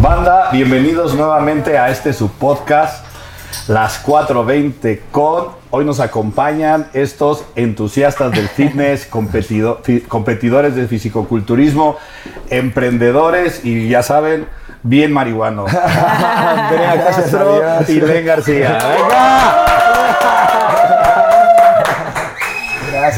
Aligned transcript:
Banda, 0.00 0.48
bienvenidos 0.52 1.14
nuevamente 1.14 1.76
a 1.78 1.90
este 1.90 2.12
su 2.12 2.30
podcast, 2.30 3.04
Las 3.68 4.04
4.20 4.04 5.00
con. 5.10 5.48
Hoy 5.70 5.84
nos 5.84 6.00
acompañan 6.00 6.88
estos 6.94 7.44
entusiastas 7.54 8.32
del 8.32 8.48
fitness, 8.48 9.06
competido- 9.10 9.80
competidores 10.08 10.74
del 10.74 10.88
fisicoculturismo, 10.88 11.96
emprendedores 12.48 13.64
y 13.64 13.88
ya 13.88 14.02
saben, 14.02 14.46
bien 14.82 15.12
marihuanos. 15.12 15.70
Andrea 15.74 17.04
Castro 17.06 17.62
y 17.88 18.00
Len 18.00 18.24
García. 18.26 18.78
¡Venga! 18.78 19.69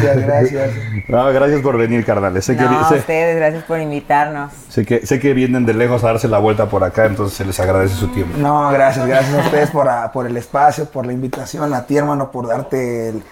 Gracias, 0.02 0.52
gracias. 0.52 0.70
No, 1.08 1.26
gracias 1.32 1.60
por 1.60 1.76
venir, 1.78 2.04
carnales. 2.04 2.44
Sé 2.44 2.56
que, 2.56 2.62
No, 2.64 2.80
a 2.80 2.88
sé- 2.88 2.96
ustedes, 2.96 3.36
gracias 3.36 3.64
por 3.64 3.78
invitarnos. 3.80 4.52
sé 4.68 4.84
que- 4.84 5.06
sé 5.06 5.18
que 5.20 5.32
vienen 5.34 5.64
de 5.66 5.74
lejos 5.74 6.02
a 6.04 6.08
darse 6.08 6.28
la 6.28 6.38
vuelta 6.38 6.66
por 6.66 6.84
acá, 6.84 7.06
entonces 7.06 7.36
se 7.36 7.44
les 7.44 7.58
agradece 7.60 7.94
su 7.94 8.08
tiempo. 8.08 8.36
No, 8.38 8.70
gracias, 8.70 9.06
gracias 9.06 9.34
a 9.34 9.44
ustedes 9.46 9.70
por, 9.70 9.88
a- 9.88 10.12
por 10.12 10.26
el 10.26 10.36
espacio, 10.36 10.86
por 10.86 11.06
la 11.06 11.12
invitación, 11.12 11.72
a 11.74 11.86
ti 11.86 11.96
hermano 11.96 12.30
por 12.30 12.46
darte 12.48 13.08
el, 13.10 13.22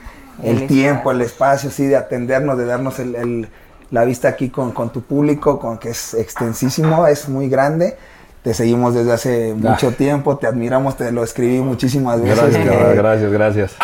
el 0.42 0.58
El 0.62 0.66
tiempo, 0.66 1.10
el 1.10 1.20
espacio, 1.20 1.70
sí, 1.70 1.86
de 1.86 1.96
atendernos, 1.96 2.56
de 2.56 2.64
darnos 2.64 2.98
el- 2.98 3.14
el- 3.14 3.48
la 3.90 4.04
vista 4.04 4.28
aquí 4.28 4.50
con, 4.50 4.70
con 4.72 4.90
tu 4.90 5.02
público, 5.02 5.58
con 5.58 5.76
que 5.78 5.90
es 5.90 6.14
extensísimo, 6.14 7.06
es 7.08 7.28
muy 7.28 7.48
grande. 7.48 7.96
Te 8.42 8.54
seguimos 8.54 8.94
desde 8.94 9.12
hace 9.12 9.54
mucho 9.54 9.92
tiempo, 9.92 10.38
te 10.38 10.46
admiramos, 10.46 10.96
te 10.96 11.12
lo 11.12 11.22
escribí 11.24 11.58
muchísimas 11.58 12.22
veces. 12.22 12.38
Gracias, 12.64 12.94
gracias, 12.96 13.30
gracias. 13.32 13.76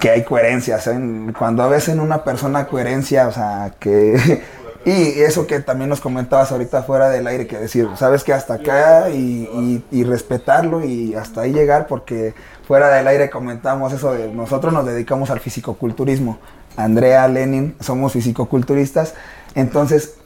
Que 0.00 0.10
hay 0.10 0.24
coherencia, 0.24 0.78
¿saben? 0.80 1.34
Cuando 1.38 1.68
ves 1.68 1.88
en 1.88 2.00
una 2.00 2.24
persona 2.24 2.66
coherencia, 2.66 3.28
o 3.28 3.32
sea, 3.32 3.72
que... 3.78 4.42
Y 4.86 5.20
eso 5.20 5.48
que 5.48 5.58
también 5.58 5.90
nos 5.90 6.00
comentabas 6.00 6.52
ahorita 6.52 6.84
fuera 6.84 7.10
del 7.10 7.26
aire, 7.26 7.48
que 7.48 7.58
decir, 7.58 7.88
sabes 7.96 8.22
que 8.22 8.32
hasta 8.32 8.54
acá 8.54 9.10
y, 9.10 10.04
respetarlo 10.04 10.84
y 10.84 11.12
hasta 11.16 11.40
ahí 11.40 11.52
llegar, 11.52 11.88
porque 11.88 12.34
fuera 12.68 12.88
del 12.90 13.08
aire 13.08 13.28
comentamos 13.28 13.92
eso 13.92 14.12
de 14.12 14.32
nosotros 14.32 14.72
nos 14.72 14.86
dedicamos 14.86 15.30
al 15.30 15.40
fisicoculturismo. 15.40 16.38
Andrea, 16.76 17.26
Lenin, 17.26 17.74
somos 17.80 18.12
fisicoculturistas, 18.12 19.14
entonces 19.56 20.18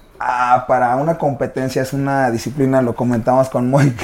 para 0.68 0.94
una 0.96 1.16
competencia 1.16 1.80
es 1.80 1.94
una 1.94 2.30
disciplina, 2.30 2.82
lo 2.82 2.94
comentamos 2.94 3.48
con 3.48 3.70
Moy, 3.70 3.96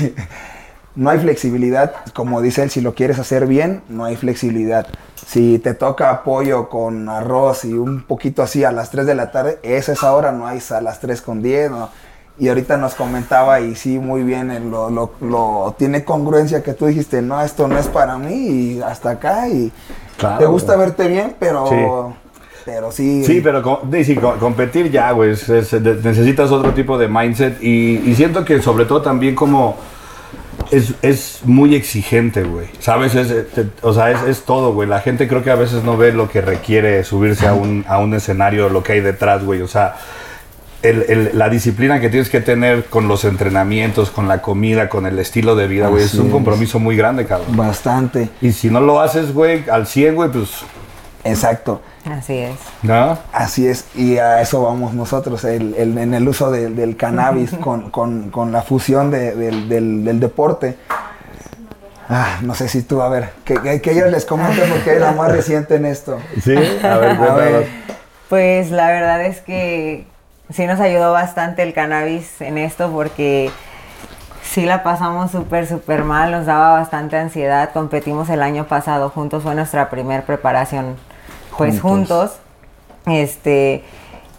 no 0.96 1.10
hay 1.10 1.18
flexibilidad, 1.18 1.96
como 2.14 2.40
dice 2.40 2.62
él, 2.62 2.70
si 2.70 2.80
lo 2.80 2.94
quieres 2.94 3.18
hacer 3.18 3.46
bien, 3.46 3.82
no 3.90 4.06
hay 4.06 4.16
flexibilidad. 4.16 4.86
Si 5.26 5.58
te 5.58 5.74
toca 5.74 6.22
pollo 6.22 6.68
con 6.68 7.08
arroz 7.08 7.64
y 7.64 7.72
un 7.72 8.02
poquito 8.04 8.42
así 8.42 8.62
a 8.62 8.70
las 8.70 8.90
3 8.90 9.06
de 9.06 9.14
la 9.16 9.32
tarde, 9.32 9.58
esa 9.64 9.92
es 9.92 10.04
ahora, 10.04 10.30
no 10.30 10.46
hay 10.46 10.60
a 10.70 10.80
las 10.80 11.00
3 11.00 11.20
con 11.20 11.42
10. 11.42 11.70
¿no? 11.72 11.88
Y 12.38 12.48
ahorita 12.48 12.76
nos 12.76 12.94
comentaba 12.94 13.60
y 13.60 13.74
sí, 13.74 13.98
muy 13.98 14.22
bien, 14.22 14.50
eh, 14.50 14.60
lo, 14.60 14.88
lo- 14.90 15.10
lo- 15.20 15.74
tiene 15.78 16.04
congruencia 16.04 16.62
que 16.62 16.74
tú 16.74 16.86
dijiste, 16.86 17.22
no, 17.22 17.40
esto 17.42 17.66
no 17.66 17.78
es 17.78 17.86
para 17.88 18.18
mí 18.18 18.34
y 18.34 18.82
hasta 18.82 19.10
acá. 19.10 19.48
Y 19.48 19.72
Claro, 20.18 20.38
te 20.38 20.46
gusta 20.46 20.74
güey. 20.76 20.86
verte 20.86 21.08
bien, 21.08 21.34
pero 21.40 21.66
Sí. 21.66 21.74
pero 22.64 22.92
sí. 22.92 23.24
Sí, 23.24 23.40
pero 23.42 23.80
sí, 23.90 24.04
sí, 24.04 24.14
co- 24.16 24.36
competir 24.38 24.90
ya, 24.92 25.10
güey, 25.12 25.32
es- 25.32 25.48
es- 25.48 25.70
de- 25.82 25.94
necesitas 26.04 26.52
otro 26.52 26.72
tipo 26.72 26.98
de 26.98 27.08
mindset 27.08 27.60
y, 27.62 28.02
y 28.04 28.14
siento 28.14 28.44
que 28.44 28.60
sobre 28.62 28.84
todo 28.84 29.02
también 29.02 29.34
como 29.34 29.76
es, 30.70 30.94
es 31.02 31.40
muy 31.44 31.74
exigente, 31.74 32.42
güey, 32.42 32.66
¿sabes? 32.80 33.14
Es, 33.14 33.30
eh, 33.30 33.46
te- 33.54 33.66
o 33.82 33.92
sea, 33.92 34.10
es, 34.10 34.22
es 34.22 34.42
todo, 34.44 34.72
güey. 34.72 34.88
La 34.88 35.00
gente 35.00 35.28
creo 35.28 35.42
que 35.44 35.50
a 35.50 35.54
veces 35.56 35.82
no 35.84 35.96
ve 35.96 36.12
lo 36.12 36.28
que 36.28 36.40
requiere 36.40 37.04
subirse 37.04 37.46
a 37.46 37.54
un, 37.54 37.84
a 37.88 37.98
un 37.98 38.14
escenario, 38.14 38.68
lo 38.68 38.82
que 38.82 38.92
hay 38.92 39.00
detrás, 39.00 39.44
güey. 39.44 39.62
O 39.62 39.68
sea, 39.68 39.96
el- 40.82 41.04
el- 41.08 41.30
la 41.38 41.48
disciplina 41.48 42.00
que 42.00 42.08
tienes 42.10 42.28
que 42.30 42.40
tener 42.40 42.84
con 42.84 43.08
los 43.08 43.24
entrenamientos, 43.24 44.10
con 44.10 44.28
la 44.28 44.42
comida, 44.42 44.88
con 44.88 45.06
el 45.06 45.18
estilo 45.18 45.56
de 45.56 45.66
vida, 45.68 45.88
güey, 45.88 46.04
es 46.04 46.14
un 46.14 46.30
compromiso 46.30 46.78
muy 46.78 46.96
grande, 46.96 47.26
cabrón. 47.26 47.56
Bastante. 47.56 48.28
Y 48.40 48.52
si 48.52 48.70
no 48.70 48.80
lo 48.80 49.00
haces, 49.00 49.32
güey, 49.32 49.64
al 49.70 49.86
100, 49.86 50.14
güey, 50.14 50.30
pues, 50.30 50.50
Exacto. 51.24 51.80
Así 52.10 52.38
es. 52.38 52.54
¿no? 52.82 53.18
Así 53.32 53.66
es, 53.66 53.84
y 53.96 54.18
a 54.18 54.40
eso 54.40 54.62
vamos 54.62 54.94
nosotros, 54.94 55.44
el- 55.44 55.74
el- 55.74 55.98
en 55.98 56.14
el 56.14 56.28
uso 56.28 56.50
de- 56.50 56.70
del 56.70 56.96
cannabis 56.96 57.50
con, 57.60 57.90
con- 57.90 58.30
con 58.30 58.52
la 58.52 58.62
fusión 58.62 59.10
de- 59.10 59.34
del, 59.34 59.68
del- 59.68 60.04
del 60.04 60.20
deporte. 60.20 60.76
Ah, 62.08 62.38
no 62.42 62.54
sé 62.54 62.68
si 62.68 62.82
tú, 62.82 63.02
a 63.02 63.08
ver, 63.08 63.30
que, 63.44 63.54
que, 63.60 63.80
que 63.80 63.90
ellos 63.90 64.10
les 64.12 64.24
comenten 64.24 64.70
porque 64.70 64.94
es 64.94 65.00
la 65.00 65.12
más 65.12 65.32
reciente 65.32 65.74
en 65.74 65.86
esto. 65.86 66.18
Sí, 66.42 66.54
a 66.84 66.96
ver, 66.98 67.10
A 67.20 67.34
ver. 67.34 67.68
Pues 68.28 68.70
la 68.70 68.86
verdad 68.88 69.22
es 69.24 69.40
que 69.40 70.06
sí 70.50 70.66
nos 70.66 70.78
ayudó 70.78 71.12
bastante 71.12 71.64
el 71.64 71.72
cannabis 71.74 72.40
en 72.40 72.58
esto 72.58 72.90
porque 72.92 73.50
sí 74.44 74.64
la 74.64 74.84
pasamos 74.84 75.32
súper, 75.32 75.66
súper 75.66 76.04
mal, 76.04 76.30
nos 76.30 76.46
daba 76.46 76.70
bastante 76.78 77.16
ansiedad. 77.18 77.70
Competimos 77.72 78.28
el 78.30 78.42
año 78.42 78.66
pasado 78.68 79.10
juntos, 79.10 79.42
fue 79.42 79.56
nuestra 79.56 79.90
primer 79.90 80.22
preparación, 80.24 80.94
pues 81.56 81.80
Juntos. 81.80 82.38
juntos. 83.04 83.16
Este. 83.20 83.84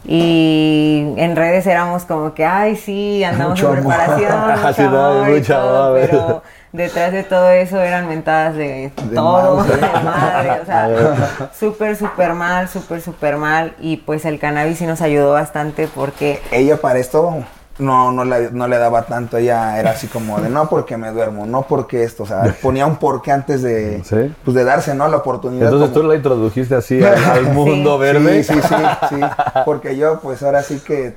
Y 0.10 1.14
en 1.18 1.36
redes 1.36 1.68
éramos 1.68 2.06
como 2.06 2.34
que, 2.34 2.46
ay, 2.46 2.78
sí, 2.78 3.24
andamos 3.26 3.60
Mucho 3.62 3.74
en 3.74 3.80
amor. 3.80 3.94
preparación, 3.96 4.42
mucho 4.64 4.74
Sí, 4.74 4.82
no, 4.84 5.06
amor 5.06 5.30
y 5.30 5.34
mucho 5.34 5.54
todo, 5.54 5.86
amor. 5.88 6.00
pero 6.10 6.44
detrás 6.72 7.12
de 7.12 7.24
todo 7.24 7.50
eso 7.52 7.82
eran 7.82 8.08
mentadas 8.08 8.56
de, 8.56 8.92
De 9.10 9.16
todo, 9.16 9.58
madre. 9.58 9.76
de 9.82 10.04
madre, 10.04 10.52
o 10.62 10.66
sea, 10.66 11.50
súper, 11.60 11.96
súper 11.98 12.34
mal, 12.34 12.70
súper, 12.70 13.02
súper 13.02 13.36
mal. 13.38 13.74
Y 13.82 13.98
pues 13.98 14.24
el 14.24 14.40
cannabis 14.40 14.78
sí 14.78 14.86
nos 14.86 15.02
ayudó 15.02 15.34
bastante 15.34 15.88
porque 15.94 16.42
Ella 16.52 16.78
para 16.78 17.00
esto 17.00 17.44
no, 17.80 18.12
no, 18.12 18.26
le, 18.26 18.52
no 18.52 18.68
le 18.68 18.78
daba 18.78 19.04
tanto, 19.04 19.38
ella 19.38 19.80
era 19.80 19.92
así 19.92 20.08
como 20.08 20.40
de 20.42 20.50
no 20.50 20.68
porque 20.70 20.98
me 20.98 21.12
duermo, 21.12 21.46
no 21.46 21.62
porque 21.64 22.04
esto, 22.04 22.24
o 22.24 22.26
sea, 22.26 22.56
ponía 22.62 22.86
un 22.86 22.96
porqué 22.98 23.32
antes 23.32 23.62
de, 23.62 24.04
Sí. 24.04 24.34
pues 24.44 24.56
de 24.56 24.64
darse, 24.64 24.96
¿no? 24.96 25.08
La 25.08 25.18
oportunidad. 25.18 25.66
Entonces 25.66 25.90
como- 25.92 26.02
tú 26.02 26.08
la 26.08 26.16
introdujiste 26.16 26.76
así 26.76 27.04
al, 27.04 27.24
al 27.24 27.44
mundo 27.54 27.98
verde. 27.98 28.44
Sí, 28.44 28.54
sí, 28.54 28.60
sí, 28.68 28.76
sí. 29.10 29.22
Porque 29.66 29.96
yo, 29.98 30.20
pues 30.22 30.42
ahora 30.44 30.64
sí 30.64 30.80
que 30.86 31.16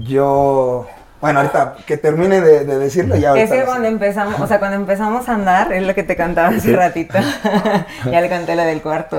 yo. 0.00 0.86
Bueno, 1.20 1.40
ahorita 1.40 1.76
que 1.86 1.96
termine 1.96 2.40
de, 2.42 2.64
de 2.64 2.78
decirlo 2.78 3.16
ya. 3.16 3.34
es 3.34 3.50
que 3.50 3.62
cuando 3.64 3.88
empezamos, 3.88 4.38
o 4.38 4.46
sea, 4.46 4.58
cuando 4.58 4.76
empezamos 4.76 5.28
a 5.28 5.34
andar, 5.34 5.72
es 5.72 5.82
lo 5.86 5.94
que 5.94 6.02
te 6.02 6.14
cantaba 6.14 6.48
hace 6.48 6.76
ratito. 6.76 7.18
ya 8.10 8.20
le 8.20 8.28
canté 8.28 8.54
la 8.54 8.64
del 8.64 8.82
cuarto. 8.82 9.18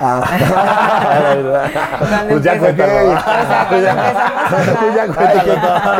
Ah. 0.00 0.22
Pues 2.28 2.42
ya 2.42 2.58
cuéntalo. 2.58 3.10
o 3.12 3.18
sea, 3.18 3.66
cuando 3.68 3.88
empezamos 3.88 4.16
a 4.16 4.58
andar- 4.58 4.94
Ya 4.96 5.06
cuéntalo. 5.06 5.52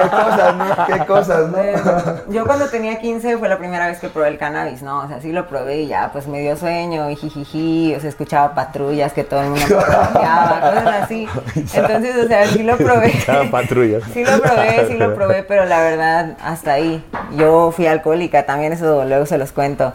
Qué 0.03 0.09
cosas, 0.11 0.55
¿no? 0.57 0.87
Qué 0.87 1.07
cosas, 1.07 1.49
¿no? 1.49 2.33
Yo 2.33 2.47
cuando 2.47 2.67
tenía 2.67 2.99
15 2.99 3.39
fue 3.39 3.49
la 3.49 3.59
primera 3.59 3.87
vez 3.87 3.99
que 4.01 4.09
probé 4.09 4.29
el 4.29 4.39
cannabis, 4.39 4.83
¿no? 4.83 5.01
O 5.05 5.09
sea, 5.09 5.21
sí 5.21 5.33
lo 5.33 5.47
probé 5.47 5.83
y 5.83 5.87
ya, 5.89 6.11
pues 6.13 6.27
me 6.27 6.41
dio 6.41 6.57
sueño 6.57 7.11
y 7.11 7.17
jijiji, 7.17 7.95
o 7.97 8.01
sea, 8.01 8.09
escuchaba 8.09 8.55
patrullas 8.55 9.13
que 9.13 9.25
todo 9.25 9.41
el 9.43 9.51
mundo 9.51 9.67
cosas 9.77 11.03
así. 11.03 11.29
Entonces, 11.75 12.17
o 12.25 12.29
sea, 12.29 12.47
sí 12.47 12.63
lo 12.63 12.77
probé. 12.77 13.13
Patrullas. 13.51 14.03
Sí 14.13 14.25
lo 14.25 14.41
probé, 14.41 14.87
sí 14.89 14.95
lo 14.95 15.12
probé, 15.15 15.43
pero 15.43 15.65
la 15.67 15.81
verdad, 15.83 16.37
hasta 16.43 16.73
ahí. 16.75 17.05
Yo 17.37 17.73
fui 17.73 17.87
alcohólica, 17.87 18.45
también 18.45 18.73
eso 18.73 19.05
luego 19.05 19.27
se 19.27 19.39
los 19.39 19.53
cuento. 19.53 19.93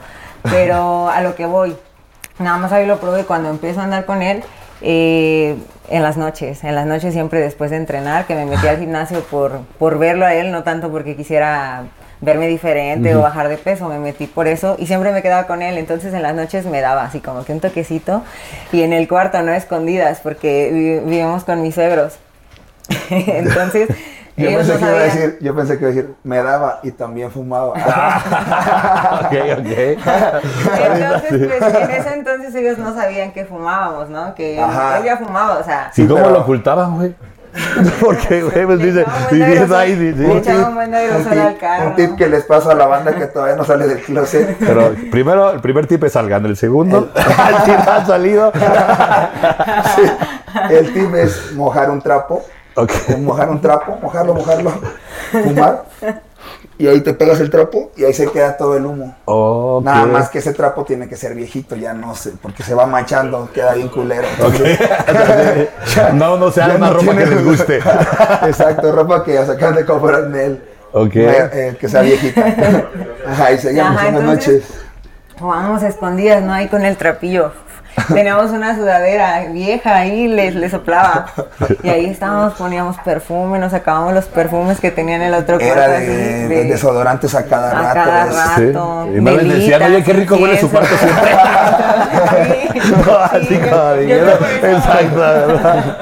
Pero 0.50 1.09
a 1.13 1.22
lo 1.22 1.35
que 1.35 1.45
voy, 1.45 1.75
nada 2.39 2.57
más 2.57 2.72
ahí 2.72 2.85
lo 2.85 3.00
probé 3.00 3.23
cuando 3.25 3.50
empiezo 3.50 3.81
a 3.81 3.83
andar 3.83 4.06
con 4.06 4.22
él. 4.22 4.44
eh, 4.81 5.56
en 5.89 6.03
las 6.03 6.17
noches, 6.17 6.63
en 6.66 6.75
las 6.75 6.85
noches 6.85 7.13
siempre 7.13 7.39
después 7.39 7.72
de 7.72 7.77
entrenar, 7.77 8.25
que 8.25 8.35
me 8.35 8.45
metí 8.45 8.67
al 8.67 8.77
gimnasio 8.77 9.22
por, 9.23 9.61
por 9.79 9.97
verlo 9.97 10.25
a 10.25 10.33
él, 10.33 10.51
no 10.51 10.63
tanto 10.63 10.91
porque 10.91 11.16
quisiera 11.16 11.83
verme 12.19 12.47
diferente 12.50 13.16
o 13.16 13.22
bajar 13.22 13.47
de 13.47 13.57
peso, 13.57 13.88
me 13.88 13.97
metí 13.97 14.27
por 14.27 14.47
eso 14.47 14.75
y 14.77 14.85
siempre 14.88 15.13
me 15.13 15.22
quedaba 15.22 15.47
con 15.47 15.61
él, 15.61 15.77
entonces 15.77 16.13
en 16.13 16.23
las 16.23 16.35
noches 16.35 16.66
me 16.66 16.81
daba 16.81 17.06
así 17.06 17.22
como 17.22 17.45
que 17.45 17.53
un 17.53 17.61
toquecito 17.61 18.22
y 18.73 18.81
en 18.81 18.91
el 18.91 19.07
cuarto, 19.07 19.41
no 19.44 19.53
escondidas, 19.53 20.19
porque 20.19 20.69
vi- 20.73 21.09
vivimos 21.09 21.45
con 21.45 21.61
mis 21.61 21.75
suegros. 21.75 22.17
entonces, 23.09 23.89
Yo 24.37 24.49
pensé, 24.55 24.73
no 24.73 24.79
que 24.79 24.85
iba 24.85 24.93
a 24.99 25.03
decir, 25.03 25.38
yo 25.41 25.56
pensé 25.56 25.73
que 25.77 25.79
iba 25.85 25.91
a 25.91 25.95
decir, 25.95 26.13
me 26.23 26.38
daba 26.44 26.79
y 26.83 26.91
también 26.91 27.31
fumaba. 27.31 27.69
ok, 27.73 29.33
ok. 29.59 29.67
Entonces, 30.85 31.47
pues 31.59 31.75
en 31.75 31.91
ese 31.91 32.13
entonces 32.13 32.56
ellos 32.56 32.77
no 32.77 32.94
sabían 32.94 33.31
que 33.31 33.45
fumábamos, 33.45 34.09
¿no? 34.09 34.35
Que 34.35 34.62
Ajá. 34.62 35.00
él 35.00 35.06
ya 35.06 35.17
fumaba, 35.17 35.57
o 35.57 35.63
sea. 35.63 35.91
¿Y 35.95 36.06
cómo 36.06 36.19
pero- 36.21 36.29
lo 36.33 36.41
ocultaban, 36.41 36.95
güey? 36.97 37.15
Porque, 38.00 38.44
güey, 38.44 38.65
pues 38.67 38.79
dice, 38.79 39.03
viviendo 39.31 39.75
aerosol- 39.75 39.77
ahí, 39.79 39.94
un 41.88 41.95
tip, 41.95 42.15
que 42.15 42.27
les 42.27 42.44
paso 42.44 42.69
a 42.69 42.75
la 42.75 42.85
banda 42.85 43.15
que 43.15 43.25
todavía 43.25 43.56
no 43.56 43.63
sale 43.63 43.88
del 43.88 44.00
closet. 44.01 44.57
Pero 44.59 44.94
primero, 45.09 45.50
el 45.51 45.59
primer 45.62 45.88
tip 45.88 46.03
es 46.03 46.13
salgan, 46.13 46.45
el 46.45 46.56
segundo, 46.56 47.09
el 47.15 47.63
tip 47.65 47.88
ha 47.88 48.06
salido. 48.06 48.51
El 50.69 50.94
tip 50.94 51.15
es 51.15 51.53
mojar 51.53 51.89
un 51.89 52.01
trapo. 52.01 52.44
Mojar 53.19 53.50
un 53.50 53.59
trapo, 53.62 53.97
mojarlo, 54.01 54.33
mojarlo, 54.35 54.71
fumar. 55.31 55.83
Y 56.79 56.88
ahí 56.88 57.01
te 57.01 57.13
pegas 57.15 57.39
el 57.39 57.50
trapo 57.50 57.91
y 57.97 58.06
ahí 58.06 58.13
se 58.13 58.29
queda 58.31 58.56
todo 58.56 58.77
el 58.77 58.85
humo. 58.85 59.15
Nada 59.83 60.06
más 60.06 60.29
que 60.29 60.38
ese 60.39 60.53
trapo 60.53 60.83
tiene 60.85 61.09
que 61.09 61.15
ser 61.15 61.33
viejito, 61.33 61.75
ya 61.75 61.94
no 61.94 62.13
sé, 62.15 62.33
porque 62.41 62.62
se 62.62 62.75
va 62.75 62.85
manchando, 62.85 63.50
queda 63.51 63.74
bien 63.74 63.88
culero. 63.89 64.27
Entonces, 64.27 64.77
No, 66.13 66.38
no 66.38 66.51
se 66.51 66.62
una 66.62 66.77
no 66.77 66.94
ropa 66.94 67.15
que 67.18 67.25
les 67.25 67.44
guste. 67.44 67.77
Exacto, 68.44 68.91
ropa 68.91 69.24
que 69.24 69.33
ya 69.33 69.45
se 69.45 69.53
acaban 69.53 69.75
de 69.75 69.85
comprar 69.85 70.25
en 70.25 70.35
él. 70.35 70.63
Ok. 70.94 71.15
Eh, 71.15 71.77
que 71.79 71.89
sea 71.89 72.01
viejita. 72.01 72.45
Ajá, 73.27 73.51
y 73.51 73.57
seguimos 73.57 73.89
Ajá, 73.91 74.07
en 74.09 74.13
las 74.13 74.21
entonces- 74.24 74.53
noches. 74.62 74.83
Jugábamos 75.39 75.83
escondidas, 75.83 76.41
¿no? 76.44 76.53
Ahí 76.53 76.68
con 76.68 76.83
el 76.85 76.95
trapillo. 76.97 77.51
Teníamos 78.13 78.51
una 78.51 78.75
sudadera 78.75 79.45
vieja 79.51 79.95
ahí, 79.97 80.27
le, 80.27 80.51
le 80.51 80.69
soplaba. 80.69 81.25
Y 81.83 81.89
ahí 81.89 82.05
estábamos, 82.05 82.53
poníamos 82.53 82.95
perfume, 82.99 83.57
nos 83.59 83.71
sacábamos 83.71 84.13
los 84.13 84.25
perfumes 84.25 84.79
que 84.79 84.91
tenía 84.91 85.15
en 85.15 85.23
el 85.23 85.33
otro 85.33 85.59
Era 85.59 85.73
cuarto, 85.73 85.91
de, 85.91 85.97
así, 85.97 86.05
de 86.47 86.63
desodorantes 86.65 87.33
a 87.35 87.45
cada 87.45 87.71
a 87.71 87.81
rato. 87.81 87.94
cada 87.94 88.25
rato. 88.25 89.07
Sí. 89.11 89.17
Y 89.17 89.21
más 89.21 89.33
les 89.35 89.49
decían, 89.49 89.81
oye, 89.83 90.03
qué 90.03 90.13
rico 90.13 90.35
huele 90.35 90.59
su 90.59 90.69
cuarto 90.69 90.95
siempre. 90.95 91.31
No, 92.13 93.15
así 93.18 93.48
Sí, 93.48 93.59
como 93.59 93.94
dinero. 93.94 94.31
Exacto, 94.63 95.15
¿verdad? 95.19 95.98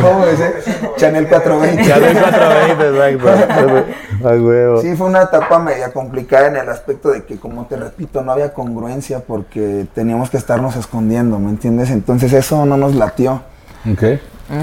¿Cómo 0.00 0.26
dice? 0.26 0.54
Chanel 0.96 1.28
420. 1.28 1.84
Ya 1.84 1.98
de 1.98 2.12
420, 2.14 3.28
exacto. 3.28 3.84
Ay, 4.28 4.38
huevo. 4.38 4.80
Sí, 4.80 4.94
fue 4.96 5.06
una 5.08 5.22
etapa 5.22 5.58
media 5.58 5.92
complicada 5.92 6.46
en 6.48 6.56
el 6.56 6.68
aspecto 6.68 7.10
de 7.10 7.24
que, 7.24 7.38
como 7.38 7.66
te 7.66 7.76
repito, 7.76 8.22
no 8.22 8.32
había 8.32 8.52
congruencia 8.52 9.20
porque 9.20 9.86
teníamos 9.94 10.30
que 10.30 10.36
estarnos 10.36 10.76
escondiendo, 10.76 11.38
¿me 11.38 11.50
entiendes? 11.50 11.90
Entonces 11.90 12.32
eso 12.32 12.64
no 12.66 12.76
nos 12.76 12.94
latió. 12.94 13.42
Ok. 13.90 14.02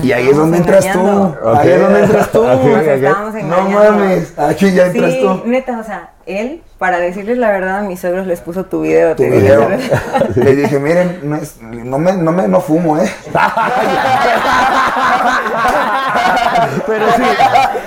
Y 0.04 0.12
ahí 0.12 0.30
es 0.30 0.38
donde 0.38 0.58
entras 0.58 0.92
tú. 0.92 1.36
Ahí 1.46 1.70
es 1.70 1.82
donde 1.82 2.04
entras 2.04 2.32
tú. 2.32 2.40
Ok, 2.44 2.64
Nos 2.64 2.82
ok. 2.82 2.88
estábamos 2.88 3.34
No 3.44 3.70
mames, 3.70 4.34
aquí 4.38 4.72
ya 4.72 4.88
entras 4.88 5.12
Sí, 5.14 5.22
tú. 5.22 5.42
neta, 5.50 5.80
o 5.80 5.84
sea, 5.84 6.12
él, 6.30 6.62
para 6.78 7.00
decirles 7.00 7.38
la 7.38 7.50
verdad, 7.52 7.80
a 7.80 7.82
mis 7.82 8.00
suegros 8.00 8.26
les 8.28 8.40
puso 8.42 8.66
tu 8.66 8.82
video. 8.82 9.16
Tu 9.16 9.24
video. 9.24 9.68
Le 10.36 10.56
dije, 10.56 10.80
miren, 10.80 11.20
no, 11.24 11.36
es- 11.36 11.56
no 11.62 11.98
me, 11.98 12.14
no 12.14 12.32
me, 12.32 12.48
no 12.48 12.62
fumo, 12.62 12.98
¿eh? 13.00 13.12
Pero 16.88 17.06
sí, 17.16 17.24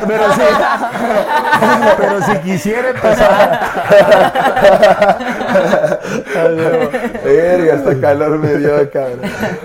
pero 0.06 0.33
sí. 0.35 0.41
Pero 1.99 2.23
si 2.23 2.39
quisiera 2.39 2.91
empezar. 2.91 3.61
Verga, 7.25 7.75
hasta 7.75 8.00
calor 8.00 8.39
me 8.39 8.55
dio, 8.56 8.91
cabrón. 8.91 9.21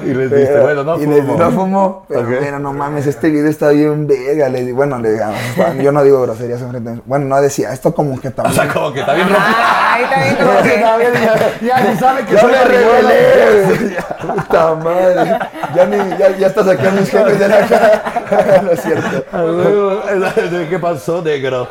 Y 0.06 0.14
les 0.14 0.30
Pero- 0.30 0.62
bueno, 0.64 0.84
no 0.84 0.98
y 0.98 1.06
les 1.08 1.16
di, 1.16 1.22
fumo. 1.22 1.38
no 1.38 1.52
fumo. 1.52 2.06
Pero 2.08 2.22
Ok. 2.22 2.28
mira, 2.42 2.60
no 2.60 2.74
mames, 2.74 3.08
este 3.08 3.30
video 3.30 3.50
está 3.50 3.70
bien 3.70 4.08
verga. 4.08 4.50
Le 4.50 4.64
di, 4.66 4.72
bueno, 4.72 5.00
le 5.00 5.12
digamos, 5.14 5.40
yo 5.82 5.92
no 5.92 6.04
digo 6.04 6.22
groserías 6.22 6.62
enfrente. 6.62 7.02
Bueno, 7.06 7.26
no 7.26 7.42
decía, 7.42 7.72
esto 7.74 7.94
como 7.94 8.20
que 8.20 8.30
O 8.30 8.32
también. 8.32 8.67
como 8.74 8.94
que 8.94 9.00
está 9.00 9.14
bien 9.14 9.30
rompido. 9.30 9.58
Ay, 9.58 10.06
también 10.06 10.36
como 10.36 10.62
que... 10.62 11.66
Ya 11.66 11.80
ni 11.82 11.98
sabe 11.98 12.26
que 12.26 12.34
ya 12.34 12.42
soy 12.42 12.52
me 12.52 12.64
revelé. 12.64 13.98
Puta 14.22 14.76
madre. 14.76 15.40
Ya, 15.76 15.86
ni, 15.86 16.18
ya, 16.18 16.38
ya 16.38 16.48
hasta 16.48 16.64
saqué 16.64 16.88
a 16.88 16.92
mis 16.92 17.10
jefes 17.10 17.40
de 17.40 17.48
la 17.48 17.68
cara. 17.68 18.62
no 18.64 18.72
es 18.72 18.82
cierto. 18.82 19.26
¿Qué 20.70 20.80
pasó, 20.80 21.22
negro? 21.22 21.68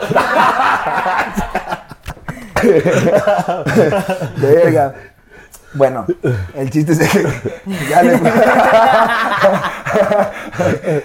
Verga. 4.36 4.94
Bueno, 5.74 6.06
el 6.54 6.70
chiste 6.70 6.92
es 6.92 6.98
que 7.00 7.26
ya 7.90 8.02
le- 8.02 8.18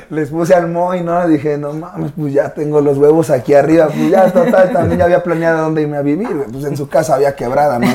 les 0.10 0.30
puse 0.30 0.54
al 0.54 0.68
Moy, 0.70 1.02
¿no? 1.02 1.28
Dije, 1.28 1.58
no 1.58 1.74
mames, 1.74 2.12
pues 2.18 2.34
ya 2.34 2.54
tengo 2.54 2.82
los 2.82 2.98
huevos 2.98 3.30
aquí 3.30 3.54
arriba. 3.54 3.88
Pues 3.88 4.10
ya, 4.10 4.32
total, 4.32 4.72
también 4.72 5.00
ya 5.00 5.06
había 5.06 5.24
planeado 5.24 5.64
dónde 5.64 5.82
irme 5.82 5.98
a 5.98 6.02
vivir. 6.02 6.30
Pues 6.52 6.64
en 6.66 6.78
su 6.78 6.88
casa 6.88 7.16
había 7.16 7.36
quebrada, 7.36 7.80
¿no? 7.80 7.88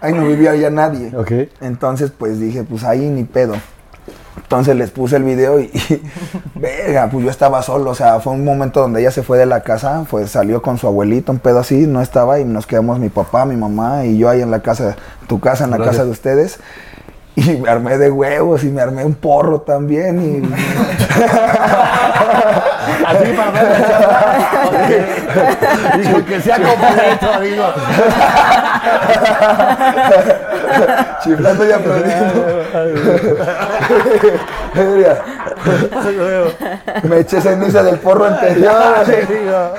Ahí 0.00 0.12
no 0.12 0.24
vivía 0.26 0.54
ya 0.54 0.70
nadie. 0.70 1.12
Ok. 1.16 1.32
Entonces, 1.60 2.12
pues 2.16 2.38
dije, 2.38 2.64
pues 2.64 2.84
ahí 2.84 3.08
ni 3.08 3.24
pedo. 3.24 3.54
Entonces 4.48 4.76
les 4.76 4.90
puse 4.90 5.16
el 5.16 5.24
video 5.24 5.60
y, 5.60 5.64
y, 5.64 6.02
verga, 6.58 7.10
pues 7.12 7.22
yo 7.22 7.30
estaba 7.30 7.60
solo, 7.62 7.90
o 7.90 7.94
sea, 7.94 8.18
fue 8.18 8.32
un 8.32 8.44
momento 8.44 8.80
donde 8.80 9.02
ella 9.02 9.10
se 9.10 9.22
fue 9.22 9.36
de 9.36 9.44
la 9.44 9.60
casa, 9.60 10.06
pues 10.08 10.30
salió 10.30 10.62
con 10.62 10.78
su 10.78 10.86
abuelito, 10.86 11.32
un 11.32 11.38
pedo 11.38 11.58
así, 11.58 11.86
no 11.86 12.00
estaba 12.00 12.40
y 12.40 12.46
nos 12.46 12.66
quedamos 12.66 12.98
mi 12.98 13.10
papá, 13.10 13.44
mi 13.44 13.56
mamá 13.56 14.06
y 14.06 14.16
yo 14.16 14.30
ahí 14.30 14.40
en 14.40 14.50
la 14.50 14.60
casa, 14.60 14.96
tu 15.26 15.38
casa, 15.38 15.64
en 15.64 15.70
la 15.70 15.76
Gracias. 15.76 15.96
casa 15.96 16.04
de 16.06 16.10
ustedes. 16.12 16.60
Y 17.40 17.56
me 17.56 17.70
armé 17.70 17.96
de 17.98 18.10
huevos 18.10 18.64
y 18.64 18.66
me 18.68 18.82
armé 18.82 19.04
un 19.04 19.14
porro 19.14 19.60
también 19.60 20.18
y 20.20 20.42
Así 23.06 23.32
para 23.32 23.50
ver. 23.52 23.84
Dijo 25.98 26.24
que 26.26 26.40
sea 26.40 26.56
completo, 26.56 27.40
digo. 27.42 27.64
chiflando 31.22 31.66
y 31.66 31.72
aplaudiendo. 31.72 32.44
Me 37.04 37.20
eché 37.20 37.40
ceniza 37.40 37.82
del 37.82 37.98
porro 37.98 38.26
anterior. 38.26 38.72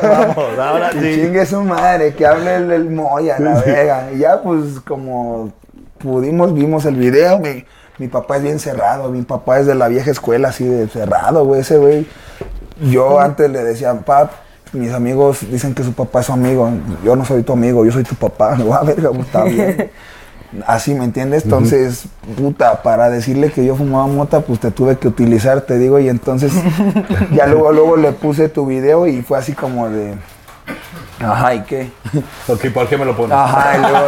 Vamos, 0.01 0.59
ahora 0.59 0.89
Que 0.91 0.99
sí. 1.01 1.21
chingue 1.21 1.45
su 1.45 1.61
madre, 1.61 2.13
que 2.13 2.25
hable 2.25 2.55
el, 2.55 2.71
el 2.71 2.89
Moya, 2.89 3.37
la 3.39 3.59
verga. 3.61 4.07
Y 4.13 4.19
ya, 4.19 4.41
pues, 4.41 4.79
como 4.87 5.51
pudimos, 5.99 6.53
vimos 6.53 6.85
el 6.85 6.95
video. 6.95 7.39
Mi, 7.39 7.65
mi 7.97 8.07
papá 8.07 8.37
es 8.37 8.43
bien 8.43 8.59
cerrado. 8.59 9.09
Mi 9.09 9.21
papá 9.21 9.59
es 9.59 9.65
de 9.65 9.75
la 9.75 9.87
vieja 9.87 10.11
escuela, 10.11 10.49
así 10.49 10.65
de 10.65 10.87
cerrado, 10.87 11.45
güey. 11.45 11.61
Ese 11.61 11.77
güey. 11.77 12.07
Yo 12.89 13.19
antes 13.19 13.49
le 13.49 13.63
decía, 13.63 13.93
pap, 13.93 14.31
mis 14.73 14.91
amigos 14.93 15.39
dicen 15.51 15.73
que 15.73 15.83
su 15.83 15.93
papá 15.93 16.21
es 16.21 16.27
su 16.27 16.33
amigo. 16.33 16.69
Yo 17.03 17.15
no 17.15 17.25
soy 17.25 17.43
tu 17.43 17.53
amigo, 17.53 17.85
yo 17.85 17.91
soy 17.91 18.03
tu 18.03 18.15
papá. 18.15 18.55
Verga, 18.85 19.09
pues, 19.09 19.25
está 19.25 19.43
bien. 19.43 19.91
Así, 20.65 20.95
¿me 20.95 21.05
entiendes? 21.05 21.43
Entonces, 21.43 22.05
puta, 22.35 22.81
para 22.81 23.09
decirle 23.09 23.51
que 23.51 23.63
yo 23.63 23.75
fumaba 23.75 24.07
mota, 24.07 24.41
pues 24.41 24.59
te 24.59 24.71
tuve 24.71 24.97
que 24.97 25.07
utilizar, 25.07 25.61
te 25.61 25.77
digo, 25.77 25.99
y 25.99 26.09
entonces 26.09 26.51
ya 27.35 27.45
luego, 27.45 27.71
luego 27.71 27.97
le 27.97 28.13
puse 28.13 28.49
tu 28.49 28.65
video 28.65 29.05
y 29.05 29.21
fue 29.21 29.37
así 29.37 29.53
como 29.53 29.89
de, 29.89 30.15
ajá, 31.21 31.53
¿y 31.55 31.61
qué? 31.63 31.91
Ok, 32.47 32.65
¿por 32.73 32.87
qué 32.87 32.97
me 32.97 33.05
lo 33.05 33.15
pones? 33.15 33.37
Ajá, 33.37 33.77
y 33.77 33.81
luego, 33.81 34.05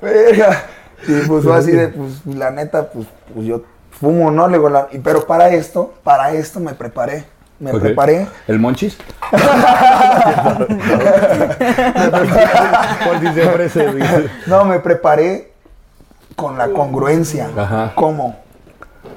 Verga. 0.00 0.62
Y 1.06 1.12
pues 1.26 1.44
fue 1.44 1.56
así 1.56 1.72
de, 1.72 1.88
pues 1.88 2.24
la 2.26 2.50
neta, 2.50 2.88
pues, 2.90 3.06
pues 3.34 3.46
yo 3.46 3.62
fumo, 3.90 4.30
¿no? 4.30 4.46
Le 4.48 4.56
digo, 4.58 4.68
la- 4.68 4.88
y- 4.92 4.98
pero 4.98 5.26
para 5.26 5.48
esto, 5.48 5.94
para 6.04 6.30
esto 6.32 6.60
me 6.60 6.74
preparé. 6.74 7.24
Me 7.58 7.72
Ok. 7.72 7.80
preparé. 7.80 8.26
¿El 8.48 8.58
monchis? 8.58 8.96
Por 13.04 13.20
si 13.20 13.28
se 13.34 13.48
ofrece. 13.48 13.92
dice. 13.94 14.28
No, 14.46 14.64
me 14.64 14.78
preparé 14.80 15.52
con 16.34 16.58
la 16.58 16.68
congruencia. 16.68 17.48
Ajá. 17.56 17.92
¿Cómo? 17.94 18.36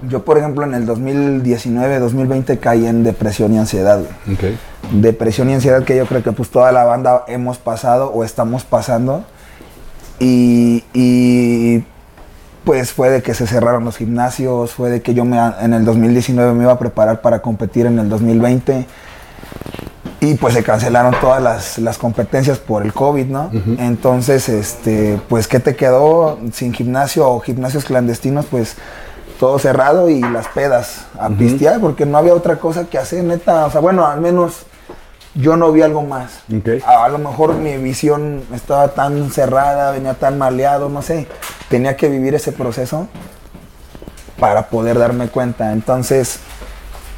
Yo, 0.09 0.24
por 0.24 0.38
ejemplo, 0.38 0.63
en 0.63 0.74
el 0.74 0.86
2019, 0.86 1.99
2020 1.99 2.57
caí 2.59 2.85
en 2.85 3.04
depresión 3.04 3.54
y 3.54 3.57
ansiedad. 3.57 3.99
güey. 3.99 4.57
Depresión 4.92 5.49
y 5.49 5.54
ansiedad 5.54 5.83
que 5.83 5.97
yo 5.97 6.06
creo 6.06 6.23
que 6.23 6.31
pues 6.31 6.49
toda 6.49 6.71
la 6.71 6.83
banda 6.83 7.23
hemos 7.28 7.57
pasado 7.57 8.11
o 8.11 8.23
estamos 8.23 8.64
pasando. 8.64 9.25
Y, 10.19 10.83
y, 10.94 11.83
pues 12.64 12.92
fue 12.92 13.09
de 13.09 13.21
que 13.21 13.33
se 13.33 13.45
cerraron 13.45 13.85
los 13.85 13.97
gimnasios, 13.97 14.71
fue 14.71 14.90
de 14.90 15.02
que 15.02 15.14
yo 15.14 15.25
me, 15.25 15.37
en 15.61 15.73
el 15.73 15.85
2019 15.85 16.54
me 16.54 16.64
iba 16.64 16.73
a 16.73 16.80
preparar 16.80 17.21
para 17.21 17.42
competir 17.42 17.85
en 17.85 17.99
el 17.99 18.09
2020. 18.09 18.85
Y 20.21 20.33
pues 20.35 20.56
se 20.56 20.64
cancelaron 20.64 21.14
todas 21.21 21.42
las, 21.44 21.78
las 21.78 21.97
competencias 21.99 22.57
por 22.57 22.83
el 22.83 22.94
COVID, 22.94 23.25
¿no? 23.25 23.52
Entonces, 23.78 24.49
este, 24.49 25.19
pues, 25.30 25.47
¿qué 25.47 25.59
te 25.59 25.75
quedó 25.75 26.40
sin 26.52 26.73
gimnasio 26.73 27.30
o 27.30 27.40
gimnasios 27.42 27.85
clandestinos? 27.85 28.45
Pues 28.45 28.75
todo 29.39 29.59
cerrado 29.59 30.09
y 30.09 30.21
las 30.21 30.47
pedas 30.47 31.06
a 31.19 31.30
pistear, 31.30 31.80
porque 31.80 32.06
no 32.06 32.18
había 32.18 32.33
otra 32.33 32.57
cosa 32.57 32.85
que 32.85 32.97
hacer, 32.97 33.23
neta. 33.23 33.65
O 33.65 33.71
sea, 33.71 33.81
bueno, 33.81 34.06
al 34.06 34.21
menos 34.21 34.65
yo 35.33 35.57
no 35.57 35.71
vi 35.71 35.81
algo 35.81 36.01
más. 36.01 36.44
A, 36.85 37.06
a 37.06 37.09
lo 37.09 37.18
mejor 37.18 37.56
mi 37.56 37.75
visión 37.77 38.44
estaba 38.54 38.89
tan 38.89 39.30
cerrada, 39.31 39.92
venía 39.92 40.13
tan 40.13 40.37
maleado, 40.37 40.89
no 40.89 41.01
sé. 41.01 41.27
Tenía 41.69 41.95
que 41.97 42.07
vivir 42.09 42.35
ese 42.35 42.51
proceso 42.51 43.07
para 44.39 44.68
poder 44.69 44.97
darme 44.97 45.27
cuenta. 45.27 45.71
Entonces, 45.73 46.39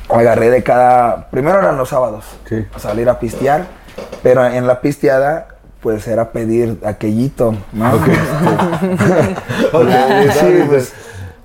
agarré 0.09 0.50
de 0.50 0.63
cada. 0.63 1.29
Primero 1.29 1.59
eran 1.59 1.77
los 1.77 1.89
sábados, 1.89 2.25
Sí. 2.47 2.65
a 2.74 2.79
salir 2.79 3.09
a 3.09 3.19
pistear, 3.19 3.65
pero 4.24 4.45
en 4.45 4.65
la 4.67 4.81
pisteada, 4.81 5.47
pues 5.81 6.07
era 6.07 6.31
pedir 6.31 6.79
aquellito, 6.86 7.53
¿no? 7.74 7.93
Ok, 7.93 8.01
sí, 10.39 10.63
pues, 10.67 10.93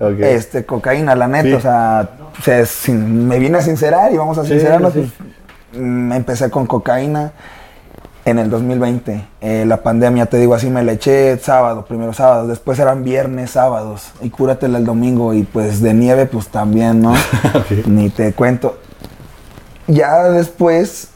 Este, 0.09 0.65
cocaína, 0.65 1.15
la 1.15 1.27
neta, 1.27 1.47
Sí. 1.47 1.53
o 1.53 1.59
sea, 1.61 2.65
sin- 2.65 3.27
me 3.27 3.39
vine 3.39 3.57
a 3.57 3.61
sincerar 3.61 4.11
y 4.11 4.17
vamos 4.17 4.37
a 4.37 4.43
sincerarnos, 4.45 4.93
sí. 4.93 5.11
pues, 5.71 5.81
mm, 5.81 6.11
empecé 6.13 6.49
con 6.49 6.65
cocaína 6.65 7.31
en 8.25 8.39
el 8.39 8.49
2020. 8.49 9.25
Eh, 9.41 9.65
la 9.67 9.83
pandemia, 9.83 10.25
te 10.27 10.37
digo 10.37 10.55
así, 10.55 10.69
me 10.69 10.83
la 10.83 10.93
eché 10.93 11.37
sábado, 11.39 11.85
primero 11.85 12.13
sábado, 12.13 12.47
después 12.47 12.79
eran 12.79 13.03
viernes, 13.03 13.51
sábados, 13.51 14.11
y 14.21 14.29
cúratela 14.29 14.77
el 14.77 14.85
domingo, 14.85 15.33
y 15.33 15.43
pues 15.43 15.81
de 15.81 15.93
nieve, 15.93 16.25
pues 16.25 16.47
también, 16.47 17.01
¿no? 17.01 17.13
Ni 17.85 18.09
te 18.09 18.31
cuento. 18.33 18.79
Ya 19.87 20.23
después, 20.29 21.09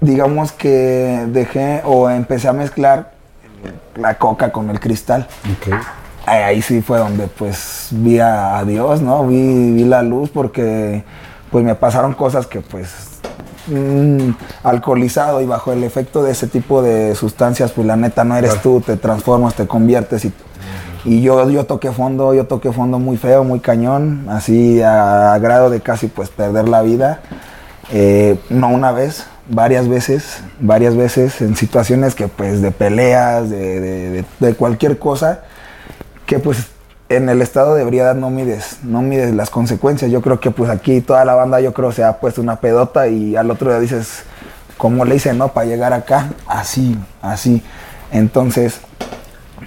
digamos 0.00 0.50
que 0.50 1.24
dejé 1.28 1.82
o 1.84 2.10
empecé 2.10 2.48
a 2.48 2.52
mezclar 2.52 3.12
la 3.94 4.18
coca 4.18 4.50
con 4.50 4.68
el 4.70 4.80
cristal. 4.80 5.28
Ok. 5.56 5.74
Ahí 6.26 6.62
sí 6.62 6.80
fue 6.82 6.98
donde 6.98 7.26
pues 7.28 7.88
vi 7.90 8.18
a, 8.18 8.62
Dios, 8.64 9.00
¿no? 9.02 9.26
Vi, 9.26 9.72
vi 9.72 9.84
la 9.84 10.02
luz 10.02 10.30
porque 10.30 11.04
pues 11.50 11.64
me 11.64 11.74
pasaron 11.74 12.14
cosas 12.14 12.46
que 12.46 12.60
pues 12.60 12.88
mm, 13.68 14.30
alcoholizado 14.62 15.40
y 15.40 15.46
bajo 15.46 15.72
el 15.72 15.84
efecto 15.84 16.22
de 16.22 16.32
ese 16.32 16.46
tipo 16.46 16.82
de 16.82 17.14
sustancias, 17.14 17.72
pues 17.72 17.86
la 17.86 17.96
neta 17.96 18.24
no 18.24 18.36
eres 18.36 18.60
tú, 18.62 18.80
te 18.80 18.96
transformas, 18.96 19.54
te 19.54 19.66
conviertes 19.66 20.24
y, 20.24 20.32
y 21.04 21.20
yo, 21.22 21.48
yo 21.50 21.64
toqué 21.64 21.92
fondo, 21.92 22.32
yo 22.34 22.46
toqué 22.46 22.72
fondo 22.72 22.98
muy 22.98 23.16
feo, 23.16 23.44
muy 23.44 23.60
cañón, 23.60 24.26
así 24.30 24.80
a, 24.82 25.36
grado 25.38 25.70
de 25.70 25.80
casi 25.80 26.06
pues 26.08 26.28
perder 26.30 26.68
la 26.68 26.82
vida, 26.82 27.20
Eh, 27.92 28.38
no 28.48 28.68
una 28.70 28.92
vez, 28.92 29.26
varias 29.46 29.86
veces, 29.88 30.38
varias 30.58 30.96
veces 30.96 31.42
en 31.42 31.54
situaciones 31.54 32.14
que 32.14 32.28
pues 32.28 32.62
de 32.62 32.70
peleas, 32.70 33.50
de, 33.50 33.78
de- 33.78 34.10
de- 34.10 34.24
de 34.40 34.54
cualquier 34.54 34.98
cosa, 34.98 35.42
que 36.26 36.38
pues 36.38 36.68
en 37.08 37.28
el 37.28 37.42
estado 37.42 37.74
de 37.74 37.82
ebriedad 37.82 38.14
no 38.14 38.30
mides, 38.30 38.78
no 38.82 39.02
mides 39.02 39.34
las 39.34 39.50
consecuencias. 39.50 40.10
Yo 40.10 40.22
creo 40.22 40.40
que 40.40 40.50
pues 40.50 40.70
aquí 40.70 41.00
toda 41.00 41.24
la 41.24 41.34
banda 41.34 41.60
yo 41.60 41.72
creo 41.72 41.92
se 41.92 42.04
ha 42.04 42.18
puesto 42.18 42.40
una 42.40 42.56
pedota 42.56 43.08
y 43.08 43.36
al 43.36 43.50
otro 43.50 43.70
día 43.70 43.80
dices, 43.80 44.24
¿cómo 44.78 45.04
le 45.04 45.16
hice 45.16 45.34
no 45.34 45.48
para 45.48 45.66
llegar 45.66 45.92
acá? 45.92 46.30
Así, 46.46 46.96
así. 47.20 47.62
Entonces, 48.10 48.80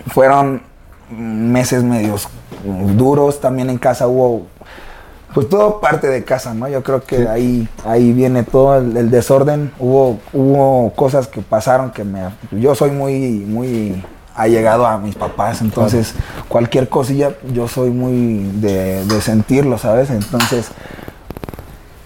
fueron 0.07 0.61
meses 1.09 1.83
medios 1.83 2.27
duros, 2.95 3.39
también 3.39 3.69
en 3.69 3.77
casa 3.77 4.07
hubo 4.07 4.47
pues 5.33 5.49
todo 5.49 5.79
parte 5.79 6.07
de 6.07 6.23
casa, 6.23 6.53
¿no? 6.55 6.67
Yo 6.67 6.81
creo 6.81 7.03
que 7.03 7.27
ahí, 7.27 7.67
ahí 7.85 8.11
viene 8.11 8.41
todo 8.41 8.77
el, 8.77 8.97
el 8.97 9.11
desorden. 9.11 9.71
Hubo, 9.77 10.19
hubo 10.33 10.91
cosas 10.95 11.27
que 11.27 11.41
pasaron 11.41 11.91
que 11.91 12.03
me... 12.03 12.21
Yo 12.51 12.73
soy 12.73 12.89
muy, 12.89 13.45
muy 13.45 14.03
allegado 14.37 14.87
a 14.87 14.97
mis 14.97 15.15
papás, 15.15 15.61
entonces 15.61 16.13
cualquier 16.47 16.87
cosilla 16.87 17.33
yo 17.53 17.67
soy 17.67 17.89
muy 17.89 18.49
de, 18.61 19.03
de 19.05 19.21
sentirlo, 19.21 19.77
¿sabes? 19.77 20.09
Entonces... 20.09 20.71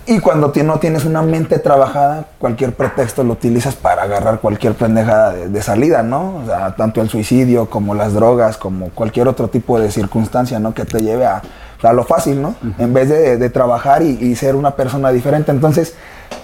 Y 0.07 0.19
cuando 0.19 0.51
no 0.63 0.79
tienes 0.79 1.05
una 1.05 1.21
mente 1.21 1.59
trabajada, 1.59 2.25
cualquier 2.39 2.73
pretexto 2.73 3.23
lo 3.23 3.33
utilizas 3.33 3.75
para 3.75 4.01
agarrar 4.01 4.39
cualquier 4.39 4.73
pendejada 4.73 5.31
de, 5.31 5.47
de 5.47 5.61
salida, 5.61 6.01
¿no? 6.01 6.38
O 6.38 6.45
sea, 6.47 6.75
tanto 6.75 7.01
el 7.01 7.09
suicidio 7.09 7.69
como 7.69 7.93
las 7.93 8.13
drogas, 8.13 8.57
como 8.57 8.89
cualquier 8.89 9.27
otro 9.27 9.47
tipo 9.47 9.79
de 9.79 9.91
circunstancia, 9.91 10.59
¿no? 10.59 10.73
Que 10.73 10.85
te 10.85 11.01
lleve 11.01 11.27
a, 11.27 11.43
a 11.83 11.93
lo 11.93 12.03
fácil, 12.03 12.41
¿no? 12.41 12.55
En 12.79 12.93
vez 12.93 13.09
de, 13.09 13.38
de 13.38 13.50
trabajar 13.51 14.01
y, 14.01 14.17
y 14.19 14.35
ser 14.35 14.55
una 14.55 14.71
persona 14.75 15.11
diferente. 15.11 15.51
Entonces, 15.51 15.93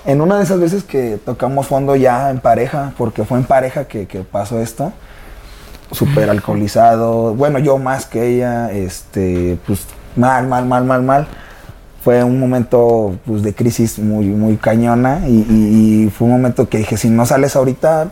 en 0.05 0.21
una 0.21 0.37
de 0.37 0.43
esas 0.43 0.59
veces 0.59 0.83
que 0.83 1.17
tocamos 1.25 1.65
fondo 1.65 1.95
ya 1.95 2.29
en 2.29 2.39
pareja, 2.39 2.93
porque 2.95 3.25
fue 3.25 3.39
en 3.39 3.43
pareja 3.43 3.85
que, 3.85 4.05
que 4.07 4.19
pasó 4.21 4.59
esto, 4.59 4.93
súper 5.91 6.29
alcoholizado, 6.29 7.33
bueno, 7.35 7.59
yo 7.59 7.77
más 7.77 8.05
que 8.05 8.27
ella, 8.35 8.71
este, 8.71 9.57
pues 9.65 9.85
mal, 10.15 10.47
mal, 10.47 10.65
mal, 10.65 10.83
mal, 10.85 11.01
mal. 11.03 11.27
Fue 12.03 12.23
un 12.23 12.39
momento 12.39 13.15
pues, 13.25 13.43
de 13.43 13.53
crisis 13.53 13.99
muy, 13.99 14.25
muy 14.27 14.55
cañona 14.57 15.21
y, 15.27 15.45
y- 15.49 16.03
y 16.05 16.09
fue 16.09 16.25
un 16.27 16.33
momento 16.33 16.69
que 16.69 16.77
dije, 16.79 16.95
si 16.97 17.09
no 17.09 17.25
sales 17.25 17.55
ahorita, 17.55 18.09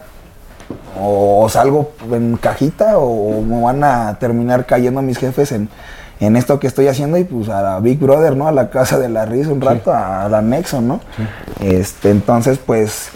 o 1.00 1.48
salgo 1.50 1.92
en 2.12 2.38
cajita 2.38 2.98
o 2.98 3.42
me 3.42 3.62
van 3.62 3.84
a 3.84 4.18
terminar 4.20 4.66
cayendo 4.66 5.02
mis 5.02 5.18
jefes 5.18 5.52
en, 5.52 5.70
en 6.20 6.36
esto 6.36 6.60
que 6.60 6.68
estoy 6.68 6.88
haciendo 6.88 7.18
y 7.18 7.24
pues 7.24 7.50
a 7.50 7.62
la 7.62 7.80
Big 7.80 8.00
Brother, 8.00 8.36
¿no? 8.36 8.48
A 8.48 8.52
la 8.52 8.70
casa 8.70 8.98
de 8.98 9.10
la 9.10 9.26
risa 9.26 9.52
un 9.52 9.62
rato, 9.62 9.94
a, 9.94 10.28
la 10.30 10.42
Nexo, 10.42 10.82
¿no? 10.82 11.00
Este, 11.60 12.10
entonces 12.10 12.58
pues 12.58 13.10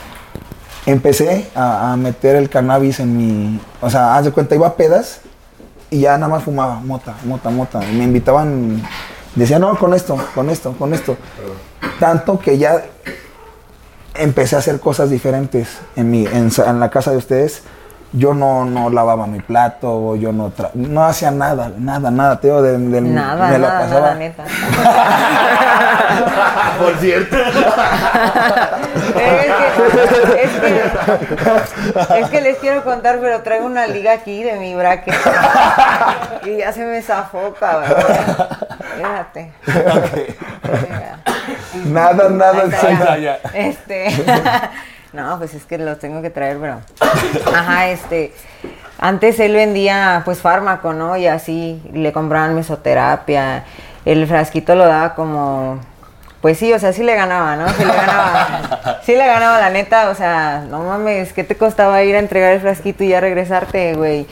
empecé 0.89 1.49
a, 1.55 1.93
a 1.93 1.97
meter 1.97 2.35
el 2.35 2.49
cannabis 2.49 2.99
en 2.99 3.17
mi, 3.17 3.59
o 3.81 3.89
sea, 3.89 4.15
haz 4.15 4.25
de 4.25 4.31
cuenta, 4.31 4.55
iba 4.55 4.67
a 4.67 4.75
pedas 4.75 5.21
y 5.89 6.01
ya 6.01 6.17
nada 6.17 6.27
más 6.31 6.43
fumaba, 6.43 6.75
mota, 6.79 7.15
mota, 7.25 7.49
mota. 7.49 7.79
Y 7.89 7.95
me 7.95 8.03
invitaban, 8.03 8.81
decían, 9.35 9.61
no, 9.61 9.77
con 9.77 9.93
esto, 9.93 10.17
con 10.35 10.49
esto, 10.49 10.73
con 10.77 10.93
esto. 10.93 11.17
Tanto 11.99 12.39
que 12.39 12.57
ya 12.57 12.83
empecé 14.15 14.55
a 14.55 14.59
hacer 14.59 14.79
cosas 14.79 15.09
diferentes 15.09 15.79
en, 15.95 16.11
mi, 16.11 16.25
en, 16.25 16.51
la 16.79 16.89
casa 16.89 17.11
de 17.11 17.17
ustedes. 17.17 17.63
Yo 18.11 18.33
no, 18.33 18.65
no 18.65 18.89
lavaba 18.89 19.27
mi 19.27 19.39
plato, 19.39 20.15
yo 20.15 20.31
no, 20.31 20.51
tra- 20.51 20.73
no 20.73 21.03
hacía 21.03 21.29
nada, 21.29 21.71
nada, 21.77 22.09
nada, 22.09 22.39
Teo, 22.39 22.61
de, 22.63 22.75
de- 22.77 23.01
Nada, 23.01 23.49
me 23.49 23.59
la 23.59 23.67
nada, 23.67 23.79
pasaba. 23.81 24.01
nada, 24.01 24.15
neta. 24.15 24.45
Por 26.79 26.95
cierto. 26.97 27.37
es, 27.37 27.53
que, 29.15 30.43
es, 30.43 30.51
que, 30.59 32.19
es 32.19 32.29
que 32.29 32.41
les 32.41 32.57
quiero 32.57 32.83
contar, 32.83 33.19
pero 33.19 33.41
traigo 33.41 33.65
una 33.65 33.87
liga 33.87 34.13
aquí 34.13 34.43
de 34.43 34.53
mi 34.59 34.75
bracket. 34.75 35.15
Y 36.45 36.57
ya 36.57 36.71
se 36.71 36.85
me 36.85 37.01
zafó, 37.01 37.53
cabrón. 37.59 37.95
Fíjate. 38.97 39.51
Mira. 40.65 41.19
Nada, 41.85 42.29
nada, 42.29 43.17
ya. 43.17 43.39
Este. 43.53 44.09
no, 45.13 45.37
pues 45.37 45.53
es 45.53 45.65
que 45.65 45.77
los 45.77 45.99
tengo 45.99 46.21
que 46.21 46.29
traer, 46.29 46.57
pero. 46.59 46.81
Ajá, 47.55 47.89
este. 47.89 48.33
Antes 48.99 49.39
él 49.39 49.53
vendía 49.53 50.21
pues 50.25 50.39
fármaco, 50.39 50.93
¿no? 50.93 51.15
Y 51.15 51.27
así 51.27 51.81
le 51.93 52.11
compraban 52.11 52.55
mesoterapia. 52.55 53.63
El 54.05 54.27
frasquito 54.27 54.75
lo 54.75 54.85
daba 54.85 55.15
como. 55.15 55.79
Pues 56.41 56.57
sí, 56.57 56.71
o 56.71 56.79
sea, 56.79 56.93
sí 56.93 57.03
le 57.03 57.15
ganaba, 57.15 57.55
¿no? 57.55 57.67
Sí 57.69 57.83
le 57.83 57.93
ganaba. 57.93 58.99
Sí 59.03 59.15
le 59.15 59.25
ganaba, 59.25 59.59
la 59.59 59.69
neta. 59.69 60.09
O 60.09 60.15
sea, 60.15 60.63
no 60.69 60.83
mames, 60.83 61.33
¿qué 61.33 61.43
te 61.43 61.55
costaba 61.55 62.03
ir 62.03 62.15
a 62.15 62.19
entregar 62.19 62.53
el 62.53 62.61
frasquito 62.61 63.03
y 63.03 63.09
ya 63.09 63.19
regresarte, 63.19 63.95
güey? 63.95 64.27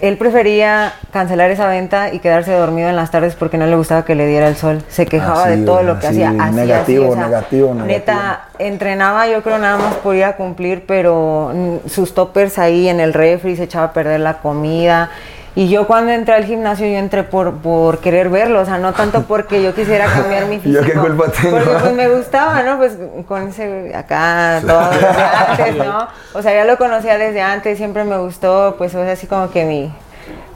Él 0.00 0.18
prefería 0.18 0.92
cancelar 1.12 1.50
esa 1.50 1.66
venta 1.68 2.12
y 2.12 2.18
quedarse 2.18 2.52
dormido 2.52 2.88
en 2.90 2.96
las 2.96 3.10
tardes 3.10 3.34
porque 3.36 3.56
no 3.56 3.66
le 3.66 3.74
gustaba 3.74 4.04
que 4.04 4.14
le 4.14 4.26
diera 4.26 4.48
el 4.48 4.56
sol. 4.56 4.82
Se 4.88 5.06
quejaba 5.06 5.44
Así, 5.44 5.60
de 5.60 5.64
todo 5.64 5.82
lo 5.82 5.98
que 5.98 6.08
así, 6.08 6.22
hacía. 6.22 6.44
Así, 6.44 6.54
negativo, 6.54 7.04
así, 7.04 7.12
o 7.12 7.14
sea, 7.14 7.26
negativo, 7.26 7.74
negativo. 7.74 7.86
Neta, 7.86 8.44
entrenaba 8.58 9.26
yo 9.26 9.42
creo 9.42 9.58
nada 9.58 9.78
más 9.78 9.94
por 9.94 10.14
ir 10.14 10.24
a 10.24 10.36
cumplir, 10.36 10.84
pero 10.86 11.52
sus 11.86 12.12
toppers 12.12 12.58
ahí 12.58 12.88
en 12.88 13.00
el 13.00 13.14
refri 13.14 13.56
se 13.56 13.62
echaba 13.64 13.86
a 13.86 13.92
perder 13.92 14.20
la 14.20 14.38
comida. 14.38 15.10
Y 15.56 15.68
yo 15.68 15.86
cuando 15.86 16.10
entré 16.10 16.34
al 16.34 16.44
gimnasio, 16.44 16.86
yo 16.86 16.98
entré 16.98 17.22
por, 17.22 17.58
por 17.58 17.98
querer 17.98 18.28
verlo, 18.28 18.60
o 18.60 18.64
sea, 18.64 18.78
no 18.78 18.92
tanto 18.92 19.22
porque 19.28 19.62
yo 19.62 19.74
quisiera 19.74 20.06
cambiar 20.06 20.46
mi 20.46 20.56
¿Yo 20.56 20.62
físico. 20.62 20.84
qué 20.84 20.92
culpa 20.94 21.30
tengo? 21.30 21.58
Porque 21.58 21.70
pues 21.80 21.92
me 21.94 22.08
gustaba, 22.08 22.62
¿no? 22.62 22.76
Pues 22.76 22.98
con 23.28 23.48
ese 23.48 23.94
acá, 23.94 24.60
todo 24.66 24.90
desde 24.90 25.06
antes, 25.48 25.76
¿no? 25.76 26.08
O 26.34 26.42
sea, 26.42 26.54
ya 26.54 26.64
lo 26.64 26.76
conocía 26.76 27.18
desde 27.18 27.40
antes, 27.40 27.78
siempre 27.78 28.04
me 28.04 28.18
gustó, 28.18 28.74
pues 28.78 28.94
es 28.94 29.08
así 29.08 29.28
como 29.28 29.50
que 29.50 29.64
mi, 29.64 29.92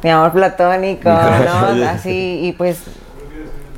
mi 0.02 0.10
amor 0.10 0.32
platónico, 0.32 1.08
¿no? 1.10 1.88
Así, 1.88 2.40
y 2.42 2.52
pues 2.52 2.82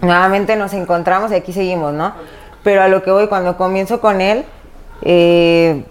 nuevamente 0.00 0.56
nos 0.56 0.72
encontramos 0.72 1.32
y 1.32 1.34
aquí 1.34 1.52
seguimos, 1.52 1.92
¿no? 1.92 2.14
Pero 2.62 2.82
a 2.82 2.88
lo 2.88 3.02
que 3.02 3.10
voy, 3.10 3.26
cuando 3.28 3.58
comienzo 3.58 4.00
con 4.00 4.22
él, 4.22 4.44
eh, 5.02 5.84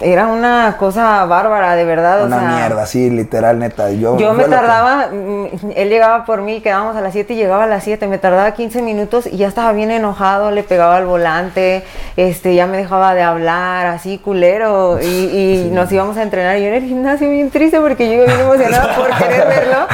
era 0.00 0.26
una 0.26 0.76
cosa 0.78 1.24
bárbara, 1.26 1.74
de 1.76 1.84
verdad. 1.84 2.24
Una 2.24 2.36
o 2.36 2.40
sea, 2.40 2.48
mierda, 2.48 2.86
sí, 2.86 3.10
literal, 3.10 3.58
neta. 3.58 3.90
Yo, 3.90 4.16
Yo 4.16 4.32
me 4.32 4.44
lo 4.44 4.48
que- 4.48 4.54
tardaba, 4.56 5.08
mm, 5.12 5.46
él 5.76 5.88
llegaba 5.90 6.24
por 6.24 6.40
mí, 6.40 6.60
quedábamos 6.62 6.96
a 6.96 7.02
las 7.02 7.12
7 7.12 7.34
y 7.34 7.36
llegaba 7.36 7.64
a 7.64 7.66
las 7.66 7.84
7, 7.84 8.06
me 8.06 8.16
tardaba 8.18 8.50
15 8.52 8.80
minutos 8.80 9.26
y 9.26 9.36
ya 9.36 9.48
estaba 9.48 9.72
bien 9.72 9.90
enojado, 9.90 10.50
le 10.50 10.62
pegaba 10.62 10.96
al 10.96 11.04
volante, 11.04 11.84
este, 12.16 12.54
ya 12.54 12.66
me 12.66 12.78
dejaba 12.78 13.14
de 13.14 13.22
hablar, 13.22 13.86
así 13.86 14.16
culero, 14.18 14.98
y, 15.00 15.06
y 15.06 15.70
nos 15.74 15.92
íbamos 15.92 16.16
a 16.16 16.22
entrenar. 16.22 16.56
Y 16.56 16.62
yo 16.62 16.68
en 16.68 16.74
el 16.74 16.84
gimnasio 16.84 17.28
bien 17.28 17.50
triste 17.50 17.78
porque 17.78 18.06
yo 18.08 18.14
iba 18.14 18.24
bien 18.24 18.40
emocionada 18.40 18.96
por 18.96 19.08
querer 19.18 19.46
verlo, 19.46 19.86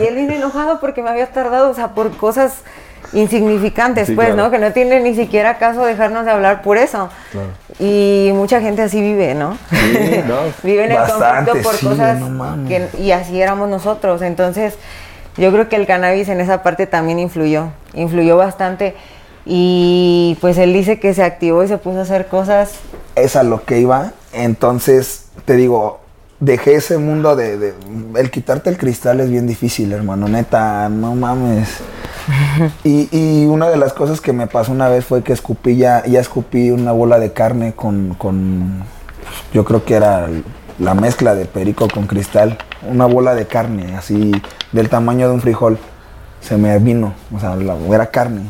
y 0.00 0.06
él 0.06 0.14
bien 0.16 0.32
enojado 0.32 0.80
porque 0.80 1.02
me 1.02 1.08
había 1.10 1.26
tardado, 1.26 1.70
o 1.70 1.74
sea, 1.74 1.88
por 1.88 2.14
cosas 2.16 2.58
insignificantes, 3.12 4.06
Sí, 4.08 4.14
pues, 4.14 4.28
claro. 4.28 4.42
¿no? 4.44 4.50
Que 4.50 4.58
no 4.58 4.72
tiene 4.72 5.00
ni 5.00 5.14
siquiera 5.14 5.58
caso 5.58 5.84
dejarnos 5.84 6.24
de 6.24 6.30
hablar 6.30 6.62
por 6.62 6.76
eso. 6.78 7.08
Y 7.78 8.30
mucha 8.34 8.60
gente 8.60 8.82
así 8.82 9.00
vive, 9.00 9.34
¿no? 9.34 9.56
Sí, 9.70 10.20
no. 10.26 10.36
vive 10.62 10.84
en 10.84 10.92
el 10.92 10.98
conflicto 10.98 11.62
por 11.62 11.74
sí, 11.74 11.86
cosas 11.86 12.20
no 12.20 12.68
que 12.68 12.88
y 12.98 13.10
así 13.12 13.40
éramos 13.40 13.68
nosotros. 13.68 14.22
Entonces, 14.22 14.74
yo 15.36 15.50
creo 15.52 15.68
que 15.68 15.76
el 15.76 15.86
cannabis 15.86 16.28
en 16.28 16.40
esa 16.40 16.62
parte 16.62 16.86
también 16.86 17.18
influyó, 17.18 17.68
influyó 17.94 18.36
bastante. 18.36 18.94
Y 19.46 20.36
pues 20.40 20.58
él 20.58 20.72
dice 20.72 21.00
que 21.00 21.14
se 21.14 21.22
activó 21.22 21.64
y 21.64 21.68
se 21.68 21.78
puso 21.78 21.98
a 22.00 22.02
hacer 22.02 22.26
cosas. 22.26 22.72
es 23.16 23.36
a 23.36 23.42
lo 23.42 23.64
que 23.64 23.78
iba. 23.80 24.12
Entonces, 24.32 25.24
te 25.46 25.54
digo, 25.56 26.00
dejé 26.40 26.74
ese 26.76 26.98
mundo 26.98 27.34
de, 27.36 27.56
de- 27.58 27.74
El 28.16 28.30
quitarte 28.30 28.68
el 28.70 28.76
cristal 28.76 29.18
es 29.20 29.30
bien 29.30 29.46
difícil, 29.46 29.92
hermano. 29.92 30.28
Neta, 30.28 30.88
no 30.90 31.14
mames. 31.14 31.68
Y, 32.84 33.08
y 33.12 33.46
una 33.46 33.68
de 33.68 33.76
las 33.76 33.92
cosas 33.92 34.20
que 34.20 34.32
me 34.32 34.46
pasó 34.46 34.72
una 34.72 34.88
vez 34.88 35.04
fue 35.04 35.22
que 35.22 35.32
escupí 35.32 35.76
ya, 35.76 36.04
ya 36.06 36.20
escupí 36.20 36.70
una 36.70 36.92
bola 36.92 37.18
de 37.18 37.32
carne 37.32 37.72
con, 37.74 38.14
con. 38.18 38.84
Yo 39.52 39.64
creo 39.64 39.84
que 39.84 39.94
era 39.94 40.28
la 40.78 40.94
mezcla 40.94 41.34
de 41.34 41.44
perico 41.46 41.88
con 41.88 42.06
cristal. 42.06 42.58
Una 42.88 43.06
bola 43.06 43.34
de 43.34 43.46
carne, 43.46 43.96
así, 43.96 44.32
del 44.72 44.88
tamaño 44.88 45.28
de 45.28 45.34
un 45.34 45.40
frijol. 45.40 45.78
Se 46.40 46.56
me 46.56 46.78
vino, 46.78 47.12
o 47.34 47.38
sea, 47.38 47.54
la- 47.56 47.76
era 47.92 48.06
carne. 48.10 48.42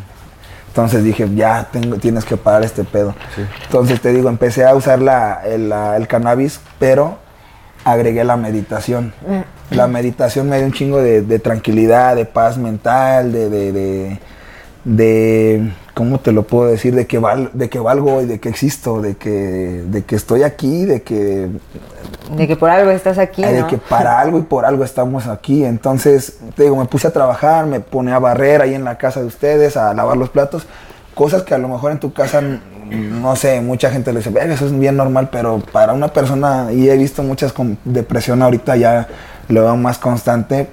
Entonces 0.68 1.02
dije, 1.02 1.28
ya 1.34 1.66
tengo, 1.72 1.96
tienes 1.96 2.24
que 2.24 2.36
parar 2.36 2.62
este 2.62 2.84
pedo. 2.84 3.14
Entonces 3.64 4.00
te 4.00 4.12
digo, 4.12 4.28
empecé 4.28 4.64
a 4.64 4.74
usar 4.76 5.00
la, 5.02 5.40
el, 5.44 5.68
la- 5.68 5.96
el 5.96 6.06
cannabis, 6.06 6.60
pero 6.78 7.18
agregué 7.84 8.22
la 8.22 8.36
meditación. 8.36 9.12
La 9.70 9.86
meditación 9.86 10.48
me 10.48 10.56
dio 10.58 10.66
un 10.66 10.72
chingo 10.72 10.98
de, 10.98 11.22
de 11.22 11.38
tranquilidad, 11.38 12.16
de 12.16 12.24
paz 12.24 12.58
mental, 12.58 13.32
de, 13.32 13.48
de, 13.48 13.72
de, 13.72 14.18
de- 14.84 15.72
¿cómo 15.94 16.18
te 16.18 16.32
lo 16.32 16.42
puedo 16.44 16.68
decir? 16.70 16.94
De 16.94 17.06
que, 17.06 17.18
val, 17.18 17.50
de 17.52 17.68
que 17.68 17.78
valgo 17.78 18.20
y 18.22 18.26
de 18.26 18.40
que 18.40 18.48
existo, 18.48 19.00
de 19.00 19.16
que, 19.16 19.84
de 19.86 20.02
que 20.02 20.16
estoy 20.16 20.42
aquí, 20.42 20.84
de 20.86 21.02
que 21.02 21.48
De 22.36 22.48
que 22.48 22.56
por 22.56 22.70
algo 22.70 22.90
estás 22.90 23.18
aquí, 23.18 23.42
de 23.44 23.60
¿no? 23.60 23.66
que 23.68 23.78
para 23.78 24.18
algo 24.18 24.38
y 24.38 24.42
por 24.42 24.64
algo 24.64 24.82
estamos 24.82 25.26
aquí. 25.28 25.64
Entonces, 25.64 26.38
te 26.56 26.64
digo, 26.64 26.76
me 26.76 26.86
puse 26.86 27.06
a 27.08 27.12
trabajar, 27.12 27.66
me 27.66 27.80
pone 27.80 28.12
a 28.12 28.18
barrer 28.18 28.62
ahí 28.62 28.74
en 28.74 28.84
la 28.84 28.98
casa 28.98 29.20
de 29.20 29.26
ustedes, 29.26 29.76
a 29.76 29.92
lavar 29.94 30.16
los 30.16 30.30
platos. 30.30 30.66
Cosas 31.14 31.42
que 31.42 31.54
a 31.54 31.58
lo 31.58 31.68
mejor 31.68 31.92
en 31.92 31.98
tu 32.00 32.12
casa, 32.12 32.40
no 32.90 33.36
sé, 33.36 33.60
mucha 33.60 33.90
gente 33.90 34.12
le 34.12 34.18
dice, 34.20 34.30
"Verga, 34.30 34.54
eso 34.54 34.66
es 34.66 34.76
bien 34.78 34.96
normal, 34.96 35.28
pero 35.30 35.60
para 35.72 35.92
una 35.92 36.08
persona, 36.08 36.68
y 36.72 36.88
he 36.88 36.96
visto 36.96 37.22
muchas 37.22 37.52
con 37.52 37.78
depresión 37.84 38.40
ahorita 38.42 38.76
ya 38.76 39.06
lo 39.50 39.62
veo 39.64 39.76
más 39.76 39.98
constante, 39.98 40.68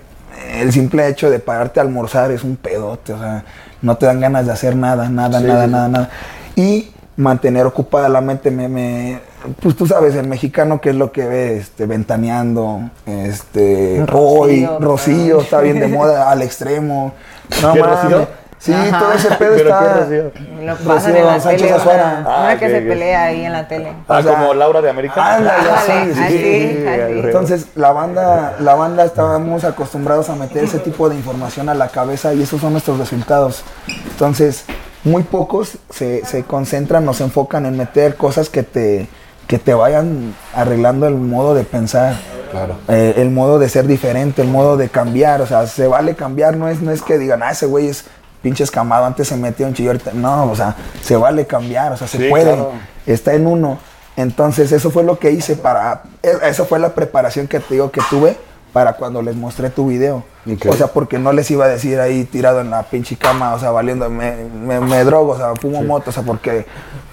el 0.53 0.72
simple 0.72 1.07
hecho 1.07 1.29
de 1.29 1.39
pararte 1.39 1.79
a 1.79 1.84
almorzar 1.84 2.31
es 2.31 2.43
un 2.43 2.55
pedote, 2.57 3.13
o 3.13 3.19
sea, 3.19 3.43
no 3.81 3.98
te 3.98 4.05
dan 4.05 4.19
ganas 4.19 4.46
de 4.46 4.51
hacer 4.51 4.75
nada, 4.75 5.10
nada, 5.10 5.39
nada, 5.39 5.67
nada, 5.67 5.88
nada. 5.88 6.10
Y 6.55 6.91
mantener 7.15 7.65
ocupada 7.65 8.07
la 8.10 8.22
mente, 8.22 8.51
me, 8.51 8.67
me- 8.69 9.19
pues 9.62 9.75
tú 9.75 9.88
sabes, 9.88 10.15
el 10.15 10.27
mexicano 10.27 10.81
que 10.81 10.89
es 10.89 10.96
lo 10.96 11.12
que 11.12 11.25
ve, 11.25 11.57
este, 11.57 11.86
ventaneando, 11.86 12.81
este, 13.05 14.03
Rocío, 14.05 14.22
hoy, 14.41 14.69
Rocío, 14.79 15.41
está 15.41 15.62
bien 15.62 15.79
de 15.79 15.88
moda 15.98 16.29
al 16.31 16.41
extremo. 16.41 17.13
No 17.62 17.74
¿Qué, 17.74 17.79
mames. 17.79 18.03
Rocío? 18.03 18.27
Sí, 18.60 18.74
Ajá. 18.74 19.00
todo 19.00 19.14
ese 19.14 19.30
pedo 19.36 19.54
¿Pero 19.56 19.70
qué, 19.70 20.18
está. 20.30 20.64
Lo 20.64 20.76
pasan 20.78 21.16
en 21.16 21.26
la 21.28 21.40
Sánchez 21.40 21.62
tele, 21.62 21.74
Azuara. 21.74 22.18
una, 22.22 22.36
Ah, 22.36 22.42
una 22.46 22.60
que 22.60 22.70
se 22.70 22.82
pelea 22.82 23.24
ahí 23.26 23.46
en 23.46 23.54
la 23.54 23.68
tele. 23.68 23.94
Ah, 24.08 24.18
O 24.18 24.24
sea, 24.24 24.34
como 24.34 24.54
Laura 24.56 24.82
de 24.82 24.90
América. 24.90 25.36
Ándale, 25.36 25.70
Ándale, 25.70 26.14
sí, 26.14 26.20
así, 26.22 26.38
sí. 26.38 26.88
así. 26.88 27.20
Entonces, 27.28 27.68
la 27.76 27.92
banda, 27.92 28.56
la 28.60 28.74
banda 28.74 29.06
estábamos 29.06 29.64
acostumbrados 29.64 30.30
a 30.30 30.36
meter 30.36 30.64
ese 30.64 30.80
tipo 30.80 31.08
de 31.08 31.16
información 31.16 31.70
a 31.70 31.76
la 31.76 31.90
cabeza 31.90 32.34
y 32.34 32.42
esos 32.42 32.60
son 32.60 32.72
nuestros 32.72 32.98
resultados. 32.98 33.64
Entonces, 34.12 34.66
muy 35.04 35.22
pocos 35.24 35.78
se, 35.92 36.26
se 36.26 36.44
concentran 36.44 37.08
o 37.08 37.14
se 37.14 37.24
enfocan 37.24 37.66
en 37.68 37.78
meter 37.78 38.16
cosas 38.16 38.50
que 38.50 38.64
te, 38.64 39.08
que 39.46 39.60
te 39.60 39.74
vayan 39.76 40.34
arreglando 40.56 41.08
el 41.08 41.16
modo 41.16 41.54
de 41.54 41.64
pensar. 41.64 42.16
Claro. 42.52 42.76
Eh, 42.88 43.16
el 43.18 43.30
modo 43.30 43.60
de 43.60 43.68
ser 43.70 43.88
diferente, 43.88 44.42
el 44.42 44.48
modo 44.48 44.78
de 44.78 44.88
cambiar, 44.90 45.42
o 45.42 45.46
sea, 45.46 45.68
se 45.68 45.86
vale 45.86 46.16
cambiar, 46.16 46.56
no 46.56 46.70
es, 46.70 46.82
no 46.82 46.92
es 46.92 47.02
que 47.02 47.18
digan, 47.18 47.44
ah, 47.44 47.52
ese 47.52 47.66
güey 47.66 47.90
es 47.90 48.06
pinche 48.48 48.63
escamado, 48.63 49.06
antes 49.06 49.27
se 49.27 49.36
metió 49.36 49.68
en 49.68 49.74
chillo, 49.74 49.92
ahorita-". 49.92 50.13
no, 50.13 50.50
o 50.51 50.56
sea, 50.56 50.75
se 51.01 51.16
vale 51.18 51.46
cambiar, 51.46 51.92
o 51.92 51.98
sea, 51.98 52.08
se 52.08 52.18
Sí, 52.18 52.30
puede, 52.30 52.46
claro. 52.54 52.72
está 53.06 53.34
en 53.34 53.46
uno. 53.48 53.77
Entonces, 54.16 54.72
eso 54.72 54.89
fue 54.89 55.04
lo 55.04 55.20
que 55.20 55.32
hice 55.32 55.56
para, 55.56 56.04
e- 56.24 56.38
eso 56.50 56.66
fue 56.66 56.80
la 56.80 56.89
preparación 56.96 57.48
que 57.48 57.60
te 57.60 57.74
digo 57.74 57.92
que 57.92 58.01
tuve 58.10 58.38
para 58.74 58.94
cuando 58.94 59.22
les 59.22 59.36
mostré 59.36 59.70
tu 59.70 59.88
video. 59.88 60.24
Ok. 60.51 60.66
O 60.70 60.74
sea, 60.74 60.88
porque 60.88 61.20
no 61.20 61.34
les 61.34 61.50
iba 61.51 61.66
a 61.66 61.68
decir 61.68 62.00
ahí 62.00 62.24
tirado 62.24 62.62
en 62.62 62.70
la 62.70 62.84
pinche 62.84 63.16
cama, 63.18 63.54
o 63.54 63.60
sea, 63.60 63.72
valiendo, 63.72 64.10
me, 64.10 64.36
me, 64.46 64.80
me 64.80 65.04
drogo, 65.04 65.34
o 65.34 65.38
sea, 65.38 65.54
fumo 65.60 65.84
moto, 65.84 66.10
o 66.10 66.13
sea, 66.13 66.24
porque 66.24 66.66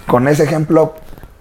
con 0.07 0.29
ese 0.29 0.45
ejemplo, 0.45 0.95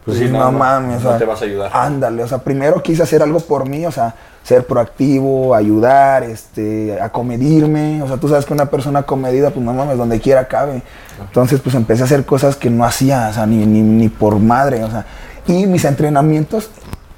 Pues 0.05 0.17
pues 0.17 0.19
sí, 0.19 0.25
no, 0.25 0.39
no, 0.39 0.51
no, 0.51 0.57
mames, 0.59 0.99
o 1.01 1.03
no 1.05 1.09
sea, 1.11 1.17
te 1.19 1.25
vas 1.25 1.41
a 1.41 1.45
ayudar. 1.45 1.71
Ándale, 1.73 2.23
o 2.23 2.27
sea, 2.27 2.39
primero 2.39 2.81
quise 2.83 3.03
hacer 3.03 3.21
algo 3.21 3.39
por 3.39 3.67
mí, 3.67 3.85
o 3.85 3.91
sea, 3.91 4.15
ser 4.43 4.67
proactivo, 4.67 5.55
ayudar, 5.55 6.23
este, 6.23 6.99
acomedirme, 7.01 8.01
o 8.03 8.07
sea, 8.07 8.17
tú 8.17 8.27
sabes 8.27 8.45
que 8.45 8.53
una 8.53 8.65
persona 8.65 9.03
comedida, 9.03 9.51
pues 9.51 9.65
no 9.65 9.73
mames, 9.73 9.97
donde 9.97 10.19
quiera 10.19 10.47
cabe. 10.47 10.83
Entonces, 11.19 11.61
pues 11.61 11.75
empecé 11.75 12.01
a 12.01 12.05
hacer 12.05 12.25
cosas 12.25 12.57
que 12.57 12.69
no 12.69 12.83
hacía, 12.83 13.29
o 13.29 13.33
sea, 13.33 13.45
ni, 13.45 13.65
ni, 13.65 13.81
ni 13.81 14.09
por 14.09 14.39
madre, 14.39 14.83
o 14.83 14.91
sea, 14.91 15.05
y 15.47 15.65
mis 15.65 15.85
entrenamientos, 15.85 16.69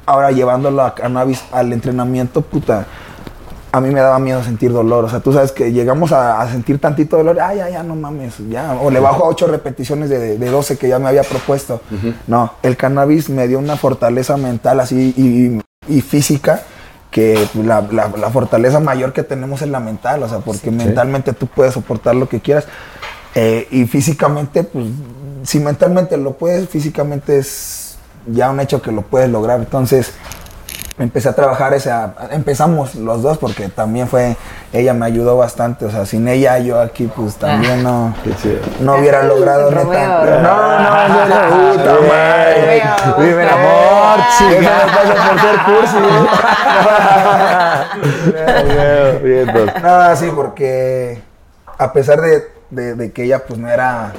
ahora 0.05 0.31
llevándolo 0.31 0.83
a 0.83 0.93
cannabis 0.93 1.43
al 1.51 1.73
entrenamiento, 1.73 2.41
puta, 2.41 2.85
a 3.71 3.81
mí 3.81 3.89
me 3.89 3.99
daba 3.99 4.19
miedo 4.19 4.41
sentir 4.41 4.71
dolor. 4.71 5.03
O 5.03 5.09
sea, 5.09 5.19
tú 5.19 5.33
sabes 5.33 5.51
que 5.51 5.73
llegamos 5.73 6.13
a, 6.13 6.41
a 6.41 6.49
sentir 6.49 6.79
tantito 6.79 7.17
dolor, 7.17 7.39
ah, 7.41 7.53
ya, 7.53 7.69
ya, 7.69 7.83
no 7.83 7.95
mames, 7.95 8.35
ya. 8.49 8.73
O 8.81 8.89
le 8.89 9.01
bajo 9.01 9.25
a 9.25 9.27
ocho 9.27 9.47
repeticiones 9.47 10.09
de, 10.09 10.37
de 10.37 10.49
12 10.49 10.77
que 10.77 10.87
ya 10.87 10.97
me 10.97 11.09
había 11.09 11.23
propuesto. 11.23 11.81
No, 12.25 12.53
el 12.63 12.77
cannabis 12.77 13.29
me 13.29 13.49
dio 13.49 13.59
una 13.59 13.75
fortaleza 13.75 14.37
mental 14.37 14.79
así 14.79 15.13
y, 15.17 15.93
y 15.93 16.01
física 16.01 16.61
que 17.15 17.47
la, 17.63 17.79
la- 17.79 18.09
la 18.09 18.29
fortaleza 18.29 18.81
mayor 18.81 19.13
que 19.13 19.23
tenemos 19.23 19.61
es 19.61 19.69
la 19.69 19.79
mental, 19.79 20.21
o 20.23 20.27
sea, 20.27 20.39
porque 20.39 20.69
mentalmente 20.69 21.31
tú 21.31 21.47
puedes 21.47 21.73
soportar 21.73 22.13
lo 22.13 22.27
que 22.27 22.41
quieras. 22.41 22.65
Eh, 23.35 23.69
y 23.71 23.85
físicamente, 23.85 24.63
pues, 24.65 24.87
si 25.43 25.61
mentalmente 25.61 26.17
lo 26.17 26.33
puedes, 26.33 26.67
físicamente 26.67 27.37
es 27.37 27.95
ya 28.27 28.49
un 28.51 28.59
hecho 28.59 28.81
que 28.81 28.91
lo 28.91 29.01
puedes 29.01 29.29
lograr. 29.29 29.59
Entonces, 29.61 30.11
empecé 30.97 31.27
a 31.29 31.33
trabajar 31.33 31.73
esa 31.73 32.13
empezamos 32.31 32.95
los 32.95 33.21
dos 33.21 33.37
porque 33.37 33.67
también 33.67 34.07
fue 34.07 34.37
ella 34.71 34.93
me 34.93 35.05
ayudó 35.05 35.35
bastante 35.37 35.83
o 35.85 35.91
sea 35.91 36.05
sin 36.05 36.25
ella 36.29 36.57
yo 36.59 36.79
aquí 36.79 37.07
pues 37.13 37.35
también 37.35 37.83
no 37.83 38.13
no 38.79 38.95
hubiera 38.95 39.23
logrado 39.23 39.71
neta 39.71 39.83
no 40.41 40.79
no 40.79 41.07
no 41.09 41.25
no 41.25 41.35
puta 41.75 41.91
madre 42.07 42.83
vive 43.19 43.43
el 43.43 43.49
amor 43.49 43.95
Ah. 44.17 44.29
chica 44.37 44.71
pasa 44.87 45.13
por 45.29 45.39
ser 45.41 45.57
cursi 45.65 45.97
no 49.83 50.15
sí 50.15 50.31
porque 50.33 51.21
a 51.77 51.91
pesar 51.91 52.21
de, 52.21 52.43
de- 52.69 52.95
de 52.95 53.11
que 53.11 53.23
ella 53.23 53.43
pues 53.45 53.59
no 53.59 53.69
era 53.69 54.13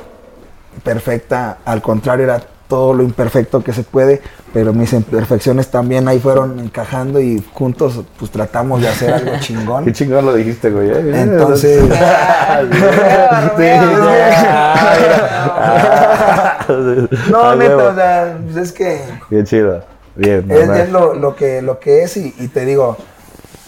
perfecta 0.82 1.58
al 1.64 1.80
contrario 1.82 2.24
era 2.24 2.40
todo 2.68 2.94
lo 2.94 3.02
imperfecto 3.02 3.62
que 3.62 3.72
se 3.72 3.83
puede 3.83 4.20
pero 4.52 4.72
mis 4.72 4.92
imperfecciones 4.92 5.70
también 5.70 6.09
ahí 6.09 6.18
fueron 6.18 6.59
encajando 6.61 7.20
y 7.20 7.44
juntos 7.52 8.00
pues 8.18 8.31
tratamos 8.31 8.81
de 8.81 8.88
hacer 8.88 9.12
algo 9.12 9.33
chingón 9.40 9.85
Qué 9.85 9.92
chingón 9.92 10.24
lo 10.24 10.35
dijiste, 10.35 10.70
güey. 10.70 10.90
¿eh? 10.90 11.20
entonces 11.20 11.83
no 17.31 17.42
A 17.42 17.57
neta 17.57 17.76
o 17.76 17.94
sea 17.94 18.38
pues, 18.44 18.57
es 18.57 18.72
que 18.72 19.00
Qué 19.31 19.44
chido. 19.44 19.83
Bien, 20.16 20.50
es, 20.50 20.68
es 20.70 20.90
lo, 20.90 21.14
lo 21.14 21.37
que, 21.37 21.61
lo 21.61 21.79
que 21.79 22.02
es 22.02 22.16
y, 22.16 22.35
y 22.38 22.48
te 22.48 22.64
digo, 22.64 22.96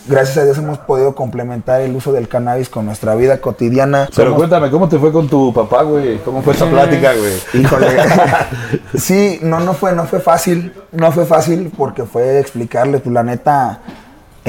gracias 0.09 0.39
a 0.39 0.45
Dios 0.45 0.59
hemos 0.59 0.79
podido 0.79 1.15
complementar 1.15 1.81
el 1.81 1.95
uso 1.95 2.13
del 2.13 2.29
cannabis 2.29 2.69
con 2.69 2.87
nuestra 2.87 3.15
vida 3.15 3.41
cotidiana. 3.41 4.09
Pero 4.15 4.31
Somos- 4.31 4.39
cuéntame, 4.39 4.71
¿cómo 4.71 4.89
te 4.89 4.99
fue 4.99 5.13
con 5.13 5.29
tu 5.29 5.53
papá, 5.53 5.83
güey? 5.83 6.19
¿Cómo 6.19 6.43
fue 6.43 6.55
esa 6.55 6.67
plática, 6.67 7.13
güey? 7.15 7.63
Híjole. 7.63 7.87
sí, 8.95 9.39
no, 9.43 9.61
no 9.61 9.75
fue, 9.75 9.93
no 9.93 10.05
fue 10.05 10.21
fácil, 10.21 10.73
no 10.93 11.13
fue 11.13 11.25
fácil 11.25 11.73
porque 11.77 12.05
fue 12.05 12.39
explicarle, 12.39 12.99
pues 12.99 13.13
la 13.13 13.23
neta, 13.23 13.81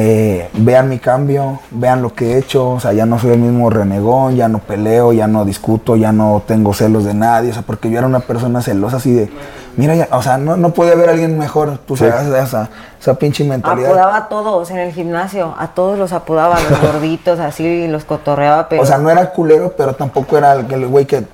eh, 0.02 0.50
vean 0.54 0.88
mi 0.88 0.98
cambio, 0.98 1.60
vean 1.72 2.02
lo 2.02 2.14
que 2.14 2.32
he 2.32 2.38
hecho, 2.38 2.70
o 2.70 2.80
sea, 2.80 2.94
ya 2.94 3.06
no 3.06 3.20
soy 3.20 3.32
el 3.32 3.40
mismo 3.40 3.70
renegón, 3.70 4.38
ya 4.38 4.48
no 4.48 4.60
peleo, 4.60 5.12
ya 5.12 5.28
no 5.28 5.44
discuto, 5.44 5.98
ya 5.98 6.14
no 6.14 6.42
tengo 6.48 6.74
celos 6.74 7.04
de 7.04 7.14
nadie, 7.14 7.52
o 7.52 7.54
sea, 7.54 7.64
porque 7.64 7.92
yo 7.92 7.98
era 7.98 8.08
una 8.08 8.22
persona 8.22 8.62
celosa 8.62 8.96
así 8.96 9.12
de, 9.12 9.30
mira, 9.76 9.96
ya, 9.96 10.08
o 10.14 10.22
sea, 10.22 10.38
no, 10.38 10.56
no 10.56 10.70
puede 10.70 10.94
haber 10.94 11.10
alguien 11.10 11.38
mejor, 11.38 11.80
tú 11.80 11.98
sabes, 11.98 12.28
esa, 12.28 12.70
esa 12.98 13.16
pinche 13.16 13.44
mentalidad. 13.44 13.90
Apodaba 13.90 14.16
a 14.16 14.30
todos 14.30 14.72
en 14.72 14.78
el 14.78 14.94
gimnasio, 14.94 15.54
a 15.60 15.68
todos 15.68 16.00
los 16.00 16.14
apodaba, 16.14 16.56
los 16.70 16.80
gorditos, 16.94 17.38
así, 17.42 17.90
los 17.90 18.06
cotorreaba, 18.06 18.70
pero... 18.70 18.84
O 18.84 18.86
sea, 18.86 19.00
no 19.00 19.10
era 19.10 19.32
culero, 19.32 19.74
pero 19.76 19.96
tampoco 19.96 20.38
era 20.38 20.54
el 20.54 20.72
el 20.72 20.88
güey 20.88 21.06
que 21.06 21.26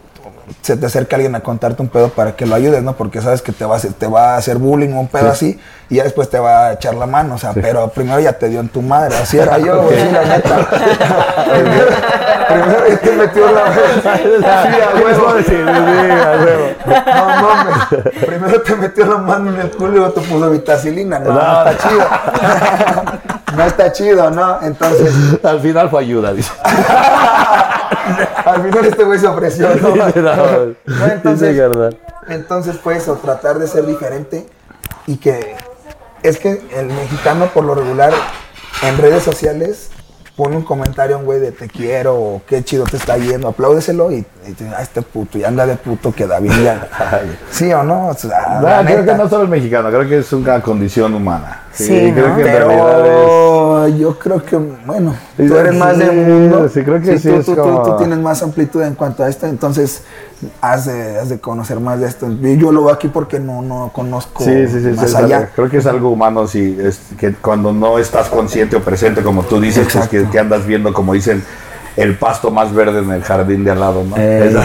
se 0.61 0.77
te 0.77 0.85
acerca 0.85 1.15
alguien 1.15 1.35
a 1.35 1.39
contarte 1.41 1.81
un 1.81 1.87
pedo 1.89 2.09
para 2.09 2.35
que 2.35 2.45
lo 2.45 2.55
ayudes, 2.55 2.83
¿no? 2.83 2.93
Porque 2.95 3.21
sabes 3.21 3.41
que 3.41 3.51
te 3.51 3.65
va 3.65 3.75
a 3.75 3.77
hacer, 3.77 3.93
te 3.93 4.07
va 4.07 4.33
a 4.35 4.37
hacer 4.37 4.57
bullying 4.57 4.93
o 4.93 4.99
un 4.99 5.07
pedo 5.07 5.29
así 5.29 5.59
y 5.89 5.95
ya 5.95 6.03
después 6.03 6.29
te 6.29 6.39
va 6.39 6.67
a 6.67 6.73
echar 6.73 6.95
la 6.95 7.05
mano, 7.05 7.35
o 7.35 7.37
sea, 7.37 7.53
pero 7.53 7.87
primero 7.89 8.19
ya 8.19 8.33
te 8.33 8.49
dio 8.49 8.59
en 8.59 8.69
tu 8.69 8.81
madre, 8.81 9.15
así 9.17 9.37
era 9.37 9.57
yo, 9.59 9.83
güey, 9.83 9.99
sí, 9.99 10.09
la 10.11 10.25
neta. 10.25 10.57
primero, 12.47 12.87
ya 12.89 12.97
te 12.97 13.11
metió 13.11 13.51
la 13.51 13.73
Sí, 13.73 15.01
huevo. 15.03 15.33
Sí, 15.37 15.43
sí, 15.45 15.51
sí, 15.55 15.61
a 15.63 16.37
huevo. 16.43 16.67
No 16.85 17.41
mames. 17.41 18.13
Primero 18.25 18.61
te 18.61 18.75
metió 18.75 19.05
la 19.05 19.17
mano 19.17 19.51
en 19.53 19.59
el 19.61 19.71
culo 19.71 19.93
y 19.93 19.95
luego 19.97 20.11
te 20.13 20.21
puso 20.21 20.49
vitacilina. 20.51 21.19
No, 21.19 21.33
no 21.33 21.41
No. 21.41 21.69
está 21.69 21.87
chido. 21.89 22.05
No 23.55 23.63
está 23.63 23.91
chido, 23.93 24.29
¿no? 24.31 24.59
Entonces, 24.63 25.13
Al 25.43 25.61
final 25.61 25.89
fue 25.89 26.01
ayuda, 26.01 26.33
dice. 26.33 26.51
al 28.45 28.61
final 28.63 28.85
este 28.85 29.03
güey 29.03 29.19
se 29.19 29.27
ofreció, 29.27 29.69
¿no? 29.75 29.93
Entonces, 31.13 31.55
entonces 32.27 32.77
fue 32.77 32.97
eso, 32.97 33.15
tratar 33.15 33.59
de 33.59 33.67
ser 33.67 33.85
diferente 33.85 34.47
y 35.07 35.17
que 35.17 35.55
es 36.23 36.37
que 36.39 36.61
el 36.75 36.87
mexicano 36.87 37.47
por 37.53 37.63
lo 37.63 37.75
regular 37.75 38.11
en 38.83 38.97
redes 38.97 39.23
sociales 39.23 39.89
pone 40.35 40.57
un 40.57 40.63
comentario 40.63 41.15
a 41.15 41.19
un 41.19 41.25
güey 41.25 41.39
de 41.39 41.51
te 41.53 41.67
quiero 41.69 42.15
o 42.15 42.41
qué 42.45 42.61
chido 42.63 42.83
te 42.83 42.97
está 42.97 43.15
yendo, 43.17 43.47
apláudeselo 43.47 44.11
y, 44.11 44.25
y 44.45 44.51
te- 44.51 44.67
ah, 44.67 44.81
este 44.81 45.01
puto, 45.01 45.37
y 45.37 45.45
anda 45.45 45.65
de 45.65 45.75
puto, 45.77 46.11
queda 46.11 46.39
bien 46.39 46.61
ya. 46.61 46.89
¿Sí 47.51 47.71
o 47.71 47.83
no? 47.83 48.07
O 48.09 48.13
sea, 48.15 48.59
No, 48.61 48.85
creo 48.85 49.05
que 49.05 49.13
no 49.13 49.29
solo 49.29 49.43
el 49.43 49.49
mexicano, 49.49 49.87
creo 49.89 50.07
que 50.09 50.17
es 50.17 50.33
una 50.33 50.61
condición 50.61 51.13
humana. 51.13 51.61
Sí, 51.75 52.11
creo 52.13 52.29
¿no? 52.29 52.35
que 52.37 52.41
en 52.41 52.47
Pero 52.51 52.67
realidad 52.67 53.87
es. 53.87 53.97
Yo 53.99 54.17
creo 54.17 54.43
que, 54.43 54.55
bueno, 54.55 55.13
Sí, 55.37 55.45
tú 55.47 55.55
eres 55.57 55.73
sí, 55.73 55.77
más 55.79 55.97
del 55.97 56.11
mundo. 56.15 56.69
sí, 56.69 56.81
creo 56.83 57.01
que 57.01 57.19
sí, 57.19 57.29
tú, 57.29 57.35
es 57.35 57.45
tú- 57.45 57.55
tú- 57.55 57.61
como- 57.61 57.83
tú 57.83 57.97
tienes 57.97 58.17
más 58.19 58.41
amplitud 58.41 58.81
en 58.81 58.95
cuanto 58.95 59.23
a 59.23 59.29
esto, 59.29 59.45
entonces 59.45 60.01
has 60.61 60.85
de, 60.85 61.19
has 61.19 61.29
de 61.29 61.39
conocer 61.39 61.79
más 61.79 61.99
de 61.99 62.07
esto. 62.07 62.27
Yo 62.31 62.71
lo 62.71 62.85
veo 62.85 62.93
aquí 62.93 63.09
porque 63.09 63.39
no, 63.39 63.61
no 63.61 63.91
conozco 63.93 64.43
Sí, 64.43 64.67
sí, 64.67 64.81
sí, 64.81 64.87
más 64.95 65.13
allá. 65.15 65.49
creo 65.55 65.69
que 65.69 65.77
es 65.77 65.85
algo 65.85 66.09
humano 66.09 66.47
si 66.47 66.77
es 66.81 66.99
que 67.19 67.33
cuando 67.35 67.73
no 67.73 67.99
estás 67.99 68.29
consciente 68.29 68.75
o 68.77 68.81
presente, 68.81 69.21
como 69.21 69.43
tú 69.43 69.59
dices, 69.59 69.87
pues 69.91 70.07
que, 70.07 70.17
Exacto. 70.17 70.31
que 70.31 70.39
andas 70.39 70.65
viendo, 70.65 70.93
como 70.93 71.13
dicen, 71.13 71.43
el 71.95 72.17
pasto 72.17 72.51
más 72.51 72.73
verde 72.73 72.99
en 72.99 73.11
el 73.11 73.23
jardín 73.23 73.63
de 73.63 73.71
al 73.71 73.79
lado, 73.79 74.03
¿no? 74.03 74.15
Eh, 74.17 74.55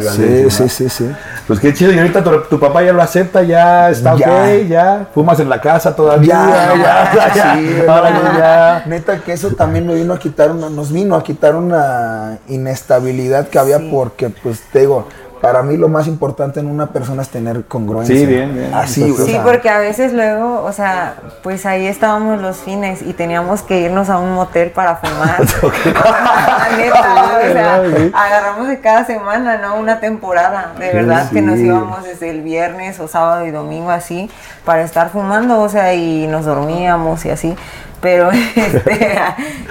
sí, 0.00 0.50
sí, 0.50 0.68
sí, 0.68 0.88
sí. 0.88 1.10
Pues 1.46 1.60
qué 1.60 1.72
chido, 1.72 1.92
y 1.92 1.98
ahorita 1.98 2.22
tu, 2.22 2.30
tu 2.42 2.60
papá 2.60 2.82
ya 2.82 2.92
lo 2.92 3.02
acepta, 3.02 3.42
ya 3.42 3.90
está 3.90 4.16
Ya. 4.16 4.26
ok, 4.26 4.68
ya 4.68 5.06
fumas 5.14 5.38
en 5.40 5.48
la 5.48 5.60
casa 5.60 5.94
todavía, 5.94 6.28
Ya, 6.28 6.74
ya, 6.74 7.34
ya, 7.34 7.54
sí, 7.56 7.76
ahora 7.88 8.10
no, 8.10 8.38
ya. 8.38 8.84
Neta 8.86 9.18
que 9.18 9.32
eso 9.32 9.50
también 9.50 9.86
me 9.86 9.94
vino 9.94 10.14
a 10.14 10.18
quitar 10.18 10.50
una, 10.50 10.70
nos 10.70 10.92
vino 10.92 11.14
a 11.16 11.22
quitar 11.22 11.54
una 11.56 12.38
inestabilidad 12.48 13.48
que 13.48 13.58
había 13.58 13.78
porque, 13.90 14.30
pues, 14.30 14.60
te 14.72 14.80
digo, 14.80 15.06
para 15.40 15.62
mí 15.62 15.76
lo 15.76 15.88
más 15.88 16.06
importante 16.06 16.60
en 16.60 16.66
una 16.66 16.88
persona 16.88 17.22
es 17.22 17.28
tener 17.30 17.64
congruencia. 17.64 18.14
Sí, 18.14 18.26
bien, 18.26 18.54
bien. 18.54 18.74
Así, 18.74 19.04
Sí, 19.04 19.10
o 19.10 19.24
Sí, 19.24 19.32
sea, 19.32 19.42
porque 19.42 19.70
a 19.70 19.78
veces 19.78 20.12
luego, 20.12 20.62
o 20.62 20.72
sea, 20.72 21.14
pues 21.42 21.64
ahí 21.66 21.86
estábamos 21.86 22.40
los 22.40 22.58
fines 22.58 23.02
y 23.02 23.14
teníamos 23.14 23.62
que 23.62 23.80
irnos 23.80 24.10
a 24.10 24.18
un 24.18 24.34
motel 24.34 24.70
para 24.70 24.96
fumar. 24.96 25.40
Neta, 26.76 27.40
o 27.48 27.52
sea, 27.52 27.82
agarramos 28.12 28.68
de 28.68 28.80
cada 28.80 29.04
semana, 29.04 29.56
¿no? 29.58 29.76
Una 29.76 30.00
temporada, 30.00 30.72
de 30.78 30.92
verdad, 30.92 31.30
que 31.30 31.40
nos 31.40 31.58
íbamos 31.58 32.04
desde 32.04 32.30
el 32.30 32.42
viernes 32.42 33.00
o 33.00 33.08
sábado 33.08 33.46
y 33.46 33.50
domingo 33.50 33.90
así 33.90 34.30
para 34.64 34.82
estar 34.82 35.10
fumando, 35.10 35.60
o 35.60 35.68
sea, 35.68 35.94
y 35.94 36.26
nos 36.26 36.44
dormíamos 36.44 37.24
y 37.24 37.30
así. 37.30 37.56
Pero, 38.00 38.30
este, 38.56 39.20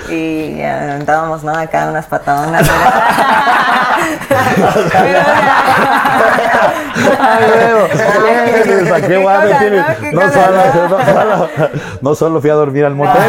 y 0.10 0.62
andábamos, 0.62 1.44
¿no? 1.44 1.54
Acá 1.54 1.88
unas 1.90 2.06
patadonas. 2.06 2.70
Pero, 4.92 5.20
huevo. 7.40 7.88
¿Qué 8.64 8.92
¿A 8.94 9.02
qué 9.02 9.18
guay 9.18 9.38
me 9.40 9.48
cosa, 9.48 9.60
tienes? 9.60 9.88
no? 9.88 9.96
¿Qué 10.00 10.12
No 10.12 10.22
cosa, 10.22 10.46
solo, 10.46 10.58
no? 10.58 10.88
no 10.90 11.06
solo, 11.06 11.50
no 12.02 12.16
solo 12.16 12.42
fui 12.42 12.50
a 12.50 12.54
dormir 12.54 12.86
al 12.86 12.96
motel. 12.96 13.22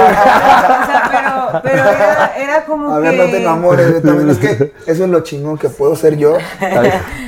Pero, 1.62 1.76
era, 1.78 2.32
era 2.36 2.64
como 2.64 2.92
A 2.94 2.98
ver, 3.00 3.10
que... 3.12 3.16
no 3.18 3.24
te 3.24 3.42
enamores, 3.42 4.02
también 4.02 4.30
es 4.30 4.38
que 4.38 4.72
eso 4.86 5.04
es 5.04 5.10
lo 5.10 5.20
chingón 5.20 5.58
que 5.58 5.68
puedo 5.68 5.96
ser 5.96 6.16
yo 6.16 6.36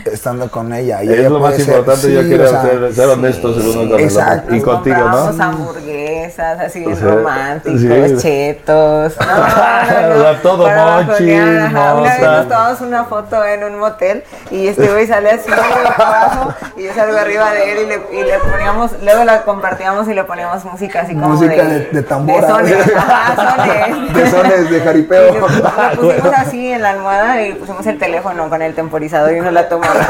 estando 0.04 0.50
con 0.50 0.72
ella. 0.72 1.02
y 1.02 1.08
Es 1.12 1.18
ella 1.20 1.28
lo 1.30 1.40
más 1.40 1.54
ser- 1.54 1.68
importante, 1.68 2.12
yo 2.12 2.22
sí, 2.22 2.28
quiero 2.28 2.44
o 2.44 2.48
sea, 2.48 2.62
ser, 2.62 2.94
ser 2.94 3.08
honestos 3.08 3.56
el 3.56 3.68
uno 3.78 3.90
con. 3.90 4.00
Exacto. 4.00 4.54
Y 4.54 4.60
contigo, 4.60 4.96
¿no? 4.98 5.42
hamburguesas 5.42 6.60
así 6.60 6.84
O 6.86 6.94
sea, 6.96 7.08
románticos, 7.14 7.80
sí. 7.80 8.16
chetos. 8.18 9.14
No, 9.22 9.26
no, 9.26 10.08
no, 10.08 10.14
O 10.16 10.20
sea, 10.22 10.42
todo 10.42 10.64
para 10.64 11.02
mochi. 11.02 11.32
Una 11.32 12.00
vez 12.02 12.20
nos 12.20 12.48
tomamos 12.48 12.80
una 12.80 13.04
foto 13.04 13.44
en 13.44 13.64
un 13.64 13.78
motel 13.78 14.22
y 14.50 14.66
este 14.68 14.88
güey 14.88 15.06
sale 15.06 15.30
así 15.30 15.48
de 15.50 15.54
abajo 15.56 16.54
y 16.76 16.84
yo 16.84 16.94
salgo 16.94 17.16
arriba 17.16 17.50
de 17.52 17.72
él 17.72 17.78
y 17.82 17.86
le, 17.86 18.20
y 18.20 18.24
le 18.24 18.38
poníamos, 18.38 18.92
luego 19.02 19.24
la 19.24 19.42
compartíamos 19.42 20.08
y 20.08 20.14
le 20.14 20.24
poníamos 20.24 20.64
música 20.64 21.00
así 21.02 21.14
como 21.14 21.28
Música 21.30 21.62
de, 21.64 21.78
de- 21.80 21.90
de 21.90 22.02
tambora. 22.02 22.46
sones, 22.48 22.76
ajá, 22.96 23.56
sones. 23.56 24.10
De 24.14 24.30
sones 24.30 24.70
de 24.70 24.80
jaripeo. 24.80 25.32
le, 25.34 25.40
le 25.40 25.40
pusimos 25.96 26.32
así 26.36 26.72
en 26.72 26.82
la 26.82 26.90
almohada 26.90 27.42
y 27.42 27.54
pusimos 27.54 27.86
el 27.86 27.98
teléfono 27.98 28.48
con 28.48 28.60
el 28.62 28.74
temporizador 28.74 29.32
y 29.32 29.40
nos 29.40 29.52
la 29.52 29.68
tomamos. 29.68 29.96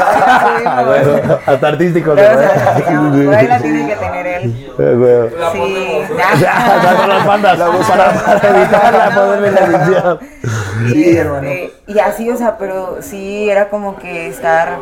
Ah, 0.65 0.83
bueno, 0.85 1.39
hasta 1.45 1.67
artístico. 1.67 2.13
Luego 2.15 2.33
¿no? 2.35 2.41
la. 2.41 3.25
Por 3.25 3.35
ahí 3.35 3.47
la 3.47 3.59
tiene 3.59 3.87
que 3.87 3.95
tener 3.95 4.27
él. 4.27 4.73
Bueno. 4.77 5.27
Sí, 5.51 6.01
Ya, 6.17 6.39
ya. 6.39 6.81
ya 6.83 7.07
las 7.07 7.25
bandas 7.25 7.59
para, 7.59 8.11
para 8.13 8.49
evitarla, 8.59 9.09
ponerle 9.15 9.51
la 9.51 9.65
edición. 9.65 10.19
Sí, 10.91 11.17
hermano. 11.17 11.47
Eh, 11.47 11.71
y 11.87 11.99
así, 11.99 12.29
o 12.29 12.37
sea, 12.37 12.57
pero 12.57 12.97
sí 13.01 13.49
era 13.49 13.69
como 13.69 13.97
que 13.97 14.27
estar 14.27 14.77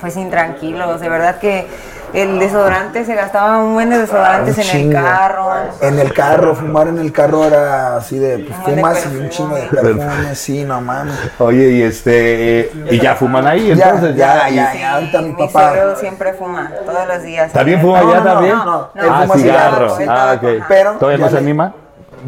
pues 0.00 0.16
intranquilos, 0.16 1.00
de 1.00 1.08
verdad 1.08 1.38
que 1.38 1.66
el 2.14 2.38
desodorante 2.38 3.04
se 3.04 3.14
gastaba 3.14 3.58
un 3.58 3.74
buen 3.74 3.90
de 3.90 3.98
desodorantes 3.98 4.56
Un 4.56 4.64
en 4.76 4.86
el 4.88 4.92
carro. 4.94 5.50
En 5.80 5.98
el 5.98 6.12
carro, 6.14 6.54
fumar 6.54 6.88
en 6.88 6.98
el 6.98 7.12
carro 7.12 7.44
era 7.44 7.96
así 7.96 8.18
de, 8.18 8.38
pues 8.38 8.58
Un 8.58 8.64
de 8.66 8.74
fumas 8.76 8.98
y 8.98 9.02
perfume. 9.02 9.20
un 9.24 9.28
chingo 9.30 9.56
de 9.56 9.62
perfume, 9.66 10.34
sí, 10.34 10.64
no 10.64 10.80
mames. 10.80 11.14
Oye, 11.38 11.70
y 11.70 11.82
este, 11.82 12.70
y 12.90 12.98
ya 13.00 13.14
fuman 13.14 13.46
ahí, 13.46 13.74
Ya, 13.74 13.90
entonces 13.90 14.16
ya, 14.16 14.48
ya. 14.48 14.50
ya, 14.50 14.72
Sí, 14.72 14.78
ya, 14.78 14.94
ahorita 14.94 15.20
mi 15.22 15.28
mi 15.28 15.46
papá. 15.46 15.70
suegro 15.70 15.96
siempre 15.96 16.32
fuma, 16.34 16.70
todos 16.86 17.06
los 17.08 17.22
días. 17.22 17.52
¿También 17.52 17.80
fuma 17.80 18.00
No, 18.02 18.10
ya 18.12 18.18
no, 18.20 18.24
no, 18.24 18.32
también? 18.32 18.56
no, 18.56 18.64
no. 18.64 18.90
Él 18.94 19.08
Ah, 19.12 19.22
fuma 19.22 19.34
cigarro. 19.36 19.96
cigarro, 19.96 20.20
Ah, 20.20 20.34
ok. 20.36 20.64
Pero 20.68 20.92
¿Todavía 20.92 21.18
no 21.18 21.28
se 21.28 21.32
le- 21.34 21.38
anima? 21.40 21.74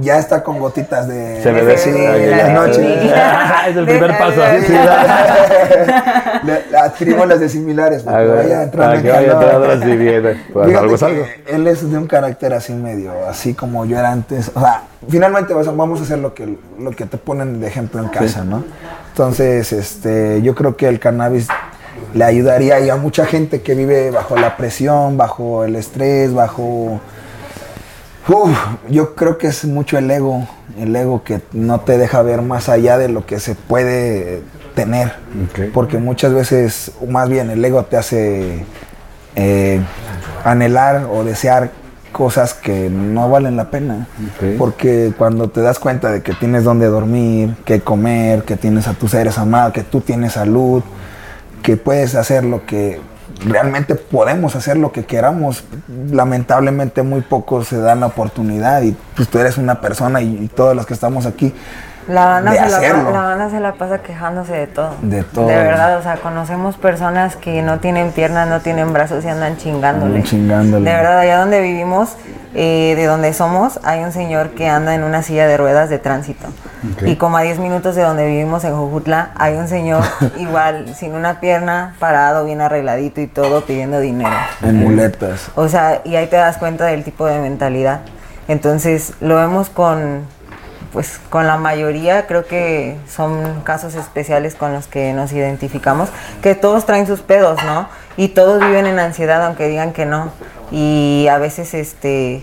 Ya 0.01 0.19
está 0.19 0.43
con 0.43 0.59
gotitas 0.59 1.09
de 1.09 1.41
CBD. 1.43 1.77
sí, 1.79 1.91
Sí, 1.93 1.99
en 1.99 2.31
las 2.37 2.53
noches. 2.53 2.79
es 3.69 3.77
el 3.77 3.85
primer 3.87 4.19
paso. 4.19 4.41
Sí, 4.67 4.73
Le- 6.45 6.65
le 6.71 6.79
adquirimos 6.79 7.27
las 7.27 7.41
de 7.41 7.49
similares, 7.49 8.03
Ah, 8.07 8.11
porque 8.13 8.27
güey, 8.27 8.39
vaya 8.39 8.63
entrando 8.63 8.77
para 8.87 8.97
en 8.97 9.03
que 9.03 9.11
vaya 9.11 9.29
calor. 9.33 9.43
entrando 9.63 9.85
así 9.85 9.97
bien. 9.97 10.43
Pues 10.53 10.67
Fíjate 10.69 10.83
algo 10.85 10.95
es 10.95 11.01
que 11.01 11.07
algo. 11.07 11.25
Él 11.47 11.67
es 11.67 11.91
de 11.91 11.99
un 11.99 12.07
carácter 12.07 12.53
así 12.55 12.73
medio, 12.73 13.13
así 13.29 13.55
como 13.55 13.85
yo 13.87 13.99
era 13.99 14.13
antes. 14.13 14.51
O 14.55 14.61
sea, 14.61 14.83
finalmente 15.09 15.55
vamos 15.55 16.01
a 16.01 16.03
hacer 16.03 16.19
lo 16.19 16.35
que, 16.35 16.59
lo 16.79 16.91
que 16.93 17.07
te 17.07 17.17
ponen 17.17 17.61
de 17.61 17.67
ejemplo 17.67 18.01
en 18.03 18.09
casa, 18.09 18.45
¿no? 18.45 18.65
Entonces, 19.11 19.73
este, 19.73 20.43
yo 20.43 20.55
creo 20.55 20.77
que 20.77 20.89
el 20.89 21.01
cannabis 21.01 21.49
le 22.13 22.25
ayudaría 22.25 22.81
y 22.81 22.91
a 22.91 22.97
mucha 22.97 23.25
gente 23.27 23.63
que 23.63 23.75
vive 23.75 24.11
bajo 24.11 24.37
la 24.37 24.57
presión, 24.57 25.17
bajo 25.17 25.65
el 25.65 25.77
estrés, 25.77 26.33
bajo... 26.35 27.01
Uf, 28.29 28.59
yo 28.89 29.15
creo 29.15 29.39
que 29.39 29.47
es 29.47 29.65
mucho 29.65 29.99
el 29.99 30.11
ego, 30.11 30.49
el 30.79 30.95
ego 30.97 31.23
que 31.23 31.41
no 31.53 31.81
te 31.81 31.97
deja 31.97 32.23
ver 32.23 32.43
más 32.43 32.69
allá 32.69 32.99
de 32.99 33.09
lo 33.09 33.25
que 33.25 33.39
se 33.39 33.55
puede 33.55 34.43
tener. 34.75 35.13
Porque 35.73 35.99
muchas 35.99 36.35
veces, 36.35 36.93
más 37.09 37.29
bien, 37.29 37.51
el 37.51 37.65
ego 37.65 37.85
te 37.85 37.97
hace 37.97 38.65
eh, 39.37 39.81
anhelar 40.45 41.07
o 41.11 41.23
desear 41.23 41.71
cosas 42.11 42.55
que 42.55 42.91
no 42.91 43.31
valen 43.31 43.57
la 43.57 43.71
pena. 43.71 44.09
Porque 44.59 45.13
cuando 45.17 45.49
te 45.49 45.61
das 45.61 45.79
cuenta 45.79 46.11
de 46.11 46.23
que 46.23 46.35
tienes 46.35 46.65
donde 46.65 46.87
dormir, 46.87 47.55
que 47.65 47.81
comer, 47.81 48.43
que 48.43 48.57
tienes 48.57 48.89
a 48.89 48.95
tus 48.95 49.13
seres 49.13 49.39
amados, 49.39 49.73
que 49.73 49.83
tú 49.83 50.01
tienes 50.01 50.33
salud, 50.33 50.83
que 51.63 51.77
puedes 51.77 52.15
hacer 52.17 52.45
lo 52.45 52.67
que 52.67 53.01
realmente 53.45 53.95
podemos 53.95 54.57
hacer 54.57 54.77
lo 54.77 54.93
que 54.93 55.05
queramos. 55.05 55.65
Lamentablemente 56.11 57.03
muy 57.03 57.21
pocos 57.21 57.69
se 57.69 57.79
dan 57.79 58.01
la 58.01 58.07
oportunidad 58.07 58.83
y 58.83 58.97
pues 59.15 59.29
tú 59.29 59.39
eres 59.39 59.59
una 59.59 59.81
persona 59.81 60.23
y, 60.23 60.45
y 60.45 60.49
todos 60.49 60.75
los 60.75 60.87
que 60.87 60.95
estamos 60.95 61.27
aquí 61.27 61.53
La 62.09 62.27
banda, 62.27 62.53
de 62.53 62.59
se 62.59 62.69
la, 62.71 62.77
hacerlo. 62.77 63.05
pa- 63.05 63.11
la 63.11 63.21
banda 63.23 63.51
se 63.51 63.61
la 63.61 63.73
pasa 63.75 63.99
quejándose 63.99 64.53
de 64.53 64.67
todo. 64.69 64.95
De 65.03 65.23
todo. 65.25 65.47
De 65.49 65.57
verdad, 65.57 65.99
o 65.99 66.03
sea, 66.03 66.17
conocemos 66.17 66.77
personas 66.77 67.35
que 67.37 67.63
no 67.63 67.81
tienen 67.81 68.13
piernas, 68.13 68.49
no 68.49 68.61
tienen 68.61 68.93
brazos 68.93 69.25
y 69.25 69.29
andan 69.29 69.57
chingándole. 69.57 70.17
Andan 70.17 70.23
chingándole. 70.23 70.89
De 70.89 70.97
verdad, 70.97 71.19
allá 71.19 71.39
donde 71.41 71.61
vivimos, 71.61 72.17
eh, 72.55 72.95
de 72.97 73.07
donde 73.07 73.33
somos, 73.33 73.81
hay 73.83 74.05
un 74.05 74.13
señor 74.13 74.51
que 74.51 74.69
anda 74.69 74.95
en 74.95 75.03
una 75.03 75.23
silla 75.23 75.47
de 75.49 75.57
ruedas 75.57 75.91
de 75.91 75.99
tránsito. 75.99 76.47
Y 77.05 77.17
como 77.17 77.37
a 77.39 77.43
10 77.43 77.59
minutos 77.59 77.97
de 77.97 78.03
donde 78.03 78.25
vivimos 78.27 78.63
en 78.63 78.77
Jojutla, 78.77 79.31
hay 79.35 79.57
un 79.57 79.67
señor 79.67 80.05
igual, 80.39 80.95
sin 80.95 81.15
una 81.15 81.41
pierna, 81.41 81.97
parado, 81.99 82.45
bien 82.45 82.61
arregladito 82.61 83.21
y 83.21 83.27
todo, 83.27 83.65
pidiendo 83.65 83.99
dinero. 83.99 84.31
en 84.63 84.77
muletas. 84.85 85.51
O 85.57 85.69
sea, 85.69 86.03
y 86.05 86.15
ahí 86.15 86.29
te 86.29 86.37
das 86.37 86.57
cuenta 86.59 86.85
del 86.87 87.03
tipo 87.03 87.27
de 87.27 87.41
mentalidad. 87.41 88.01
Entonces, 88.47 89.15
lo 89.21 89.35
vemos 89.37 89.69
con 89.71 90.21
pues 90.93 91.21
con 91.31 91.47
la 91.47 91.57
mayoría 91.57 92.27
creo 92.27 92.47
que 92.47 92.97
son 93.09 93.61
casos 93.63 93.95
especiales 93.95 94.55
con 94.55 94.73
los 94.73 94.87
que 94.87 95.13
nos 95.13 95.33
identificamos, 95.33 96.09
que 96.43 96.55
todos 96.55 96.87
traen 96.87 97.07
sus 97.07 97.21
pedos, 97.21 97.63
¿no? 97.65 97.89
Y 98.17 98.29
todos 98.29 98.61
viven 98.61 98.87
en 98.87 98.99
ansiedad 98.99 99.45
aunque 99.45 99.69
digan 99.69 99.93
que 99.93 100.07
no. 100.07 100.31
Y 100.71 101.29
a 101.31 101.39
veces 101.39 101.75
este 101.75 102.43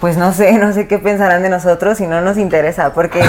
pues 0.00 0.16
no 0.16 0.32
sé, 0.32 0.52
no 0.58 0.72
sé 0.72 0.86
qué 0.86 0.98
pensarán 0.98 1.42
de 1.42 1.48
nosotros 1.48 1.98
si 1.98 2.06
no 2.06 2.20
nos 2.20 2.36
interesa, 2.36 2.92
porque 2.92 3.20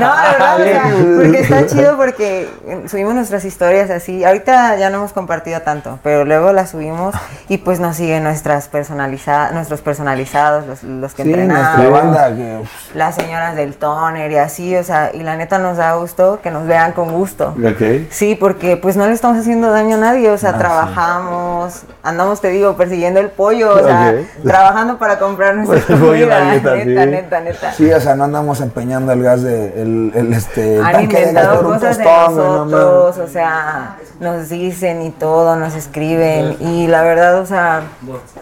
no, 0.00 0.14
de 0.14 0.28
verdad, 0.32 0.60
o 0.60 0.64
sea, 0.64 0.84
porque 1.16 1.40
está 1.40 1.66
chido 1.66 1.96
porque 1.96 2.48
subimos 2.86 3.14
nuestras 3.14 3.44
historias 3.44 3.90
así, 3.90 4.24
ahorita 4.24 4.76
ya 4.76 4.90
no 4.90 4.98
hemos 4.98 5.12
compartido 5.12 5.60
tanto, 5.62 5.98
pero 6.02 6.24
luego 6.24 6.52
las 6.52 6.70
subimos 6.70 7.14
y 7.48 7.58
pues 7.58 7.80
nos 7.80 7.96
siguen 7.96 8.22
nuestras 8.22 8.68
personalizadas, 8.68 9.52
nuestros 9.52 9.80
personalizados, 9.80 10.66
los, 10.66 10.82
los 10.82 11.14
que 11.14 11.24
Sí, 11.24 11.30
entrenamos 11.30 11.78
nuestra 11.78 11.90
banda 11.90 12.34
que 12.34 12.58
uf, 12.62 12.94
las 12.94 13.14
señoras 13.14 13.56
del 13.56 13.74
toner 13.74 14.30
y 14.30 14.36
así, 14.36 14.76
o 14.76 14.84
sea, 14.84 15.10
y 15.12 15.22
la 15.22 15.36
neta 15.36 15.58
nos 15.58 15.76
da 15.76 15.94
gusto 15.94 16.40
que 16.42 16.50
nos 16.50 16.66
vean 16.66 16.92
con 16.92 17.12
gusto. 17.12 17.54
Ok. 17.58 18.08
Sí, 18.10 18.34
porque 18.34 18.76
pues 18.76 18.96
no 18.96 19.06
le 19.06 19.12
estamos 19.12 19.38
haciendo 19.38 19.70
daño 19.70 19.96
a 19.96 20.00
nadie, 20.00 20.30
o 20.30 20.38
sea, 20.38 20.56
trabajamos, 20.56 21.82
andamos, 22.02 22.40
te 22.40 22.48
digo, 22.48 22.76
persiguiendo 22.76 23.20
el 23.20 23.28
pollo, 23.28 23.74
o 23.74 23.84
sea, 23.84 24.14
trabajando 24.44 24.98
para 24.98 25.18
comprar 25.18 25.56
nuestro 25.56 25.96
La 26.20 26.52
neta, 26.52 26.82
sí. 26.82 26.88
neta, 26.88 27.40
neta. 27.40 27.72
Sí, 27.72 27.90
o 27.90 28.00
sea, 28.00 28.14
no 28.14 28.24
andamos 28.24 28.60
empeñando 28.60 29.12
el 29.12 29.22
gas 29.22 29.42
de 29.42 29.82
el, 29.82 30.12
el, 30.14 30.32
este 30.32 30.76
el 30.76 30.84
Han 30.84 30.92
tanque 30.92 31.16
de 31.16 31.22
gas 31.22 31.28
inventado 31.30 31.68
un 31.68 31.74
cosas 31.74 31.98
de 31.98 32.04
no 32.04 32.64
nosotros, 32.64 33.18
o 33.18 33.28
sea, 33.28 33.96
nos 34.20 34.48
dicen 34.48 35.02
y 35.02 35.10
todo, 35.10 35.56
nos 35.56 35.74
escriben. 35.74 36.56
Y 36.60 36.86
la 36.86 37.02
verdad, 37.02 37.38
o 37.40 37.46
sea, 37.46 37.82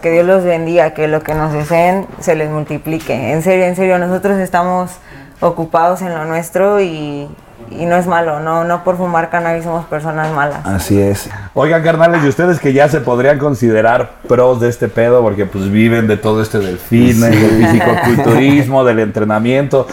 que 0.01 0.11
Dios 0.11 0.25
los 0.25 0.43
bendiga, 0.43 0.93
que 0.93 1.07
lo 1.07 1.21
que 1.21 1.33
nos 1.33 1.53
deseen 1.53 2.07
se 2.19 2.35
les 2.35 2.49
multiplique. 2.49 3.33
En 3.33 3.41
serio, 3.41 3.65
en 3.65 3.75
serio, 3.75 3.97
nosotros 3.97 4.37
estamos 4.39 4.91
ocupados 5.39 6.01
en 6.01 6.13
lo 6.13 6.25
nuestro 6.25 6.79
y, 6.79 7.29
y 7.71 7.85
no 7.85 7.95
es 7.95 8.05
malo, 8.07 8.39
no, 8.39 8.63
no 8.63 8.83
por 8.83 8.97
fumar 8.97 9.29
cannabis 9.29 9.63
somos 9.63 9.85
personas 9.85 10.31
malas. 10.33 10.65
Así 10.65 10.99
es. 11.01 11.29
Oigan, 11.53 11.81
carnales, 11.83 12.23
y 12.23 12.27
ustedes 12.27 12.59
que 12.59 12.73
ya 12.73 12.87
se 12.89 12.99
podrían 13.01 13.39
considerar 13.39 14.11
pros 14.27 14.59
de 14.59 14.69
este 14.69 14.87
pedo, 14.87 15.21
porque 15.21 15.45
pues 15.45 15.71
viven 15.71 16.07
de 16.07 16.17
todo 16.17 16.41
este 16.41 16.59
del 16.59 16.77
fitness, 16.77 17.31
del 17.31 17.65
fisicoculturismo, 17.67 18.83
del 18.83 18.99
entrenamiento. 18.99 19.87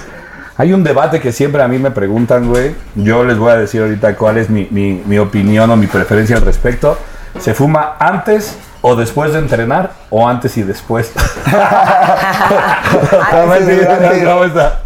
Hay 0.57 0.73
un 0.73 0.83
debate 0.83 1.21
que 1.21 1.31
siempre 1.31 1.62
a 1.62 1.69
mí 1.69 1.79
me 1.79 1.91
preguntan, 1.93 2.49
güey. 2.49 2.75
Yo 2.97 3.23
les 3.25 3.38
voy 3.38 3.53
a 3.53 3.57
decir 3.57 3.81
ahorita 3.81 4.17
cuál 4.17 4.38
es 4.38 4.51
mi, 4.51 4.67
mi- 4.71 5.01
mi 5.07 5.19
opinión 5.19 5.71
o 5.71 5.77
mi 5.77 5.87
preferencia 5.87 6.37
al 6.37 6.43
respecto. 6.45 6.99
¿Se 7.41 7.55
fuma 7.55 7.97
antes 7.99 8.57
o 8.81 8.95
después 8.97 9.33
de 9.33 9.38
entrenar 9.41 9.91
o 10.11 10.27
antes 10.29 10.57
y 10.57 10.62
después? 10.62 11.12
¿Cómo 13.31 13.53
Antes 13.53 13.69
y 13.69 13.77
durante. 13.77 14.47
está? 14.47 14.81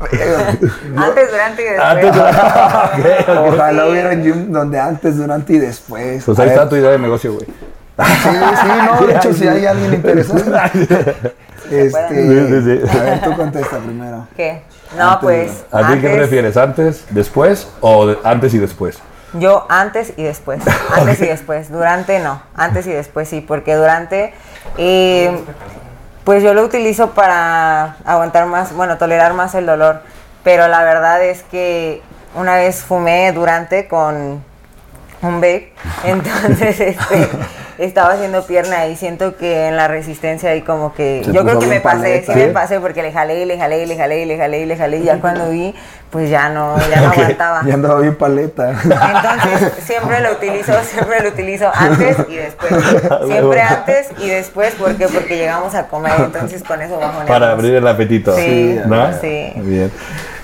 Antes, 0.97 1.31
durante 1.31 1.63
y 1.63 1.65
después. 1.67 2.17
Antes. 2.17 3.27
Ojalá 3.53 3.87
hubiera 3.87 4.11
un 4.11 4.23
gym 4.23 4.53
donde 4.53 4.79
antes, 4.81 5.17
durante 5.17 5.53
y 5.55 5.59
después. 5.59 6.25
Pues 6.25 6.39
ahí 6.39 6.49
está 6.49 6.69
tu 6.69 6.77
idea 6.77 6.91
de 6.91 6.99
negocio, 6.99 7.33
güey. 7.35 7.47
Sí, 7.47 8.31
sí, 8.31 8.69
no, 8.87 9.07
de 9.07 9.15
hecho, 9.17 9.33
si 9.35 9.47
hay 9.47 9.67
alguien 9.67 9.95
interesado. 9.95 10.41
Este, 11.71 12.09
Sí, 12.09 12.47
sí, 12.49 12.63
sí. 12.91 12.99
A 12.99 13.03
ver, 13.03 13.21
tú 13.23 13.37
contesta 13.37 13.79
primero. 13.79 14.27
¿Qué? 14.37 14.63
No, 14.99 15.11
Antes, 15.13 15.21
pues. 15.23 15.65
¿A 15.71 15.87
ti 15.93 16.01
qué 16.01 16.09
prefieres? 16.11 16.57
¿Antes, 16.57 17.05
después 17.11 17.69
o 17.81 18.07
de- 18.09 18.19
antes 18.25 18.53
y 18.55 18.59
después? 18.59 18.99
Yo 19.35 19.67
antes 19.69 20.13
y 20.17 20.23
después. 20.23 20.63
Antes 20.95 21.21
y 21.21 21.27
después. 21.27 21.71
Durante 21.71 22.19
no. 22.19 22.43
Antes 22.55 22.87
y 22.87 22.91
después 22.91 23.29
sí. 23.29 23.41
Porque 23.41 23.75
durante, 23.75 24.35
eh, 24.77 25.39
pues 26.25 26.43
yo 26.43 26.55
lo 26.55 26.63
utilizo 26.63 27.11
para 27.11 27.97
aguantar 28.05 28.47
más, 28.47 28.75
bueno, 28.75 28.99
tolerar 28.99 29.35
más 29.35 29.55
el 29.55 29.67
dolor. 29.67 30.03
Pero 30.45 30.69
la 30.69 30.83
verdad 30.85 31.23
es 31.23 31.43
que 31.45 32.03
una 32.35 32.57
vez 32.57 32.83
fumé 32.83 33.33
durante 33.33 33.89
con 33.89 34.43
un 35.23 35.41
vape. 35.41 35.73
Entonces, 36.05 36.81
este, 36.81 37.29
estaba 37.79 38.13
haciendo 38.13 38.45
pierna 38.47 38.87
y 38.87 38.97
siento 38.97 39.37
que 39.37 39.69
en 39.69 39.77
la 39.77 39.89
resistencia 39.89 40.51
ahí 40.51 40.63
como 40.63 40.95
que... 40.95 41.23
Se 41.25 41.33
yo 41.33 41.45
creo 41.45 41.59
que 41.59 41.67
me 41.67 41.73
bien 41.73 41.83
pasé, 41.83 41.99
paleta. 41.99 42.33
sí 42.33 42.39
me 42.39 42.47
¿Sí? 42.47 42.53
pasé 42.53 42.81
porque 42.81 43.03
le 43.03 43.13
jalé 43.13 43.43
y 43.43 43.45
le 43.45 43.59
jalé 43.59 43.83
y 43.83 43.87
le 43.87 43.97
jalé 43.97 44.23
y 44.23 44.25
le 44.27 44.37
jalé 44.37 44.61
y 44.61 44.67
le 44.67 44.77
jalé 44.77 44.99
y 44.99 45.05
ya 45.05 45.21
cuando 45.21 45.51
vi, 45.51 45.75
pues 46.13 46.29
ya 46.29 46.51
no, 46.51 46.77
ya 46.91 47.01
no 47.01 47.09
aguantaba. 47.13 47.63
Ya 47.65 47.75
andaba 47.75 48.01
bien 48.01 48.15
paleta. 48.15 48.71
Entonces, 48.71 49.73
siempre 49.85 50.21
lo 50.21 50.33
utilizo, 50.33 50.73
siempre 50.85 51.23
lo 51.23 51.31
utilizo 51.31 51.71
antes 51.75 52.17
y 52.29 52.37
después. 52.37 52.71
Siempre 53.27 53.63
antes 53.63 54.09
y 54.19 54.29
después, 54.29 54.75
¿por 54.75 54.95
qué? 54.97 55.09
Porque 55.09 55.37
llegamos 55.37 55.75
a 55.75 55.87
comer, 55.89 56.13
entonces 56.19 56.63
con 56.63 56.81
eso 56.83 56.95
bajoneamos. 56.99 57.27
Para 57.29 57.53
abrir 57.53 57.75
el 57.75 57.89
apetito. 57.89 58.37
Sí, 58.37 58.79
¿no? 58.87 59.11
sí. 59.21 59.53
Bien. 59.57 59.91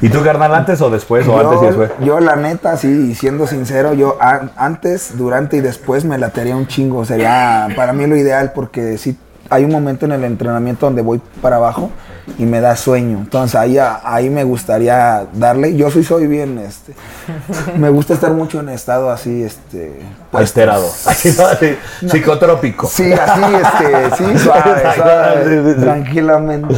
¿Y 0.00 0.08
tú, 0.08 0.22
carnal, 0.24 0.54
antes 0.54 0.80
o 0.80 0.88
después 0.90 1.26
o 1.28 1.38
antes 1.38 1.58
y 1.58 1.60
yo, 1.62 1.66
después? 1.66 1.90
yo, 2.00 2.20
la 2.20 2.36
neta, 2.36 2.76
sí, 2.76 3.10
y 3.10 3.14
siendo 3.14 3.46
sincero, 3.46 3.92
yo 3.94 4.16
an- 4.20 4.52
antes, 4.56 5.18
durante 5.18 5.58
y 5.58 5.60
después 5.60 6.04
me 6.04 6.16
latería 6.18 6.56
un 6.56 6.66
chingo. 6.66 7.04
Sería 7.04 7.68
para 7.76 7.92
mí 7.92 8.06
lo 8.06 8.16
ideal 8.16 8.52
porque 8.54 8.96
sí 8.96 9.18
hay 9.50 9.64
un 9.64 9.70
momento 9.70 10.06
en 10.06 10.12
el 10.12 10.24
entrenamiento 10.24 10.86
donde 10.86 11.02
voy 11.02 11.20
para 11.40 11.56
abajo 11.56 11.90
y 12.38 12.44
me 12.44 12.60
da 12.60 12.76
sueño. 12.76 13.18
Entonces 13.18 13.54
ahí, 13.54 13.78
ahí 13.78 14.28
me 14.28 14.44
gustaría 14.44 15.26
darle. 15.32 15.74
Yo 15.76 15.90
soy, 15.90 16.04
soy 16.04 16.26
bien, 16.26 16.58
este. 16.58 16.94
Me 17.78 17.88
gusta 17.88 18.14
estar 18.14 18.32
mucho 18.32 18.60
en 18.60 18.68
estado 18.68 19.10
así, 19.10 19.42
este. 19.42 20.00
Alterado. 20.32 20.86
Así, 21.06 21.34
¿no? 21.36 21.46
Así, 21.46 21.76
Psicotrópico. 22.06 22.86
Sí, 22.86 23.12
así, 23.12 23.40
este, 23.54 24.16
sí, 24.16 24.38
suave, 24.44 24.94
suave, 24.94 25.44
Sí, 25.44 25.64
sí, 25.64 25.74
sí. 25.74 25.80
tranquilamente. 25.80 26.74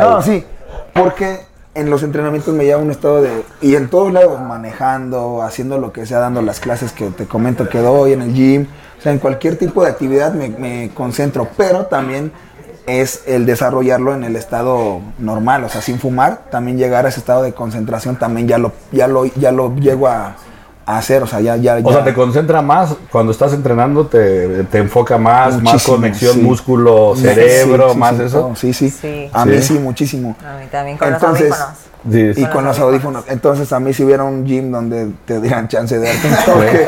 No, 0.00 0.22
sí, 0.22 0.44
porque 0.92 1.40
en 1.74 1.90
los 1.90 2.02
entrenamientos 2.02 2.54
me 2.54 2.64
lleva 2.64 2.80
un 2.80 2.90
estado 2.90 3.22
de, 3.22 3.30
y 3.60 3.76
en 3.76 3.88
todos 3.88 4.12
lados, 4.12 4.40
manejando, 4.40 5.42
haciendo 5.42 5.78
lo 5.78 5.92
que 5.92 6.06
sea, 6.06 6.18
dando 6.18 6.42
las 6.42 6.60
clases 6.60 6.92
que 6.92 7.10
te 7.10 7.26
comento 7.26 7.68
que 7.68 7.78
doy 7.78 8.12
en 8.12 8.22
el 8.22 8.34
gym, 8.34 8.66
o 8.98 9.02
sea, 9.02 9.12
en 9.12 9.18
cualquier 9.18 9.56
tipo 9.56 9.82
de 9.82 9.90
actividad 9.90 10.32
me, 10.32 10.48
me 10.48 10.90
concentro, 10.94 11.48
pero 11.56 11.86
también 11.86 12.32
es 12.86 13.22
el 13.26 13.46
desarrollarlo 13.46 14.14
en 14.14 14.24
el 14.24 14.34
estado 14.34 15.00
normal, 15.18 15.64
o 15.64 15.68
sea, 15.68 15.82
sin 15.82 15.98
fumar, 15.98 16.44
también 16.50 16.78
llegar 16.78 17.06
a 17.06 17.10
ese 17.10 17.20
estado 17.20 17.42
de 17.42 17.52
concentración, 17.52 18.16
también 18.16 18.48
ya 18.48 18.58
lo, 18.58 18.72
ya 18.90 19.06
lo, 19.06 19.26
ya 19.26 19.52
lo 19.52 19.74
llego 19.76 20.08
a, 20.08 20.36
a 20.86 20.96
hacer, 20.96 21.22
o 21.22 21.26
sea, 21.26 21.40
ya, 21.40 21.54
ya, 21.56 21.78
O 21.84 21.92
sea, 21.92 22.02
te 22.02 22.14
concentra 22.14 22.62
más 22.62 22.96
cuando 23.12 23.30
estás 23.30 23.52
entrenando, 23.52 24.06
te, 24.06 24.64
te 24.64 24.78
enfoca 24.78 25.18
más, 25.18 25.62
más 25.62 25.84
conexión 25.84 26.34
sí. 26.34 26.40
músculo, 26.40 27.14
cerebro, 27.14 27.88
sí, 27.88 27.92
sí, 27.92 27.98
más 27.98 28.16
sí, 28.16 28.22
eso. 28.22 28.40
todo, 28.40 28.56
sí, 28.56 28.72
sí, 28.72 28.90
Sí. 28.90 29.30
A 29.34 29.44
mí 29.44 29.60
sí, 29.60 29.74
muchísimo. 29.74 30.34
A 30.40 30.58
mí 30.58 30.66
también 30.70 30.96
con 30.96 31.12
Entonces, 31.12 31.50
los 31.50 31.60
audífonos. 31.60 31.78
Sí, 32.10 32.32
Y 32.36 32.46
con 32.46 32.64
los 32.64 32.78
audífonos. 32.78 33.24
Entonces, 33.28 33.72
a 33.72 33.80
mí 33.80 33.92
si 33.92 34.04
hubiera 34.04 34.24
un 34.24 34.44
gym 34.44 34.70
donde 34.70 35.08
te 35.26 35.40
dieran 35.40 35.68
chance 35.68 35.98
de 35.98 36.06
darte 36.06 36.28
un 36.28 36.34
toque 36.54 36.86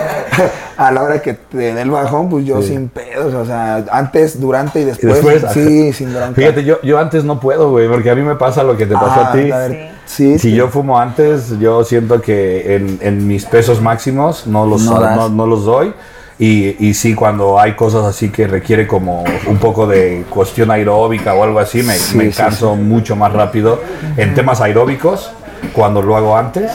a 0.76 0.90
la 0.90 1.02
hora 1.02 1.20
que 1.20 1.34
te 1.34 1.56
dé 1.58 1.80
el 1.82 1.90
bajón, 1.90 2.28
pues 2.30 2.44
yo 2.46 2.60
Sí. 2.62 2.68
sin 2.68 2.88
pedos. 2.88 3.34
O 3.34 3.44
sea, 3.44 3.84
antes, 3.92 4.40
durante 4.40 4.80
y 4.80 4.82
Y 4.82 4.86
después. 4.86 5.14
después, 5.22 5.52
sí, 5.52 5.92
sin 5.92 6.12
bronca. 6.14 6.34
Fíjate, 6.34 6.64
yo, 6.64 6.80
yo 6.82 6.98
antes 6.98 7.24
no 7.24 7.38
puedo, 7.40 7.70
güey, 7.70 7.88
porque 7.88 8.10
a 8.10 8.14
mí 8.14 8.22
me 8.22 8.36
pasa 8.36 8.62
lo 8.62 8.76
que 8.76 8.86
te 8.86 8.94
pasó 8.94 9.20
Ah, 9.20 9.28
a 9.28 9.32
ti. 9.32 9.42
ver, 9.50 9.90
sí, 10.06 10.38
Si 10.38 10.50
sí. 10.50 10.54
yo 10.54 10.68
fumo 10.68 10.98
antes, 10.98 11.58
yo 11.58 11.84
siento 11.84 12.20
que 12.22 12.76
en, 12.76 12.98
en 13.02 13.26
mis 13.26 13.44
pesos 13.46 13.80
máximos 13.80 14.46
no 14.46 14.64
los, 14.66 14.82
No 14.82 15.00
no, 15.00 15.28
no 15.28 15.46
los 15.46 15.64
doy. 15.64 15.92
Y, 16.40 16.74
y 16.88 16.94
sí, 16.94 17.14
cuando 17.14 17.60
hay 17.60 17.74
cosas 17.74 18.04
así 18.06 18.30
que 18.30 18.46
requiere 18.46 18.86
como 18.86 19.22
un 19.46 19.58
poco 19.58 19.86
de 19.86 20.24
cuestión 20.30 20.70
aeróbica 20.70 21.34
o 21.34 21.44
algo 21.44 21.58
así, 21.60 21.82
me, 21.82 21.92
Sí, 21.94 22.16
me 22.16 22.32
sí, 22.32 22.36
canso 22.38 22.76
mucho 22.76 23.14
más 23.14 23.32
rápido 23.32 23.78
en 24.16 24.34
temas 24.34 24.62
aeróbicos 24.62 25.30
cuando 25.74 26.00
lo 26.00 26.16
hago 26.16 26.34
antes. 26.36 26.72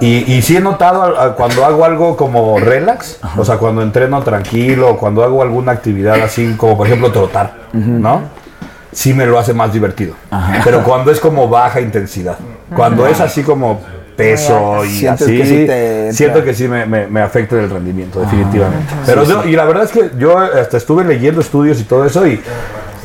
Y, 0.00 0.30
y 0.32 0.40
sí 0.42 0.56
he 0.56 0.60
notado 0.60 1.02
a- 1.02 1.24
a 1.24 1.32
cuando 1.34 1.64
hago 1.64 1.84
algo 1.84 2.16
como 2.16 2.60
relax, 2.60 3.18
o 3.36 3.44
sea, 3.44 3.56
cuando 3.56 3.82
entreno 3.82 4.22
tranquilo, 4.22 4.96
cuando 4.96 5.24
hago 5.24 5.42
alguna 5.42 5.72
actividad 5.72 6.20
así, 6.22 6.54
como 6.56 6.76
por 6.76 6.86
ejemplo 6.86 7.10
trotar, 7.10 7.54
¿no? 7.72 8.20
Sí 8.92 9.12
me 9.14 9.26
lo 9.26 9.38
hace 9.38 9.52
más 9.52 9.72
divertido. 9.72 10.14
Pero 10.62 10.84
cuando 10.84 11.10
es 11.10 11.18
como 11.18 11.48
baja 11.48 11.80
intensidad, 11.80 12.36
cuando 12.74 13.06
es 13.08 13.20
así 13.20 13.42
como 13.42 13.80
peso 14.16 14.84
y 14.84 15.06
así, 15.06 15.36
que 15.36 15.46
sí 15.46 15.66
te 15.66 15.98
entra. 16.00 16.12
siento 16.12 16.44
que 16.44 16.54
sí 16.54 16.68
me, 16.68 16.86
me, 16.86 17.06
me 17.06 17.20
afecta 17.20 17.56
el 17.60 17.70
rendimiento, 17.70 18.20
definitivamente. 18.20 18.92
Pero 19.04 19.24
yo- 19.24 19.44
y 19.48 19.52
la 19.52 19.64
verdad 19.64 19.84
es 19.84 19.90
que 19.92 20.10
yo 20.18 20.38
hasta 20.38 20.76
estuve 20.76 21.04
leyendo 21.04 21.40
estudios 21.40 21.80
y 21.80 21.84
todo 21.84 22.04
eso 22.04 22.26
y, 22.26 22.40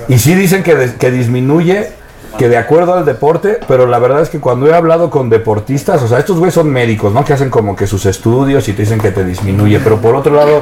y 0.08 0.18
sí 0.20 0.34
dicen 0.36 0.64
que, 0.64 0.76
de- 0.76 0.96
que 0.96 1.12
disminuye, 1.12 1.90
que 2.38 2.48
de 2.48 2.58
acuerdo 2.58 2.94
al 2.94 3.06
deporte, 3.06 3.60
pero 3.68 3.86
la 3.86 4.00
verdad 4.00 4.22
es 4.22 4.30
que 4.30 4.40
cuando 4.40 4.68
he 4.68 4.74
hablado 4.74 5.10
con 5.10 5.30
deportistas, 5.30 6.02
o 6.02 6.08
sea, 6.08 6.18
estos 6.20 6.38
güeyes 6.38 6.54
son 6.54 6.70
médicos, 6.70 7.14
¿no? 7.14 7.26
Que 7.26 7.34
hacen 7.34 7.50
como 7.50 7.76
que 7.76 7.86
sus 7.88 8.06
estudios 8.06 8.68
y 8.70 8.74
te 8.74 8.84
dicen 8.84 9.00
que 9.00 9.12
te 9.12 9.24
disminuye, 9.26 9.80
pero 9.84 9.98
por 9.98 10.16
otro 10.16 10.34
lado, 10.34 10.62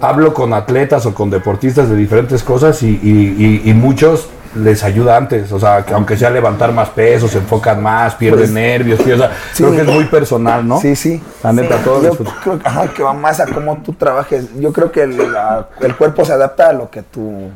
hablo 0.00 0.34
con 0.34 0.52
atletas 0.52 1.06
o 1.06 1.14
con 1.14 1.30
deportistas 1.30 1.88
de 1.88 1.96
diferentes 1.96 2.42
cosas 2.42 2.82
y, 2.82 2.88
y- 3.02 3.62
y- 3.64 3.70
y 3.70 3.72
muchos 3.74 4.28
les 4.56 4.82
ayuda 4.84 5.16
antes, 5.16 5.50
o 5.52 5.60
sea, 5.60 5.84
que 5.84 5.92
aunque 5.94 6.16
sea 6.16 6.30
levantar 6.30 6.72
más 6.72 6.88
peso, 6.90 7.28
se 7.28 7.38
enfocan 7.38 7.82
más, 7.82 8.14
pierden 8.14 8.40
Pues, 8.40 8.50
nervios, 8.50 9.00
o 9.00 9.04
sea, 9.04 9.30
sí. 9.52 9.62
creo 9.62 9.74
que 9.76 9.80
es 9.82 9.86
muy 9.86 10.04
personal, 10.04 10.66
¿no? 10.66 10.80
Sí, 10.80 10.96
sí. 10.96 11.22
La 11.42 11.52
neta, 11.52 11.76
Sí. 11.78 11.84
todo 11.84 12.02
Yo 12.02 12.08
les- 12.08 12.16
creo 12.42 12.58
que, 12.58 12.68
ajá, 12.68 12.88
que 12.88 13.02
va 13.02 13.12
más 13.12 13.40
a 13.40 13.46
cómo 13.46 13.76
tú 13.84 13.92
trabajes. 13.92 14.46
Yo 14.58 14.72
creo 14.72 14.90
que 14.90 15.02
el, 15.02 15.16
la- 15.32 15.68
el 15.80 15.94
cuerpo 15.96 16.24
se 16.24 16.32
adapta 16.32 16.70
a 16.70 16.72
lo 16.72 16.90
que 16.90 17.02
tú 17.02 17.50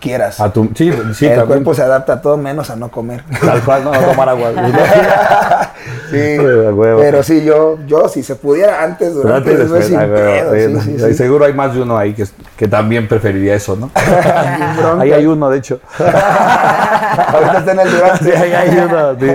quieras. 0.00 0.40
a 0.40 0.50
tu, 0.52 0.64
sí, 0.74 0.92
sí, 1.14 1.26
el 1.26 1.30
también. 1.32 1.46
cuerpo 1.46 1.74
se 1.74 1.82
adapta 1.82 2.14
a 2.14 2.20
todo 2.20 2.36
menos 2.36 2.70
a 2.70 2.76
no 2.76 2.90
comer. 2.90 3.22
Tal 3.44 3.62
cual, 3.62 3.84
no, 3.84 3.92
no 3.92 4.00
tomar 4.00 4.28
agua. 4.28 4.50
sí, 6.10 6.36
a 6.38 6.96
pero 6.98 7.22
sí, 7.22 7.44
yo, 7.44 7.78
yo 7.86 8.08
si 8.08 8.22
se 8.22 8.34
pudiera 8.36 8.82
antes, 8.82 9.14
durante 9.14 9.50
antes 9.50 9.58
después, 9.70 9.88
después, 9.90 10.02
sin 10.02 10.12
huevo, 10.12 10.80
sí, 10.82 10.98
sí. 10.98 11.14
Seguro 11.14 11.44
hay 11.44 11.52
más 11.52 11.74
de 11.74 11.82
uno 11.82 11.96
ahí 11.96 12.12
que, 12.14 12.24
que 12.56 12.68
también 12.68 13.08
preferiría 13.08 13.54
eso, 13.54 13.76
¿no? 13.76 13.90
ahí 15.00 15.12
hay 15.12 15.26
uno, 15.26 15.48
de 15.50 15.58
hecho. 15.58 15.80
Ahorita 16.38 17.58
está 17.58 17.72
en 17.72 17.80
el 17.80 17.90
durante. 17.96 18.24
Sí, 18.24 18.30
ahí 18.32 18.52
hay 18.52 18.78
uno, 18.78 19.16
sí. 19.18 19.26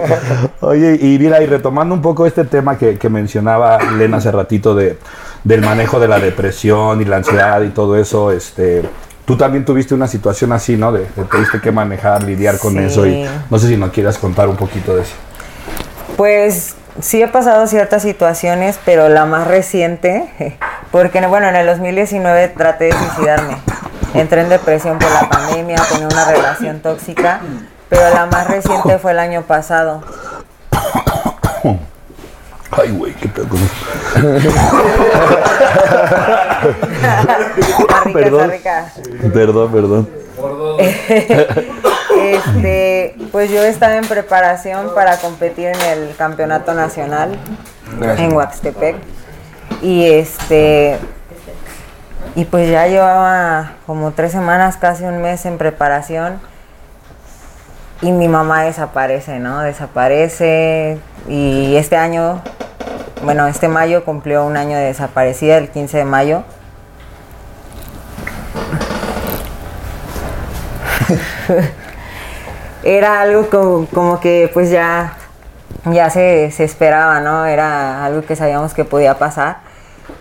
Oye, 0.61 0.97
y 1.01 1.19
mira, 1.19 1.41
y 1.41 1.45
retomando 1.45 1.93
un 1.95 2.01
poco 2.01 2.25
este 2.25 2.45
tema 2.45 2.77
que, 2.77 2.97
que 2.97 3.09
mencionaba 3.09 3.77
Lena 3.97 4.17
hace 4.17 4.31
ratito 4.31 4.73
de, 4.75 4.97
del 5.43 5.61
manejo 5.61 5.99
de 5.99 6.07
la 6.07 6.19
depresión 6.19 7.01
y 7.01 7.05
la 7.05 7.17
ansiedad 7.17 7.61
y 7.61 7.69
todo 7.69 7.97
eso, 7.97 8.31
este, 8.31 8.83
tú 9.25 9.37
también 9.37 9.65
tuviste 9.65 9.93
una 9.93 10.07
situación 10.07 10.51
así, 10.53 10.77
¿no? 10.77 10.91
De, 10.91 11.01
de 11.15 11.23
tuviste 11.29 11.59
que 11.59 11.71
manejar, 11.71 12.23
lidiar 12.23 12.57
con 12.59 12.73
Sí. 12.73 12.79
eso 12.79 13.05
y 13.05 13.27
no 13.49 13.59
sé 13.59 13.67
si 13.67 13.77
nos 13.77 13.91
quieras 13.91 14.17
contar 14.17 14.47
un 14.47 14.55
poquito 14.55 14.95
de 14.95 15.03
eso. 15.03 15.13
Pues 16.17 16.75
sí 17.01 17.21
he 17.21 17.27
pasado 17.27 17.65
ciertas 17.67 18.03
situaciones, 18.03 18.79
pero 18.85 19.09
la 19.09 19.25
más 19.25 19.47
reciente, 19.47 20.57
porque 20.91 21.25
bueno, 21.27 21.47
en 21.47 21.55
el 21.55 21.65
2019 21.67 22.49
traté 22.49 22.85
de 22.85 22.91
suicidarme. 22.93 23.57
Entré 24.13 24.41
en 24.41 24.49
depresión 24.49 24.99
por 24.99 25.11
la 25.11 25.27
pandemia, 25.29 25.77
tenía 25.89 26.07
una 26.07 26.25
relación 26.25 26.79
tóxica, 26.81 27.41
pero 27.89 28.09
la 28.13 28.25
más 28.27 28.47
reciente 28.47 28.97
fue 28.99 29.11
el 29.11 29.19
año 29.19 29.41
pasado. 29.43 30.03
Ay, 32.71 32.89
güey, 32.91 33.13
qué 33.13 33.27
pedo 33.27 33.47
Perdón. 38.13 38.51
rica. 38.51 38.91
Perdón, 39.33 39.71
perdón. 39.71 40.09
Este, 42.15 43.15
pues 43.31 43.49
yo 43.49 43.61
estaba 43.63 43.97
en 43.97 44.05
preparación 44.05 44.93
para 44.95 45.17
competir 45.17 45.67
en 45.67 45.81
el 45.81 46.15
campeonato 46.15 46.73
nacional 46.73 47.37
en 48.17 48.33
Huaxtepec. 48.33 48.95
Y 49.81 50.05
este 50.05 50.99
y 52.35 52.45
pues 52.45 52.69
ya 52.69 52.87
llevaba 52.87 53.73
como 53.85 54.11
tres 54.11 54.31
semanas, 54.31 54.77
casi 54.77 55.03
un 55.03 55.21
mes 55.21 55.45
en 55.45 55.57
preparación. 55.57 56.39
Y 58.01 58.11
mi 58.11 58.27
mamá 58.27 58.63
desaparece, 58.63 59.39
¿no? 59.39 59.61
Desaparece. 59.61 60.97
Y 61.27 61.75
este 61.75 61.95
año, 61.95 62.41
bueno, 63.23 63.47
este 63.47 63.67
mayo 63.67 64.03
cumplió 64.03 64.45
un 64.45 64.57
año 64.57 64.75
de 64.75 64.85
desaparecida, 64.85 65.57
el 65.57 65.69
15 65.69 65.97
de 65.99 66.05
mayo. 66.05 66.43
era 72.83 73.21
algo 73.21 73.49
como, 73.49 73.85
como 73.87 74.19
que 74.19 74.49
pues 74.53 74.69
ya, 74.71 75.13
ya 75.85 76.09
se, 76.09 76.51
se 76.51 76.63
esperaba, 76.63 77.19
¿no? 77.19 77.45
Era 77.45 78.03
algo 78.05 78.23
que 78.25 78.35
sabíamos 78.35 78.73
que 78.73 78.85
podía 78.85 79.19
pasar. 79.19 79.57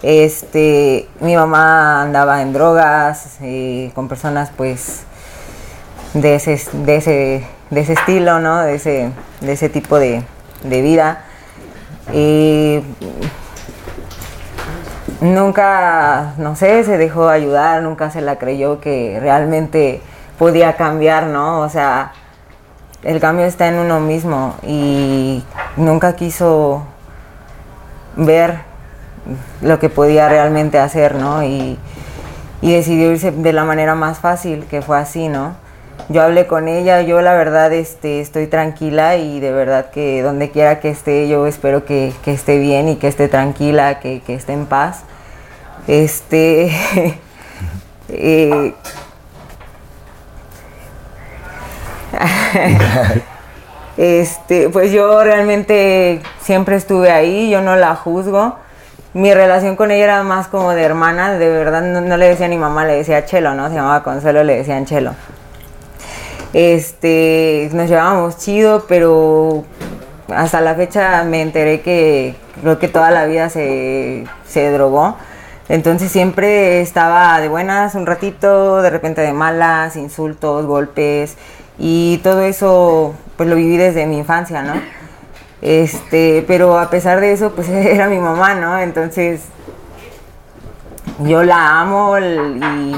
Este, 0.03 1.09
mi 1.21 1.37
mamá 1.37 2.03
andaba 2.03 2.43
en 2.43 2.53
drogas, 2.53 3.38
eh, 3.41 3.93
con 3.95 4.09
personas 4.09 4.51
pues 4.57 5.05
de 6.15 6.35
ese, 6.35 6.61
de 6.73 6.97
ese, 6.97 7.47
de 7.71 7.81
ese 7.81 7.93
estilo, 7.93 8.41
¿no? 8.41 8.62
De 8.62 8.75
ese, 8.75 9.12
de 9.41 9.53
ese 9.53 9.69
tipo 9.69 9.99
de, 9.99 10.25
de 10.65 10.83
vida. 10.83 11.25
Y 12.12 12.83
nunca, 15.21 16.35
no 16.37 16.57
sé, 16.57 16.83
se 16.83 16.99
dejó 16.99 17.29
ayudar, 17.29 17.83
nunca 17.83 18.11
se 18.11 18.21
la 18.21 18.37
creyó 18.37 18.81
que 18.81 19.19
realmente 19.21 20.03
podía 20.37 20.75
cambiar, 20.75 21.29
¿no? 21.29 21.61
O 21.61 21.69
sea, 21.69 22.12
el 23.05 23.21
cambio 23.21 23.47
está 23.47 23.69
en 23.69 23.77
uno 23.77 24.01
mismo 24.01 24.57
y 24.65 25.45
nunca 25.77 26.17
quiso 26.17 26.83
ver 28.17 28.71
lo 29.61 29.78
que 29.78 29.88
podía 29.88 30.28
realmente 30.28 30.78
hacer, 30.78 31.14
¿no? 31.14 31.42
Y, 31.44 31.78
y 32.61 32.72
decidió 32.72 33.11
irse 33.11 33.30
de 33.30 33.52
la 33.52 33.64
manera 33.64 33.94
más 33.94 34.18
fácil, 34.18 34.64
que 34.66 34.82
fue 34.82 34.98
así, 34.98 35.28
¿no? 35.28 35.54
Yo 36.08 36.22
hablé 36.22 36.46
con 36.46 36.68
ella, 36.68 37.02
yo 37.02 37.22
la 37.22 37.32
verdad 37.35 37.72
este, 37.72 38.20
estoy 38.20 38.46
tranquila 38.46 39.16
y 39.16 39.40
de 39.40 39.52
verdad 39.52 39.90
que 39.90 40.22
donde 40.22 40.50
quiera 40.50 40.80
que 40.80 40.90
esté, 40.90 41.28
yo 41.28 41.46
espero 41.46 41.85
que, 41.85 42.12
que 42.24 42.32
esté 42.32 42.58
bien 42.58 42.88
y 42.88 42.96
que 42.96 43.08
esté 43.08 43.28
tranquila, 43.28 44.00
que, 44.00 44.20
que 44.20 44.35
esté 44.35 44.52
en 44.52 44.66
paz. 44.66 45.04
Este. 45.87 46.70
eh, 48.08 48.74
este, 53.96 54.68
pues 54.68 54.92
yo 54.92 55.22
realmente 55.22 56.20
siempre 56.40 56.76
estuve 56.76 57.11
ahí, 57.11 57.50
yo 57.50 57.61
no 57.61 57.76
la 57.76 57.94
juzgo. 57.94 58.56
Mi 59.14 59.35
relación 59.35 59.77
con 59.77 59.90
ella 59.90 60.05
era 60.05 60.22
más 60.22 60.48
como 60.48 60.70
de 60.70 60.83
hermana, 60.83 61.33
de 61.35 61.48
verdad 61.51 61.83
no, 61.83 62.16
le 62.16 62.29
decía 62.29 62.48
ni 62.48 62.57
mamá, 62.57 62.87
le 62.87 62.94
decía 62.94 63.27
Chelo, 63.27 63.55
¿no? 63.55 63.68
Se 63.68 63.75
llamaba 63.75 64.03
Consuelo, 64.03 64.42
le 64.42 64.57
decían 64.57 64.87
Chelo. 64.87 65.14
Este, 66.55 67.68
nos 67.75 67.90
llevábamos 67.90 68.38
chido, 68.38 68.87
pero 68.88 69.64
hasta 70.35 70.62
la 70.62 70.75
fecha 70.75 71.25
me 71.25 71.42
enteré 71.42 71.83
que 71.83 72.37
creo 72.62 72.79
que 72.79 72.88
toda 72.88 73.11
la 73.11 73.27
vida 73.27 73.51
se, 73.51 74.25
se 74.46 74.70
drogó. 74.70 75.16
Entonces 75.68 76.11
siempre 76.11 76.81
estaba 76.81 77.38
de 77.40 77.48
buenas 77.48 77.94
un 77.94 78.07
ratito, 78.07 78.81
de 78.81 78.88
repente 78.88 79.20
de 79.20 79.35
malas, 79.35 79.96
insultos, 79.96 80.64
golpes 80.64 81.37
y 81.79 82.18
todo 82.22 82.42
eso 82.42 83.14
pues 83.37 83.48
lo 83.48 83.57
viví 83.57 83.77
desde 83.77 84.07
mi 84.07 84.18
infancia, 84.18 84.62
¿no? 84.62 85.02
Este, 85.62 86.44
pero 86.48 86.77
a 86.77 86.90
pesar 86.90 87.20
de 87.20 87.33
eso 87.33 87.53
pues 87.53 87.68
era 87.70 88.09
mi 88.09 88.18
mamá, 88.18 88.55
¿no? 88.55 88.79
Entonces 88.79 89.42
yo 91.20 91.44
la 91.44 91.81
amo 91.81 92.18
y, 92.18 92.96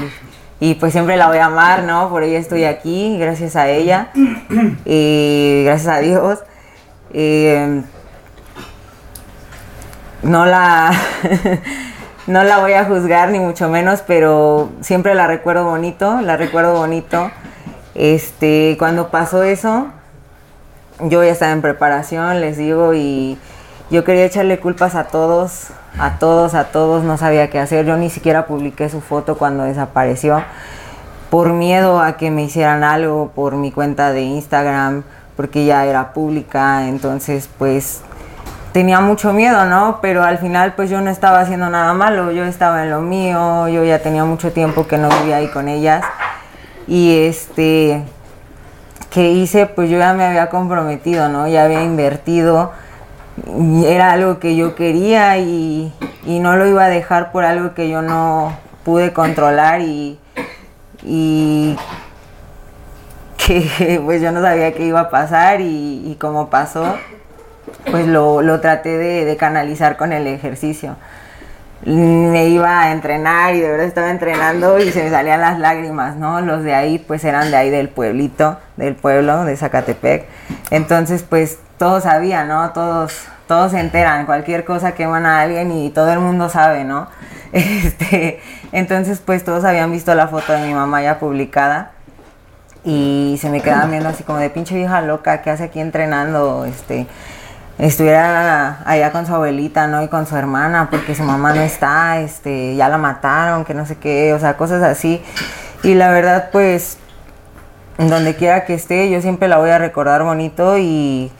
y, 0.59 0.73
pues 0.75 0.91
siempre 0.91 1.15
la 1.15 1.27
voy 1.27 1.37
a 1.37 1.45
amar, 1.45 1.83
¿no? 1.83 2.09
Por 2.09 2.23
ella 2.23 2.39
estoy 2.39 2.65
aquí, 2.65 3.17
gracias 3.19 3.55
a 3.55 3.69
ella, 3.69 4.09
y 4.85 5.63
gracias 5.65 5.95
a 5.95 5.99
Dios. 5.99 6.39
Eh, 7.13 7.83
no 10.23 10.45
la 10.45 10.91
no 12.27 12.43
la 12.43 12.57
voy 12.57 12.73
a 12.73 12.85
juzgar 12.85 13.29
ni 13.29 13.39
mucho 13.39 13.69
menos, 13.69 14.01
pero 14.05 14.71
siempre 14.81 15.13
la 15.13 15.27
recuerdo 15.27 15.65
bonito, 15.65 16.19
la 16.21 16.35
recuerdo 16.35 16.73
bonito. 16.73 17.29
Este, 17.93 18.75
cuando 18.79 19.09
pasó 19.09 19.43
eso, 19.43 19.87
yo 20.99 21.23
ya 21.23 21.31
estaba 21.31 21.51
en 21.51 21.61
preparación, 21.61 22.41
les 22.41 22.57
digo, 22.57 22.93
y 22.93 23.37
yo 23.91 24.03
quería 24.03 24.25
echarle 24.25 24.59
culpas 24.59 24.95
a 24.95 25.05
todos, 25.05 25.67
a 25.99 26.17
todos, 26.17 26.53
a 26.55 26.65
todos, 26.65 27.03
no 27.03 27.17
sabía 27.17 27.49
qué 27.49 27.59
hacer. 27.59 27.85
Yo 27.85 27.97
ni 27.97 28.09
siquiera 28.09 28.47
publiqué 28.47 28.89
su 28.89 29.01
foto 29.01 29.37
cuando 29.37 29.63
desapareció, 29.63 30.43
por 31.29 31.49
miedo 31.49 31.99
a 31.99 32.17
que 32.17 32.31
me 32.31 32.43
hicieran 32.43 32.83
algo 32.83 33.31
por 33.35 33.55
mi 33.55 33.71
cuenta 33.71 34.11
de 34.11 34.21
Instagram, 34.21 35.03
porque 35.35 35.65
ya 35.65 35.85
era 35.85 36.13
pública, 36.13 36.87
entonces 36.87 37.49
pues 37.57 38.01
tenía 38.71 39.01
mucho 39.01 39.33
miedo, 39.33 39.65
¿no? 39.65 39.99
Pero 40.01 40.23
al 40.23 40.37
final 40.37 40.73
pues 40.75 40.89
yo 40.89 41.01
no 41.01 41.09
estaba 41.09 41.41
haciendo 41.41 41.69
nada 41.69 41.93
malo, 41.93 42.31
yo 42.31 42.45
estaba 42.45 42.83
en 42.83 42.91
lo 42.91 43.01
mío, 43.01 43.67
yo 43.67 43.83
ya 43.83 43.99
tenía 43.99 44.25
mucho 44.25 44.51
tiempo 44.51 44.87
que 44.87 44.97
no 44.97 45.09
vivía 45.09 45.37
ahí 45.37 45.47
con 45.49 45.67
ellas. 45.67 46.03
Y 46.87 47.25
este, 47.25 48.03
que 49.15 49.31
hice, 49.31 49.65
pues 49.65 49.89
yo 49.89 49.97
ya 49.97 50.13
me 50.13 50.25
había 50.25 50.49
comprometido, 50.49 51.29
¿no? 51.29 51.47
Ya 51.47 51.63
había 51.63 51.83
invertido, 51.83 52.73
era 53.85 54.11
algo 54.11 54.39
que 54.39 54.57
yo 54.57 54.75
quería 54.75 55.37
y, 55.37 55.93
y 56.25 56.39
no 56.39 56.57
lo 56.57 56.67
iba 56.67 56.83
a 56.83 56.89
dejar 56.89 57.31
por 57.31 57.45
algo 57.45 57.73
que 57.73 57.87
yo 57.87 58.01
no 58.01 58.57
pude 58.83 59.13
controlar 59.13 59.79
y, 59.79 60.19
y 61.01 61.77
que 63.37 64.01
pues 64.03 64.21
yo 64.21 64.33
no 64.33 64.41
sabía 64.41 64.73
qué 64.73 64.85
iba 64.85 64.99
a 64.99 65.09
pasar 65.09 65.61
y, 65.61 66.03
y 66.05 66.15
como 66.19 66.49
pasó, 66.49 66.97
pues 67.89 68.05
lo, 68.07 68.41
lo 68.41 68.59
traté 68.59 68.97
de, 68.97 69.23
de, 69.23 69.37
canalizar 69.37 69.95
con 69.95 70.11
el 70.11 70.27
ejercicio. 70.27 70.97
Me 71.83 72.47
iba 72.47 72.81
a 72.81 72.91
entrenar 72.91 73.53
y 73.55 73.61
de 73.61 73.69
verdad 73.69 73.85
estaba 73.85 74.09
entrenando 74.09 74.79
y 74.79 74.91
se 74.91 75.03
me 75.03 75.09
salían 75.09 75.41
las 75.41 75.59
lágrimas, 75.59 76.15
¿no? 76.15 76.41
Los 76.41 76.63
de 76.63 76.73
ahí 76.73 76.97
pues 76.97 77.23
eran 77.23 77.51
de 77.51 77.57
ahí 77.57 77.69
del 77.69 77.89
pueblito, 77.89 78.57
del 78.77 78.95
pueblo 78.95 79.45
de 79.45 79.55
Zacatepec. 79.55 80.25
Entonces 80.71 81.23
pues 81.23 81.59
todos 81.77 82.03
sabían, 82.03 82.47
¿no? 82.47 82.71
Todos, 82.71 83.25
todos 83.47 83.71
se 83.71 83.79
enteran, 83.79 84.25
cualquier 84.25 84.65
cosa 84.65 84.93
queman 84.93 85.25
a 85.25 85.41
alguien 85.41 85.71
y 85.71 85.89
todo 85.91 86.11
el 86.11 86.19
mundo 86.19 86.49
sabe, 86.49 86.83
¿no? 86.83 87.07
Este, 87.55 88.41
entonces 88.73 89.21
pues 89.23 89.45
todos 89.45 89.63
habían 89.63 89.89
visto 89.91 90.13
la 90.13 90.27
foto 90.27 90.51
de 90.53 90.67
mi 90.67 90.73
mamá 90.73 91.01
ya 91.01 91.19
publicada 91.19 91.91
y 92.83 93.37
se 93.41 93.49
me 93.49 93.61
quedaban 93.61 93.89
viendo 93.89 94.09
así 94.09 94.23
como 94.23 94.39
de 94.39 94.49
pinche 94.49 94.75
vieja 94.75 95.01
loca, 95.01 95.41
¿qué 95.41 95.49
hace 95.49 95.63
aquí 95.63 95.79
entrenando? 95.79 96.65
Este, 96.65 97.07
estuviera 97.77 98.79
allá 98.85 99.11
con 99.11 99.25
su 99.25 99.33
abuelita, 99.33 99.87
¿no? 99.87 100.01
Y 100.03 100.07
con 100.07 100.25
su 100.27 100.35
hermana, 100.35 100.89
porque 100.89 101.15
su 101.15 101.23
mamá 101.23 101.53
no 101.53 101.61
está, 101.61 102.19
este, 102.19 102.75
ya 102.75 102.89
la 102.89 102.97
mataron, 102.97 103.65
que 103.65 103.73
no 103.73 103.85
sé 103.85 103.97
qué, 103.97 104.33
o 104.33 104.39
sea, 104.39 104.57
cosas 104.57 104.83
así. 104.83 105.21
Y 105.83 105.93
la 105.93 106.11
verdad, 106.11 106.49
pues, 106.51 106.97
donde 107.97 108.35
quiera 108.35 108.65
que 108.65 108.73
esté, 108.73 109.09
yo 109.09 109.21
siempre 109.21 109.47
la 109.47 109.57
voy 109.57 109.69
a 109.69 109.77
recordar 109.77 110.23
bonito 110.23 110.77
y 110.77 111.31